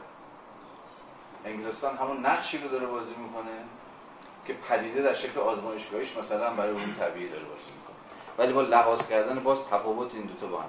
[1.44, 3.52] انگلستان همون نقشی رو داره بازی می‌کنه
[4.46, 7.85] که پدیده در شکل آزمایشگاهیش مثلا برای اون طبیعی داره بازی می‌کنه.
[8.38, 10.68] ولی با لحاظ کردن باز تفاوت این دوتا با هم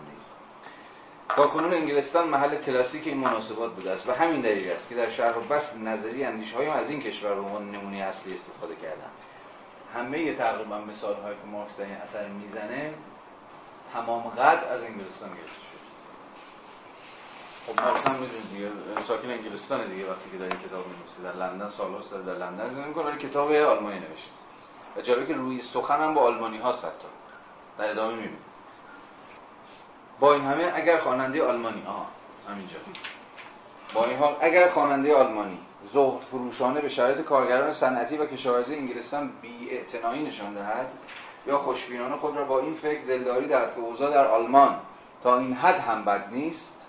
[1.37, 4.09] با کنون انگلستان محل کلاسیک این مناسبات بوده است.
[4.09, 7.35] و همین دلیل است که در شهر و بس نظری اندیش های از این کشور
[7.35, 9.11] به عنوان نمونه اصلی استفاده کردن.
[9.95, 12.93] همه تقریبا مثال هایی که مارکس در این اثر می‌زنه
[13.93, 15.67] تمام قد از انگلستان گرفته
[17.67, 18.69] خب مارکس هم می‌دونید دیگه
[19.07, 21.23] ساکن انگلستان دیگه وقتی که داره کتاب می‌نویسه.
[21.23, 24.31] در لندن سال‌هاست در لندن زندگی می‌کنه کتاب آلمانی نوشته.
[24.97, 27.07] و جالبه که روی سخن هم با آلمانی هاست حتی.
[27.77, 28.47] در ادامه می‌بینید
[30.19, 32.07] با این همه اگر خواننده آلمانی آها
[32.49, 32.75] همینجا.
[33.93, 35.59] با این حال اگر خواننده آلمانی
[35.93, 39.69] زهد فروشانه به شرایط کارگران صنعتی و کشاورزی انگلستان بی
[40.03, 40.87] نشان دهد
[41.47, 44.79] یا خوشبینانه خود را با این فکر دلداری دهد که اوضاع در آلمان
[45.23, 46.87] تا این حد هم بد نیست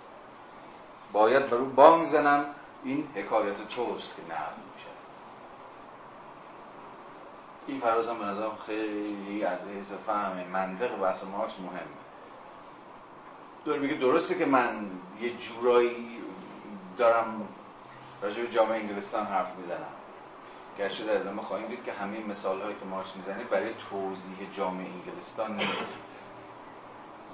[1.12, 2.44] باید بر او بانگ زنم.
[2.84, 4.88] این حکایت توست که نقل میشه
[7.68, 11.98] این فرازم به نظرم خیلی از حیث فهم منطق بحث مارکس مهمه.
[13.64, 14.90] دور میگه درسته که من
[15.20, 16.18] یه جورایی
[16.96, 17.48] دارم
[18.22, 19.94] راجع به جامعه انگلستان حرف می‌زنم.
[20.78, 24.86] گرچه در ادامه خواهیم دید که همه مثال هایی که مارکس می‌زنه برای توضیح جامعه
[24.86, 26.18] انگلستان نیست.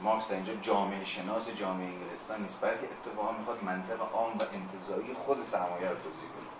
[0.03, 5.15] مارکس در اینجا جامعه شناس جامعه انگلستان نیست بلکه اتفاقا می‌خواد منطق عام و انتظایی
[5.15, 6.54] خود سرمایه رو توضیح کنه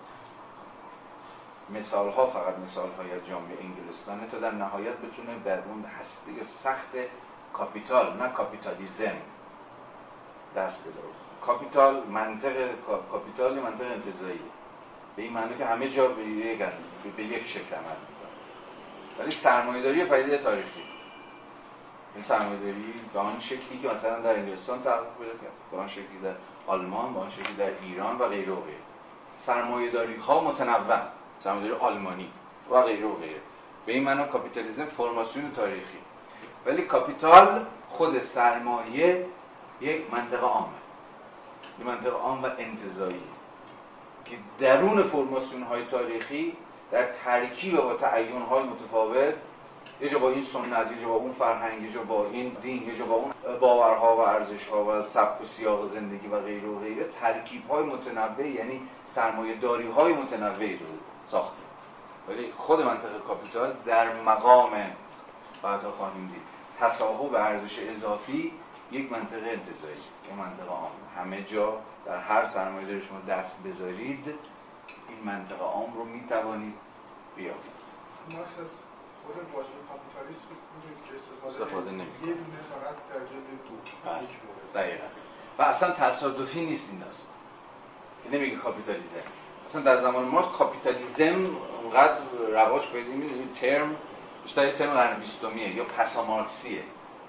[1.69, 6.43] مثال ها فقط مثال های از جامعه انگلستانه تا در نهایت بتونه در اون هسته
[6.63, 6.91] سخت
[7.53, 9.15] کاپیتال نه کاپیتالیزم
[10.55, 10.99] دست بده.
[11.41, 12.71] کاپیتال منطق
[13.11, 14.41] کاپیتال منطق انتزاعی.
[15.15, 16.59] به این معنی که همه جا به یک,
[17.17, 17.95] به یک شکل عمل
[19.19, 20.83] ولی سرمایه‌داری پدیده تاریخی.
[22.15, 26.19] این سرمایه‌داری به آن شکلی که مثلا در انگلستان تحقق پیدا کرد به آن شکلی
[26.23, 26.35] در
[26.67, 28.79] آلمان به آن شکلی در ایران و غیره و غیره.
[29.45, 31.14] سرمایه‌داری ها متنوع.
[31.39, 32.29] سرمایه‌داری آلمانی
[32.71, 33.41] و غیره و غیره.
[33.85, 35.97] به این معنی کاپیتالیسم فرماسیون تاریخی.
[36.65, 39.25] ولی کاپیتال خود سرمایه
[39.81, 40.67] یک منطقه عامه.
[41.79, 43.23] یک منطقه عام و انتظایی.
[44.25, 46.53] که درون فرماسیون های تاریخی
[46.91, 49.33] در ترکیب و با تعیین های متفاوت
[50.01, 52.83] یه جا با این سنت یه جا با اون فرهنگ یه جا با این دین
[52.87, 56.79] یه جا با اون باورها و ارزشها و سبک و سیاق زندگی و غیره و
[56.79, 60.85] غیره ترکیب های متنوع یعنی سرمایه داری های متنوعی رو
[61.27, 61.61] ساخته
[62.27, 64.71] ولی خود منطقه کاپیتال در مقام
[65.63, 66.41] بعدا خواهیم دید.
[66.79, 68.53] تصاحب ارزش اضافی
[68.91, 70.91] یک منطقه انتظایی یک منطقه عام.
[71.15, 74.25] همه جا در هر سرمایه شما دست بذارید
[75.09, 76.75] این منطقه عام رو می توانید
[77.35, 77.75] بیابید.
[78.29, 78.67] مارکس از
[79.25, 80.47] خود واژه کاپیتالیسم
[81.09, 84.83] که استفاده, نمی یه دونه فقط در جلد دو بله.
[84.83, 85.07] دقیقا.
[85.57, 87.35] و اصلا تصادفی نیست این داستان.
[88.31, 92.21] نمیگه کاپیتالیزم اصلا در زمان ما کاپیتالیزم اونقدر
[92.51, 93.95] رواج پیدا این ترم
[94.43, 96.83] بیشتر ترم قرن بیستمیه یا پسا مارکسیه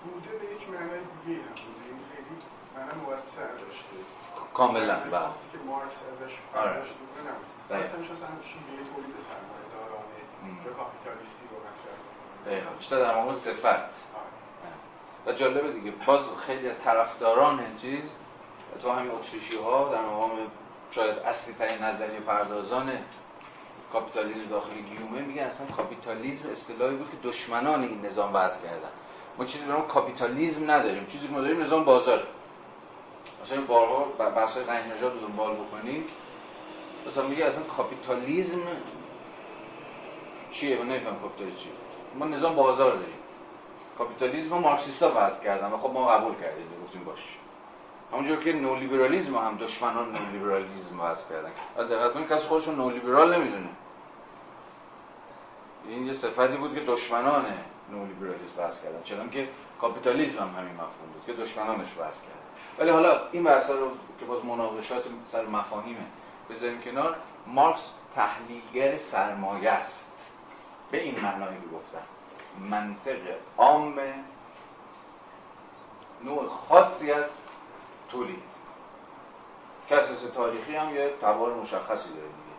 [0.05, 1.85] بوده به یک معنای دیگه هم بوده.
[1.89, 2.35] این خیلی
[2.77, 3.97] معنی موثر داشته.
[4.55, 5.11] کاملا بله.
[5.53, 10.19] که مارکس ازش برداشت می‌کنه نبود مثلا اصلا شیوه تولید سرمایه دارانه
[10.67, 13.91] یا کاپیتالیستی رو مطرح بیشتر در مقام صفت.
[15.27, 18.17] و جالبه دیگه باز خیلی طرفداران چیز
[18.83, 20.31] تو همین اتریشی ها در مقام
[20.91, 22.93] شاید اصلی ترین نظریه پردازان
[23.93, 28.91] کاپیتالیسم داخلی گیومه میگه اصلا کاپیتالیسم اصطلاحی بود که دشمنان این نظام وضع کردن.
[29.39, 31.07] ما چیزی به نام کاپیتالیسم نداریم.
[31.07, 32.27] چیزی که ما داریم نظام بازار.
[33.45, 36.05] مثلا بارها بحث های غنی نژاد رو دنبال بکنیم.
[37.07, 38.63] مثلا میگه اصلا کاپیتالیسم
[40.53, 41.73] چیه؟ من نمیفهم کاپیتالیسم چیه.
[42.15, 43.19] ما نظام بازار داریم.
[43.99, 45.73] کاپیتالیسم مارکسیستا وضع کردن.
[45.73, 47.39] و خب ما قبول کردیم گفتیم باش.
[48.13, 51.51] همونجور که نولیبرالیسم هم دشمنان نولیبرالیسم وضع کردن.
[51.89, 53.69] دقت کنید کسی خودشون نولیبرال نمی‌دونه.
[55.89, 57.45] این یه صفتی بود که دشمنان
[57.91, 59.49] نولیبرالیسم وضع کردن چون که
[59.81, 62.47] کاپیتالیسم هم همین مفهوم بود که دشمنانش وضع کردن.
[62.79, 66.07] ولی حالا این بحثا رو که باز مناقشات سر مفاهیمه
[66.51, 67.17] بذاریم کنار.
[67.47, 70.07] مارکس تحلیلگر سرمایه است.
[70.91, 72.03] به این معنایی که گفتم
[72.71, 73.19] منطق
[73.59, 74.01] عام
[76.25, 77.46] نوع خاصی است.
[78.09, 78.43] تولید
[79.91, 82.57] کساس تاریخی هم یه تبار مشخصی داره دیگه.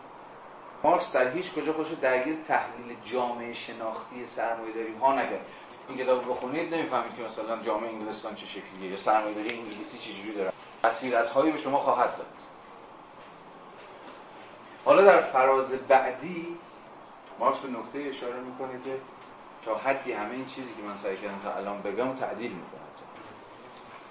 [0.83, 5.45] مارکس در هیچ کجا خودش درگیر تحلیل جامعه شناختی سرمایه داری ها نکرد.
[5.89, 10.33] این کتاب بخونید نمی‌فهمید که مثلا جامعه انگلستان چه شکلیه یا سرمایه داری انگلیسی چجوری
[10.33, 10.53] داره.
[10.83, 12.27] بصیرت هایی به شما خواهد داد.
[14.85, 16.57] حالا در فراز بعدی
[17.39, 18.97] مارکس به نکته اشاره می‌کنه که
[19.65, 22.81] تا حدی همه این چیزی که من سعی کردم تا الان بگم تعدیل می‌کنه.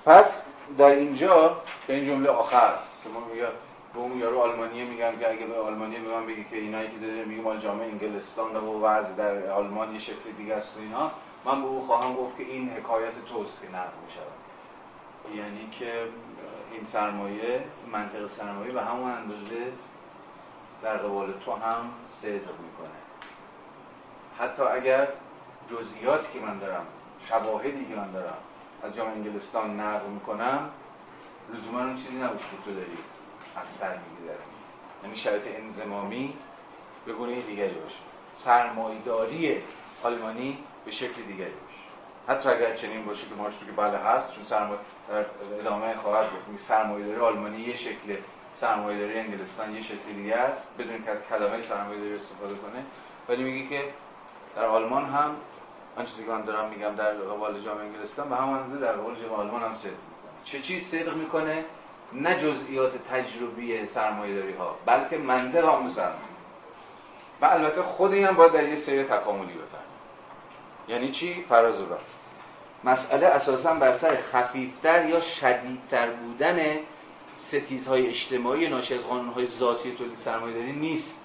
[0.05, 0.43] پس
[0.79, 1.57] در اینجا
[1.87, 2.75] به این جمله آخر
[3.05, 3.47] که ما میگه
[3.95, 6.99] به اون یارو آلمانیه میگن که اگه به آلمانیه به من بگی که اینایی که
[6.99, 11.11] داره میگه مال جامعه انگلستان و وضع در آلمان یه شکل دیگه است و اینا
[11.45, 14.33] من به او خواهم گفت که این حکایت توست که نقل می‌شود.
[15.37, 16.09] یعنی که
[16.73, 19.73] این سرمایه منطق سرمایه به همون اندازه
[20.83, 22.97] در قبال تو هم صدق می‌کنه.
[24.39, 25.09] حتی اگر
[25.71, 26.87] جزئیاتی که من دارم
[27.29, 28.39] شواهدی که من دارم
[28.87, 30.71] از جامعه انگلستان نقل می‌کنم.
[31.55, 32.99] لزوما اون چیزی نباشه که تو داری
[33.57, 34.39] از سر میگذره
[35.03, 36.35] یعنی شرایط انزمامی
[37.07, 37.97] به گونه دیگری باشه.
[38.37, 39.63] سرمایداری
[40.03, 41.87] آلمانی به شکل دیگری باشه.
[42.29, 45.27] حتی اگر چنین باشه که مارکس که بله هست چون سرمایه در
[45.61, 46.49] ادامه خواهد گفت.
[46.49, 48.17] می سرمایه‌داری آلمانی یه شکل
[48.55, 52.85] سرمایه‌داری انگلستان یه شکل دیگه است بدون که از کلمه سرمایه‌داری استفاده کنه.
[53.29, 53.89] ولی میگه که
[54.57, 55.37] در آلمان هم
[55.97, 59.15] آن چیزی که من دارم میگم در قبال جامعه انگلستان به همون اندازه در قبال
[59.15, 60.45] جامعه آلمان هم صدق می‌کنه.
[60.45, 61.65] چه چیز صدق می‌کنه؟
[62.13, 66.37] نه جزئیات تجربی سرمایه‌داری ها بلکه منطق عام سرمایه
[67.41, 69.87] و البته خود اینم باید در یه سیر تکاملی بفهمیم.
[70.89, 71.85] یعنی چی؟ فراز و
[72.85, 76.77] مسئله اساسا بر سر خفیفتر یا شدیدتر بودن
[77.37, 81.21] ستیزهای اجتماعی ناشی از قانونهای ذاتی تولید سرمایه‌داری نیست.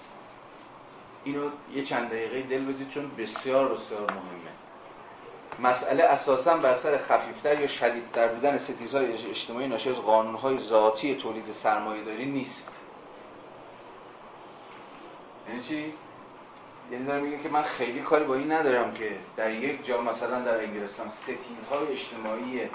[1.24, 4.52] اینو یه چند دقیقه دل بدید چون بسیار بسیار مهمه.
[5.60, 11.46] مسئله اساسا بر سر خفیفتر یا شدیدتر بودن ستیزهای اجتماعی ناشی از قانونهای ذاتی تولید
[11.64, 12.82] سرمایه داری نیست.
[15.50, 15.94] یعنی چی؟
[16.92, 20.40] یعنی داره میگه که من خیلی کاری با این ندارم که در یک جا مثلا
[20.40, 22.70] در انگلستان ستیزهای اجتماعی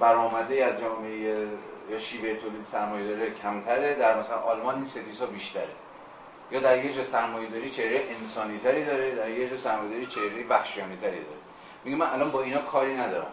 [0.00, 1.48] برآمده از جامعه
[1.90, 5.68] یا شیوه تولید سرمایه داره کمتره در مثلا آلمان این ستیزها بیشتره.
[6.50, 10.06] یا در یه جا سرمایه داری چهره انسانی تری داره در یه جا سرمایه داری
[10.06, 11.41] چهره وحشیانه تری داره.
[11.84, 13.30] میگه من الان با اینا کاری ندارم.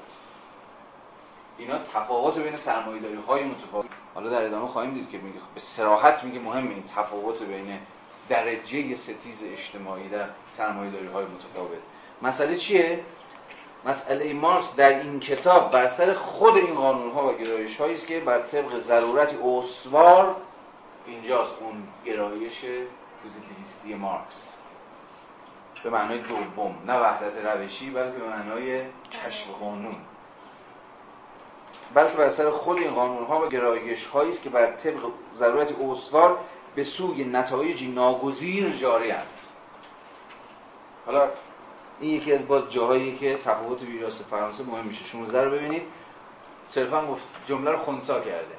[1.58, 3.86] اینا تفاوت بین سرمایه داری های متفاوت.
[4.16, 7.80] حالا در ادامه خواهیم دید که میگه به سراحت میگه مهم این تفاوت بین
[8.30, 11.80] درجه ستیز اجتماعی در سرمایه داری های متفاوت.
[12.22, 13.00] مسئله چیه؟
[13.86, 18.20] مسئله مارکس در این کتاب بر سر خود این قانون ها و گرایش است که
[18.20, 20.36] بر طبق ضرورتی استوار
[21.06, 22.66] اینجاست اون گرایش
[23.24, 24.59] پوزیتیویستی مارکس.
[25.84, 28.82] به معنای دوم نه وحدت روشی بلکه به معنای
[29.12, 29.96] کشف قانون.
[31.94, 35.80] بلکه بر سر خود این قانون ها و گرایش هایی است که بر طبق ضرورت
[35.82, 36.40] استوار
[36.76, 39.50] به سوی نتایجی ناگزیر جاری هست
[41.06, 41.30] حالا
[42.00, 45.06] این یکی از باز جاهایی که تفاوت ویراست فرانسه مهم میشه.
[45.06, 45.84] 16 رو ببینید.
[46.68, 48.56] صرفا گفت جمله رو خونسا کرده.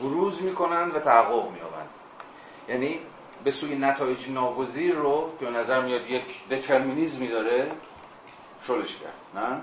[0.00, 1.90] بروز می‌کنند و تحقق میابند
[2.68, 2.98] یعنی
[3.44, 7.72] به سوی نتایج ناگزیر رو که به نظر میاد یک دترمینیزمی داره
[8.62, 9.60] شلش کرد نه؟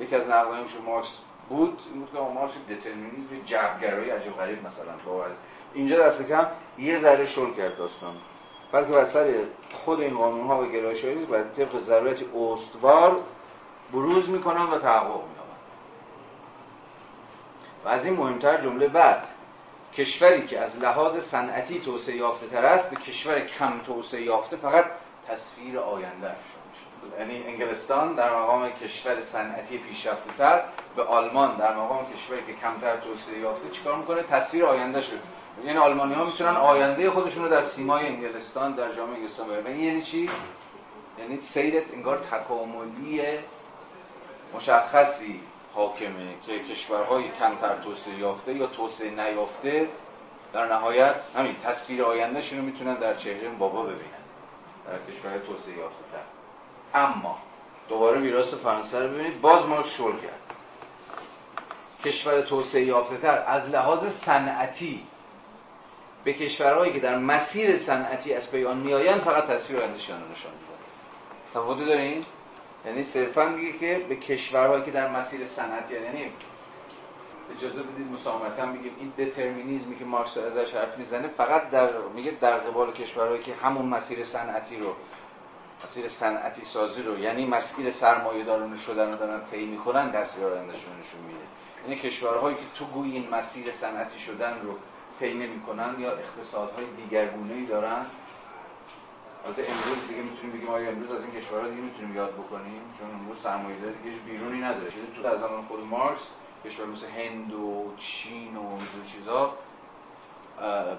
[0.00, 5.30] یکی از نقدهایش مارکس بود این بود که مارکس دترمینیزم جبرگرایی عجب غریب مثلا باور
[5.74, 6.46] اینجا دست کم
[6.78, 8.14] یه ذره شل کرد داستان.
[8.72, 13.20] بلکه بر سر خود این قانون ها و گرایش هایی بر طبق ضرورت استوار
[13.92, 15.50] بروز می‌کنن و تحقق میابن
[17.84, 19.24] و از این مهمتر جمله بعد.
[19.94, 24.84] کشوری که از لحاظ صنعتی توسعه یافته تر است به کشور کم توسعه یافته فقط
[25.28, 26.36] تصویر آینده
[27.18, 30.62] یعنی انگلستان در مقام کشور صنعتی پیشرفته تر
[30.96, 35.18] به آلمان در مقام کشوری که کمتر توسعه یافته چیکار می‌کنه؟ تصویر آینده شد
[35.64, 39.84] یعنی آلمانی ها می‌تونن آینده خودشون رو در سیمای انگلستان در جامعه انگلستان ببینن این
[39.84, 40.30] یعنی چی؟
[41.18, 43.22] یعنی سیرت انگار تکاملی
[44.54, 45.40] مشخصی.
[45.74, 49.88] حاکمه که کشورهای کمتر توسعه یافته یا توسعه نیافته
[50.52, 54.20] در نهایت همین تصویر آیندهشون رو می‌تونن در چهره بابا ببینن
[54.86, 56.22] در کشور توسعه یافته تر
[57.00, 57.38] اما
[57.88, 60.40] دوباره ویراست فرانسه رو ببینید باز ما شل کرد.
[62.04, 65.02] کشور توسعه یافته تر از لحاظ صنعتی
[66.24, 70.80] به کشورهایی که در مسیر صنعتی از پیان میآیند فقط تصویر آیندهشان رو نشان میدن
[71.50, 72.24] تفاوت دارین؟
[72.86, 76.32] یعنی صرفا میگه که به کشورهایی که در مسیر صنعتی یعنی
[77.56, 82.58] اجازه بدید مسامتا میگیم این دترمینیزمی که مارکس ازش حرف می‌زنه فقط در میگه در
[82.58, 84.94] قبال کشورهایی که همون مسیر صنعتی رو
[85.84, 90.92] مسیر صنعتی سازی رو یعنی مسیر سرمایه داران شدن رو دارن طی می‌کنن تصویر آیندهشون
[91.00, 91.44] نشون میده.
[91.84, 94.74] یعنی کشورهایی که تو گوی این مسیر صنعتی شدن رو
[95.18, 98.06] طی نمی‌کنن یا اقتصادهای دیگرگونه‌ای دارن
[99.44, 103.10] البته امروز دیگه می‌تونیم بگیم آیا امروز از این کشورها دیگه می‌تونیم یاد بکنیم؟ چون
[103.10, 104.90] امروز سرمایه‌داری دیگه بیرونی نداره.
[104.90, 106.28] شده تو از زمان خود مارکس
[106.64, 109.54] کشور مثل هند و چین و اینجور چیزا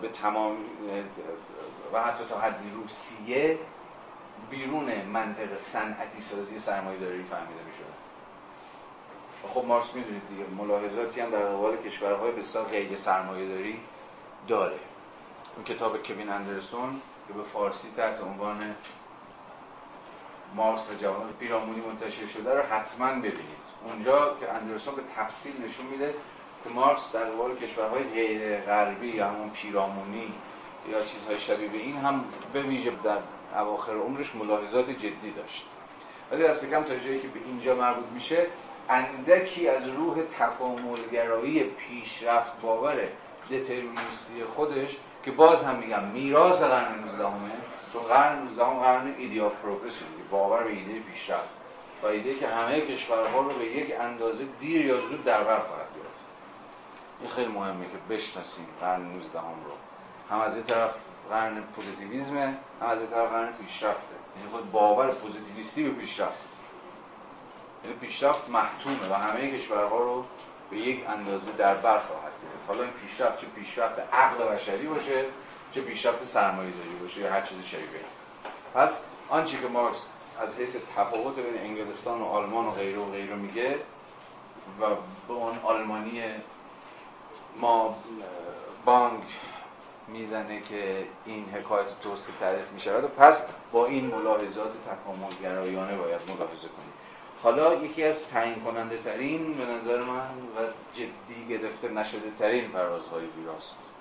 [0.02, 0.58] به تمام
[1.94, 3.60] و حتی تا حدی روسیه
[4.50, 7.72] بیرون منطق صنعتی سازی سرمایه داری فهمیده می
[9.48, 13.80] خب مارکس می‌دونید دیگه ملاحظاتی هم در قبال کشورهای بسیار غیر سرمایه داری
[14.48, 14.80] داره.
[15.56, 18.76] اون کتاب کوین اندرسون که به فارسی تحت عنوان
[20.56, 23.62] مارکس و جوان پیرامونی منتشر شده رو حتما ببینید.
[23.86, 26.16] اونجا که اندرسون به تفصیل نشون میده
[26.64, 30.34] که مارکس در قبال کشورهای غیر غربی یا همون پیرامونی
[30.90, 33.18] یا چیزهای شبیه به این هم به ویژه در
[33.56, 35.66] اواخر عمرش ملاحظات جدی داشت.
[36.32, 38.48] ولی دست کم تا جایی که به اینجا مربوط میشه
[38.90, 43.08] اندکی از روح تکاملگرایی پیشرفت باور
[43.50, 47.52] دترمینیستی خودش که باز هم میگم میراث قرن 19 همه
[47.94, 51.56] چون قرن 19 هم قرن ایدیا پروگرس باور به ایده پیشرفت
[52.04, 55.88] و ایده که همه کشورها رو به یک اندازه دیر یا زود در بر خواهد
[55.96, 56.26] گرفت.
[57.22, 59.72] این خیلی مهمه که بشناسیم قرن 19 هم رو.
[60.30, 60.96] هم از این طرف
[61.30, 64.16] قرن پوزیتیویزمه هم از این طرف قرن پیشرفته.
[64.38, 66.52] یعنی خود باور پوزیتیویستی به پیشرفت
[67.84, 70.26] یعنی پیشرفت محتومه و همه کشورها رو
[70.72, 72.68] به یک اندازه در بر خواهد گرفت.
[72.68, 75.26] حالا این پیشرفت چه پیشرفت عقل بشری باشه
[75.72, 77.86] چه پیشرفت سرمایه داری باشه یا هر چیز شبیه
[78.74, 78.90] پس
[79.30, 80.06] آنچه که مارکس
[80.42, 83.76] از حیث تفاوت بین انگلستان و آلمان و غیره و غیره میگه
[84.82, 84.86] و
[85.28, 86.24] به اون آلمانی
[87.60, 87.96] ما
[88.86, 89.24] بانک
[90.08, 93.04] می‌زنه که این حکایت توست تعریف می‌شود.
[93.04, 93.38] و پس
[93.72, 96.94] با این ملاحظات تکاملگرایانه باید ملاحظه کنیم.
[97.44, 103.26] حالا یکی از تعیین کننده ترین به نظر من و جدی گرفته نشده ترین فرازهای
[103.26, 103.92] ویراست.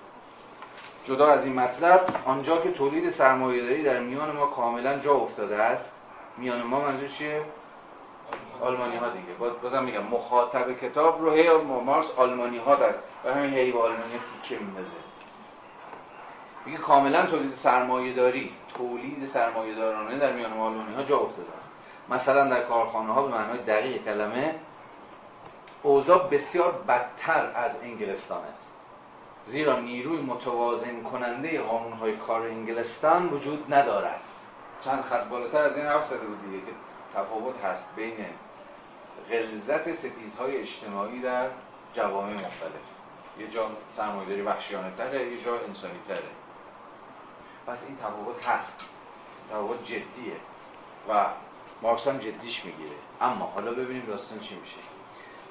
[1.05, 5.91] جدا از این مطلب آنجا که تولید سرمایه‌داری در میان ما کاملا جا افتاده است
[6.37, 7.41] میان ما منظور چیه؟
[8.61, 13.53] آلمانی ها دیگه بازم میگم مخاطب کتاب رو هی مارکس آلمانی ها است و همین
[13.53, 14.97] هی با آلمانی تیکه میندازه.
[16.65, 21.49] میگه کاملا تولید سرمایه داری تولید سرمایه دارانه در میان ما آلمانی ها جا افتاده
[21.57, 21.71] است.
[22.09, 24.55] مثلا در کارخانه ها به معنای دقیق کلمه
[25.83, 28.73] اوضاع بسیار بدتر از انگلستان است.
[29.45, 34.21] زیرا نیروی متوازن کننده قانون های کار انگلستان وجود ندارد.
[34.83, 36.71] چند خط بالاتر از این حرف زده بود دیگه که
[37.15, 38.25] تفاوت هست بین
[39.31, 41.49] غلظت ستیزهای اجتماعی در
[41.93, 42.85] جوامع مختلف.
[43.39, 46.23] یه جا سرمایه‌داری وحشیانه تره یه جا انسانی تره
[47.67, 48.79] پس این تفاوت هست.
[49.49, 50.37] تفاوت جدیه.
[51.09, 51.25] و
[51.81, 52.95] مارکس هم جدیش می‌گیره.
[53.21, 54.77] اما حالا ببینیم داستان چی میشه.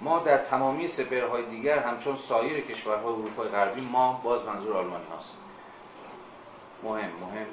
[0.00, 5.36] ما در تمامی سپرهای دیگر همچون سایر کشورهای اروپای غربی ما باز منظور آلمانی هاست.
[6.82, 7.46] مهم مهم.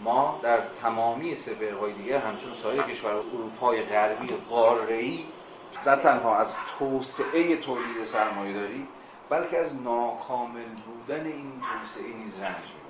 [0.00, 5.24] ما در تمامی سپرهای دیگر همچون سایر کشورهای اروپای غربی قاره‌ای
[5.86, 8.88] نه تنها از توسعه تولید سرمایه داری
[9.30, 12.86] بلکه از ناکامل بودن این توسعه نیز رنج می‌بریم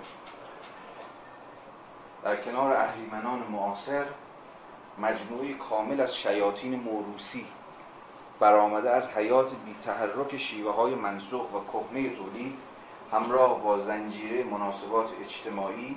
[2.23, 4.07] در کنار اهریمنان معاصر
[4.99, 7.47] مجموعه کامل از شیاطین موروسی
[8.41, 12.59] برآمده از حیات بی تحرک شیوه های منسوخ و کهنه تولید
[13.13, 15.97] همراه با زنجیره مناسبات اجتماعی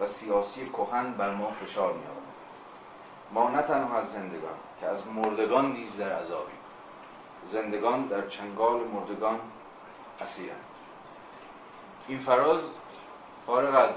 [0.00, 2.00] و سیاسی کهن بر ما فشار می
[3.32, 6.58] ما نه تنها از زندگان که از مردگان نیز در عذابیم
[7.44, 9.40] زندگان در چنگال مردگان
[10.20, 10.64] اسیرند.
[12.08, 12.60] این فراز
[13.46, 13.94] فارغ از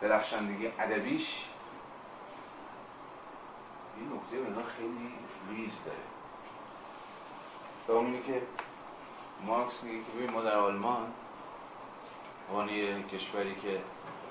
[0.00, 1.49] درخشندگی ادبیش
[4.00, 5.14] این نکته مثلا خیلی
[5.50, 5.98] ریز داره.
[8.06, 8.42] اینه که
[9.46, 11.06] مارکس میگه که ببین ما در آلمان
[12.50, 13.80] عنوان کشوری که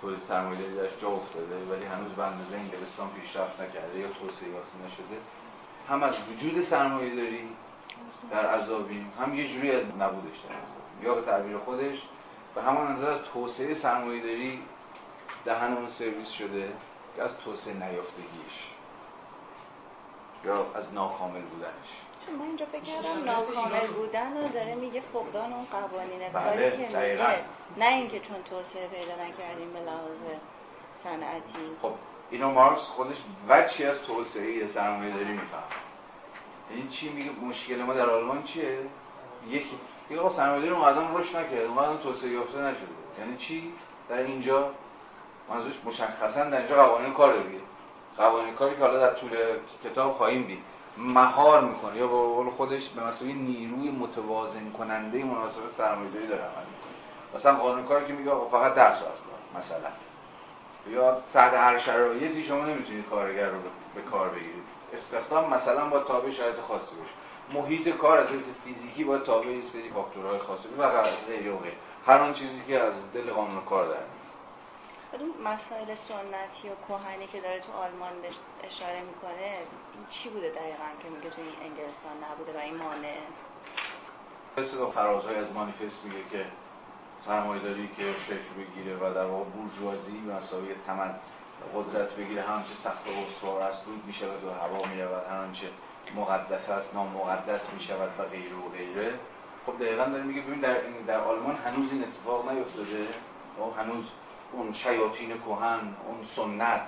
[0.02, 4.78] تولید سرمایه‌داری درش جا افتاده ولی هنوز به اندازه انگلستان پیشرفت نکرده یا توسعه یافته
[4.86, 5.18] نشده
[5.88, 7.50] هم از وجود سرمایه‌داری
[8.32, 12.04] در عذابیم هم یه جوری از نبودش در یا به تعبیر خودش
[12.56, 14.62] به همان نظر از توسعه سرمایه‌داری
[15.46, 16.74] دهنمون سرویس شده
[17.16, 18.79] که از توسعه نیافتگیش.
[20.46, 21.90] یا از ناکامل بودنش.
[22.40, 27.40] من اینجا فکر کردم ناکامل بودن رو داره میگه فقدان اون قوانین کاری که میگه.
[27.78, 30.22] نه اینکه چون توسعه پیدا نکردیم به لحاظ
[31.04, 31.76] صنعتی.
[31.82, 31.92] خب
[32.32, 33.16] اینو مارکس خودش
[33.48, 35.64] وچی از توسعه سرمایه داری میفهم
[36.70, 38.80] این چی میگه؟ مشکل ما در آلمان چیه؟
[39.48, 39.80] یکی
[40.10, 42.88] یه آقا سرمایه‌داری اونقدر رشد نکرد اونقدر توسعه یافته نشده.
[43.20, 43.74] یعنی چی؟
[44.10, 44.72] در اینجا
[45.50, 47.60] منظورش مشخصا در اینجا قوانین کار دیگه
[48.20, 49.30] قوانین کاری که حالا در طول
[49.84, 50.60] کتاب خواهیم دید.
[50.98, 51.98] مهار می‌کنه.
[51.98, 57.36] یا با قول خودش به مسابقه نیروی متوازن کننده مناسبت سرمایه‌داری داره عمل می‌کنه.
[57.36, 59.90] مثلا قانون کاری که میگه فقط 10 ساعت کار مثلا.
[60.88, 63.58] یا تحت هر شرایطی شما نمی‌تونید کارگر رو
[63.96, 64.64] به کار بگیرید.
[64.94, 67.14] استخدام مثلا با تابع شرایط خاصی باشه.
[67.54, 70.90] محیط کار از حیث فیزیکی با تابع سری فاکتورهای خاصی و
[71.28, 71.74] غیره
[72.08, 74.19] هر چیزی که از دل قانون کار در
[75.14, 78.14] اون مسائل سنتی و کهنی که داره تو آلمان
[78.64, 79.58] اشاره می‌کنه
[79.94, 83.18] این چی بوده دقیقا که میگه تو این انگلستان نبوده و این مانع؟
[84.58, 86.46] مثل فرازهای از مانیفست میگه که
[87.26, 91.16] سرمایه‌داری که شکل بگیره و در واقع بورژوازی و مساوی تمن
[91.76, 92.42] قدرت بگیره.
[92.42, 95.70] هر سخت و استوار است دود می شود و هوا می رود هر
[96.16, 99.20] مقدس است می شود و غیره و غیره.
[99.66, 103.08] خب دقیقا داره میگه ببین در, در آلمان هنوز این اتفاق نیفتاده.
[103.60, 104.10] و هنوز
[104.52, 106.88] اون شیاطین کهن اون سنت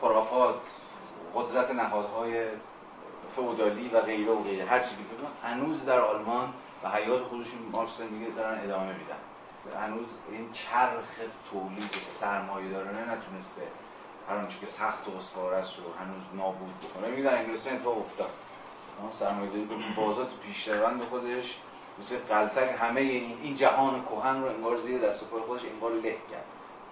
[0.00, 0.60] خرافات
[1.34, 2.48] قدرت نهادهای
[3.36, 6.54] فودالی و غیره و غیره هر چی که هنوز در آلمان
[6.84, 9.18] و حیات خودشون مارکس میگه دارن ادامه میدن.
[9.80, 11.04] هنوز این چرخ
[11.50, 13.62] تولید سرمایه دارانه نتونسته
[14.28, 17.08] هر آنچه که سخت و استوار است رو هنوز نابود بکنه.
[17.08, 18.30] میگه در انگلستان اتفاق افتاد.
[19.18, 21.58] سرمایه داری بازات پیشروند خودش
[21.98, 25.92] مثل قلتک همه این, این جهان کهن رو انگار زیر دست و پای خودش انگار
[25.92, 26.44] له کرد.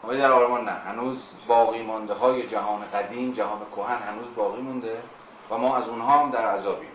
[0.04, 5.02] ولی در آلمان نه هنوز باقی مانده های جهان قدیم جهان کهن هنوز باقی مونده
[5.50, 6.90] و ما از اونها هم در عذابیم.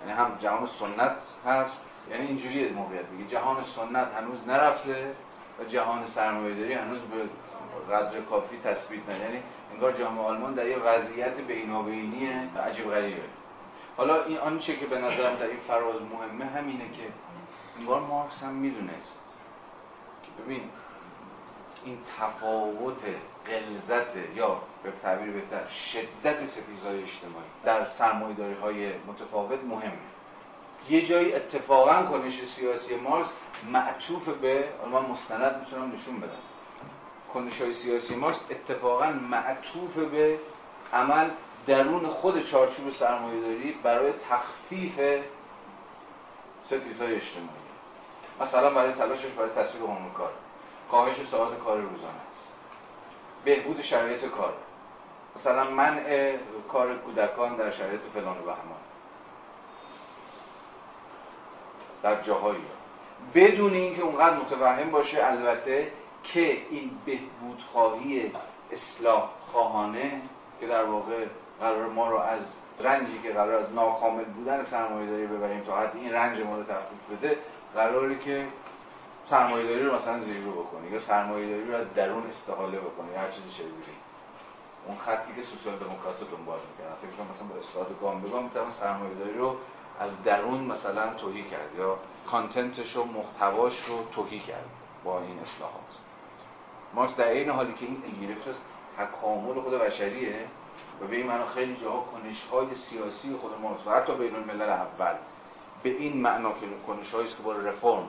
[0.00, 1.16] یعنی هم جهان سنت
[1.46, 1.80] هست
[2.10, 3.30] یعنی اینجوری موقعیت میگه.
[3.30, 5.14] جهان سنت هنوز نرفته
[5.60, 7.28] و جهان سرمایه‌داری هنوز به
[7.94, 9.42] قدر کافی تثبیت نه یعنی
[9.74, 13.22] انگار جامعه آلمان در یه وضعیت بینابینی عجیب غریبه.
[13.96, 17.02] حالا این آنچه که به نظرم در این فراز مهمه همینه که
[17.78, 19.36] انگار مارکس هم می‌دونست.
[20.22, 20.62] که ببین
[21.86, 23.04] این تفاوت
[23.46, 29.92] غلظت یا به تعبیر بهتر شدت ستیزهای اجتماعی در سرمایه‌داری های متفاوت مهمه.
[30.88, 33.30] یه جایی اتفاقا کنش سیاسی مارکس
[33.72, 36.38] معطوف به من مستند می‌تونم نشون بدم.
[37.34, 40.38] کنش های سیاسی مارکس اتفاقا معطوف به
[40.92, 41.30] عمل
[41.66, 45.00] درون خود چارچوب سرمایه داری برای تخفیف
[46.66, 47.66] ستیزهای اجتماعی.
[48.40, 49.82] مثلا برای تلاشش برای تصویر
[50.14, 50.32] کار
[50.90, 52.48] کاهش ساعت کار روزانه است.
[53.44, 54.54] بهبود شرایط کار.
[55.36, 56.36] مثلا منع
[56.68, 58.80] کار کودکان در شرایط فلان و بهمان.
[62.02, 62.64] در جاهایی.
[63.34, 65.92] بدون اینکه اونقدر متوهم باشه البته
[66.22, 68.32] که این بهبود خواهی
[68.72, 70.20] اصلاح خواهانه
[70.60, 71.24] که در واقع
[71.60, 75.96] قرار ما رو از رنجی که قرار از ناکامل بودن سرمایه داری ببریم تا حد
[75.96, 77.38] این رنج ما رو تخفیف بده
[77.74, 78.46] قراری که
[79.26, 83.30] سرمایه داری رو مثلا زیرو بکنی یا سرمایه داری رو از درون استحاله بکنی هر
[83.30, 83.96] چیزی شبیه
[84.86, 86.94] اون خطی که سوسیال دموکرات رو دنبال می‌کنن.
[87.02, 89.56] فکر کنم مثلا با اصلاحات گام به گام می‌تونن سرمایه داری رو
[90.00, 94.66] از درون مثلا توهی کرد یا کانتنتش و محتواش رو توهی کرد
[95.04, 95.98] با این اصلاحات.
[96.94, 98.56] مارکس در این حالی که این گرفت از
[98.98, 100.46] تکامل خود بشریه
[101.00, 104.70] و به این معنا خیلی جاها کنش های سیاسی خود مارکس و حتی بین الملل
[104.70, 105.14] اول
[105.82, 108.08] به این معنا که کنش که با رفرم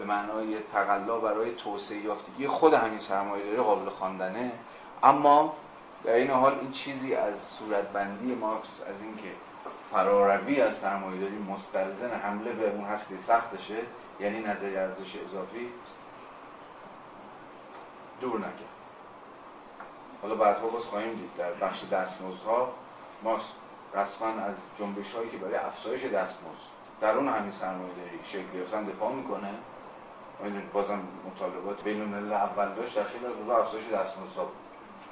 [0.00, 4.52] به معنای تقلا برای توسعه یافتگی خود همین سرمایه داری قابل خواندنه.
[5.02, 5.54] اما
[6.04, 9.32] در این حال این چیزی از صورتبندی مارکس از اینکه
[9.90, 13.82] فراروی از سرمایه داری مستلزم حمله به اون هستی سختشه
[14.20, 15.68] یعنی نظری ارزش اضافی
[18.20, 18.80] دور نکرد.
[20.22, 22.72] حالا بعدها باز خواهیم دید در بخش دستمزدها
[23.22, 23.52] مارکس
[23.94, 28.84] رسما از جنبش هایی که برای افزایش دستمزد در اون همین سرمایه داری شکل گرفتن
[28.84, 29.54] دفاع می‌کنه.
[30.72, 34.54] بازم مطالبات بین الملل اول داشت در خیلی از روزا افزایش دستمزدها بود.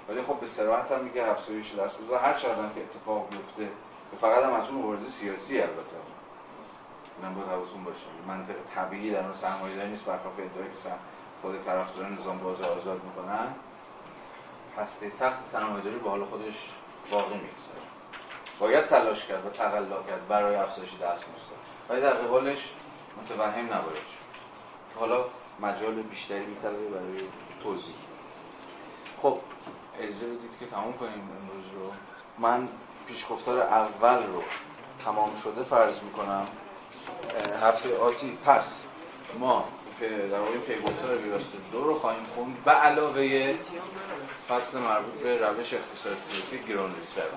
[0.08, 3.68] ولی خب به صراحت هم میگه افزایش دستمزد هر چقدر که اتفاق بیفته
[4.20, 5.96] فقط هم از اون مبارزه سیاسی البته.
[7.22, 8.06] اینم باید حواستون باشه.
[8.28, 10.04] منطق طبیعی در اون سرمایه‌داری نیست.
[10.04, 10.90] برخلاف ادعایی که
[11.42, 13.54] خود طرفداران نظام بازار آزاد می‌کنن.
[14.78, 16.70] هسته سخت سرمایه‌داری به حال خودش
[17.10, 17.82] باقی می‌گذاره.
[18.58, 22.74] باید تلاش کرد و تقلا کرد برای افزایش دستمزد ولی در قبالش
[23.22, 24.27] متوهم نباید شد.
[24.98, 25.24] حالا
[25.60, 27.20] مجال بیشتری میطلبه برای
[27.62, 27.96] توضیح.
[29.16, 29.38] خب
[30.00, 31.92] اجازه بدید که تموم کنیم امروز رو.
[32.38, 32.68] من
[33.06, 34.42] پیشگفتار اول رو
[35.04, 36.46] تمام شده فرض می‌کنم.
[37.62, 38.86] هفته آتی پس
[39.38, 39.64] ما
[40.00, 43.54] در واقع پیگفتار ویراست دو رو خواهیم خوند به علاوه
[44.48, 47.28] فصل مربوط به روش اقتصاد سیاسی ریسر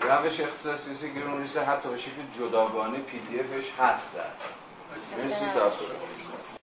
[0.00, 4.14] روش اقتصاد سیاسی گرون ریسر حتی به شکل جداگانه پی دی افش هست.
[4.14, 4.24] در
[5.18, 5.44] مرسی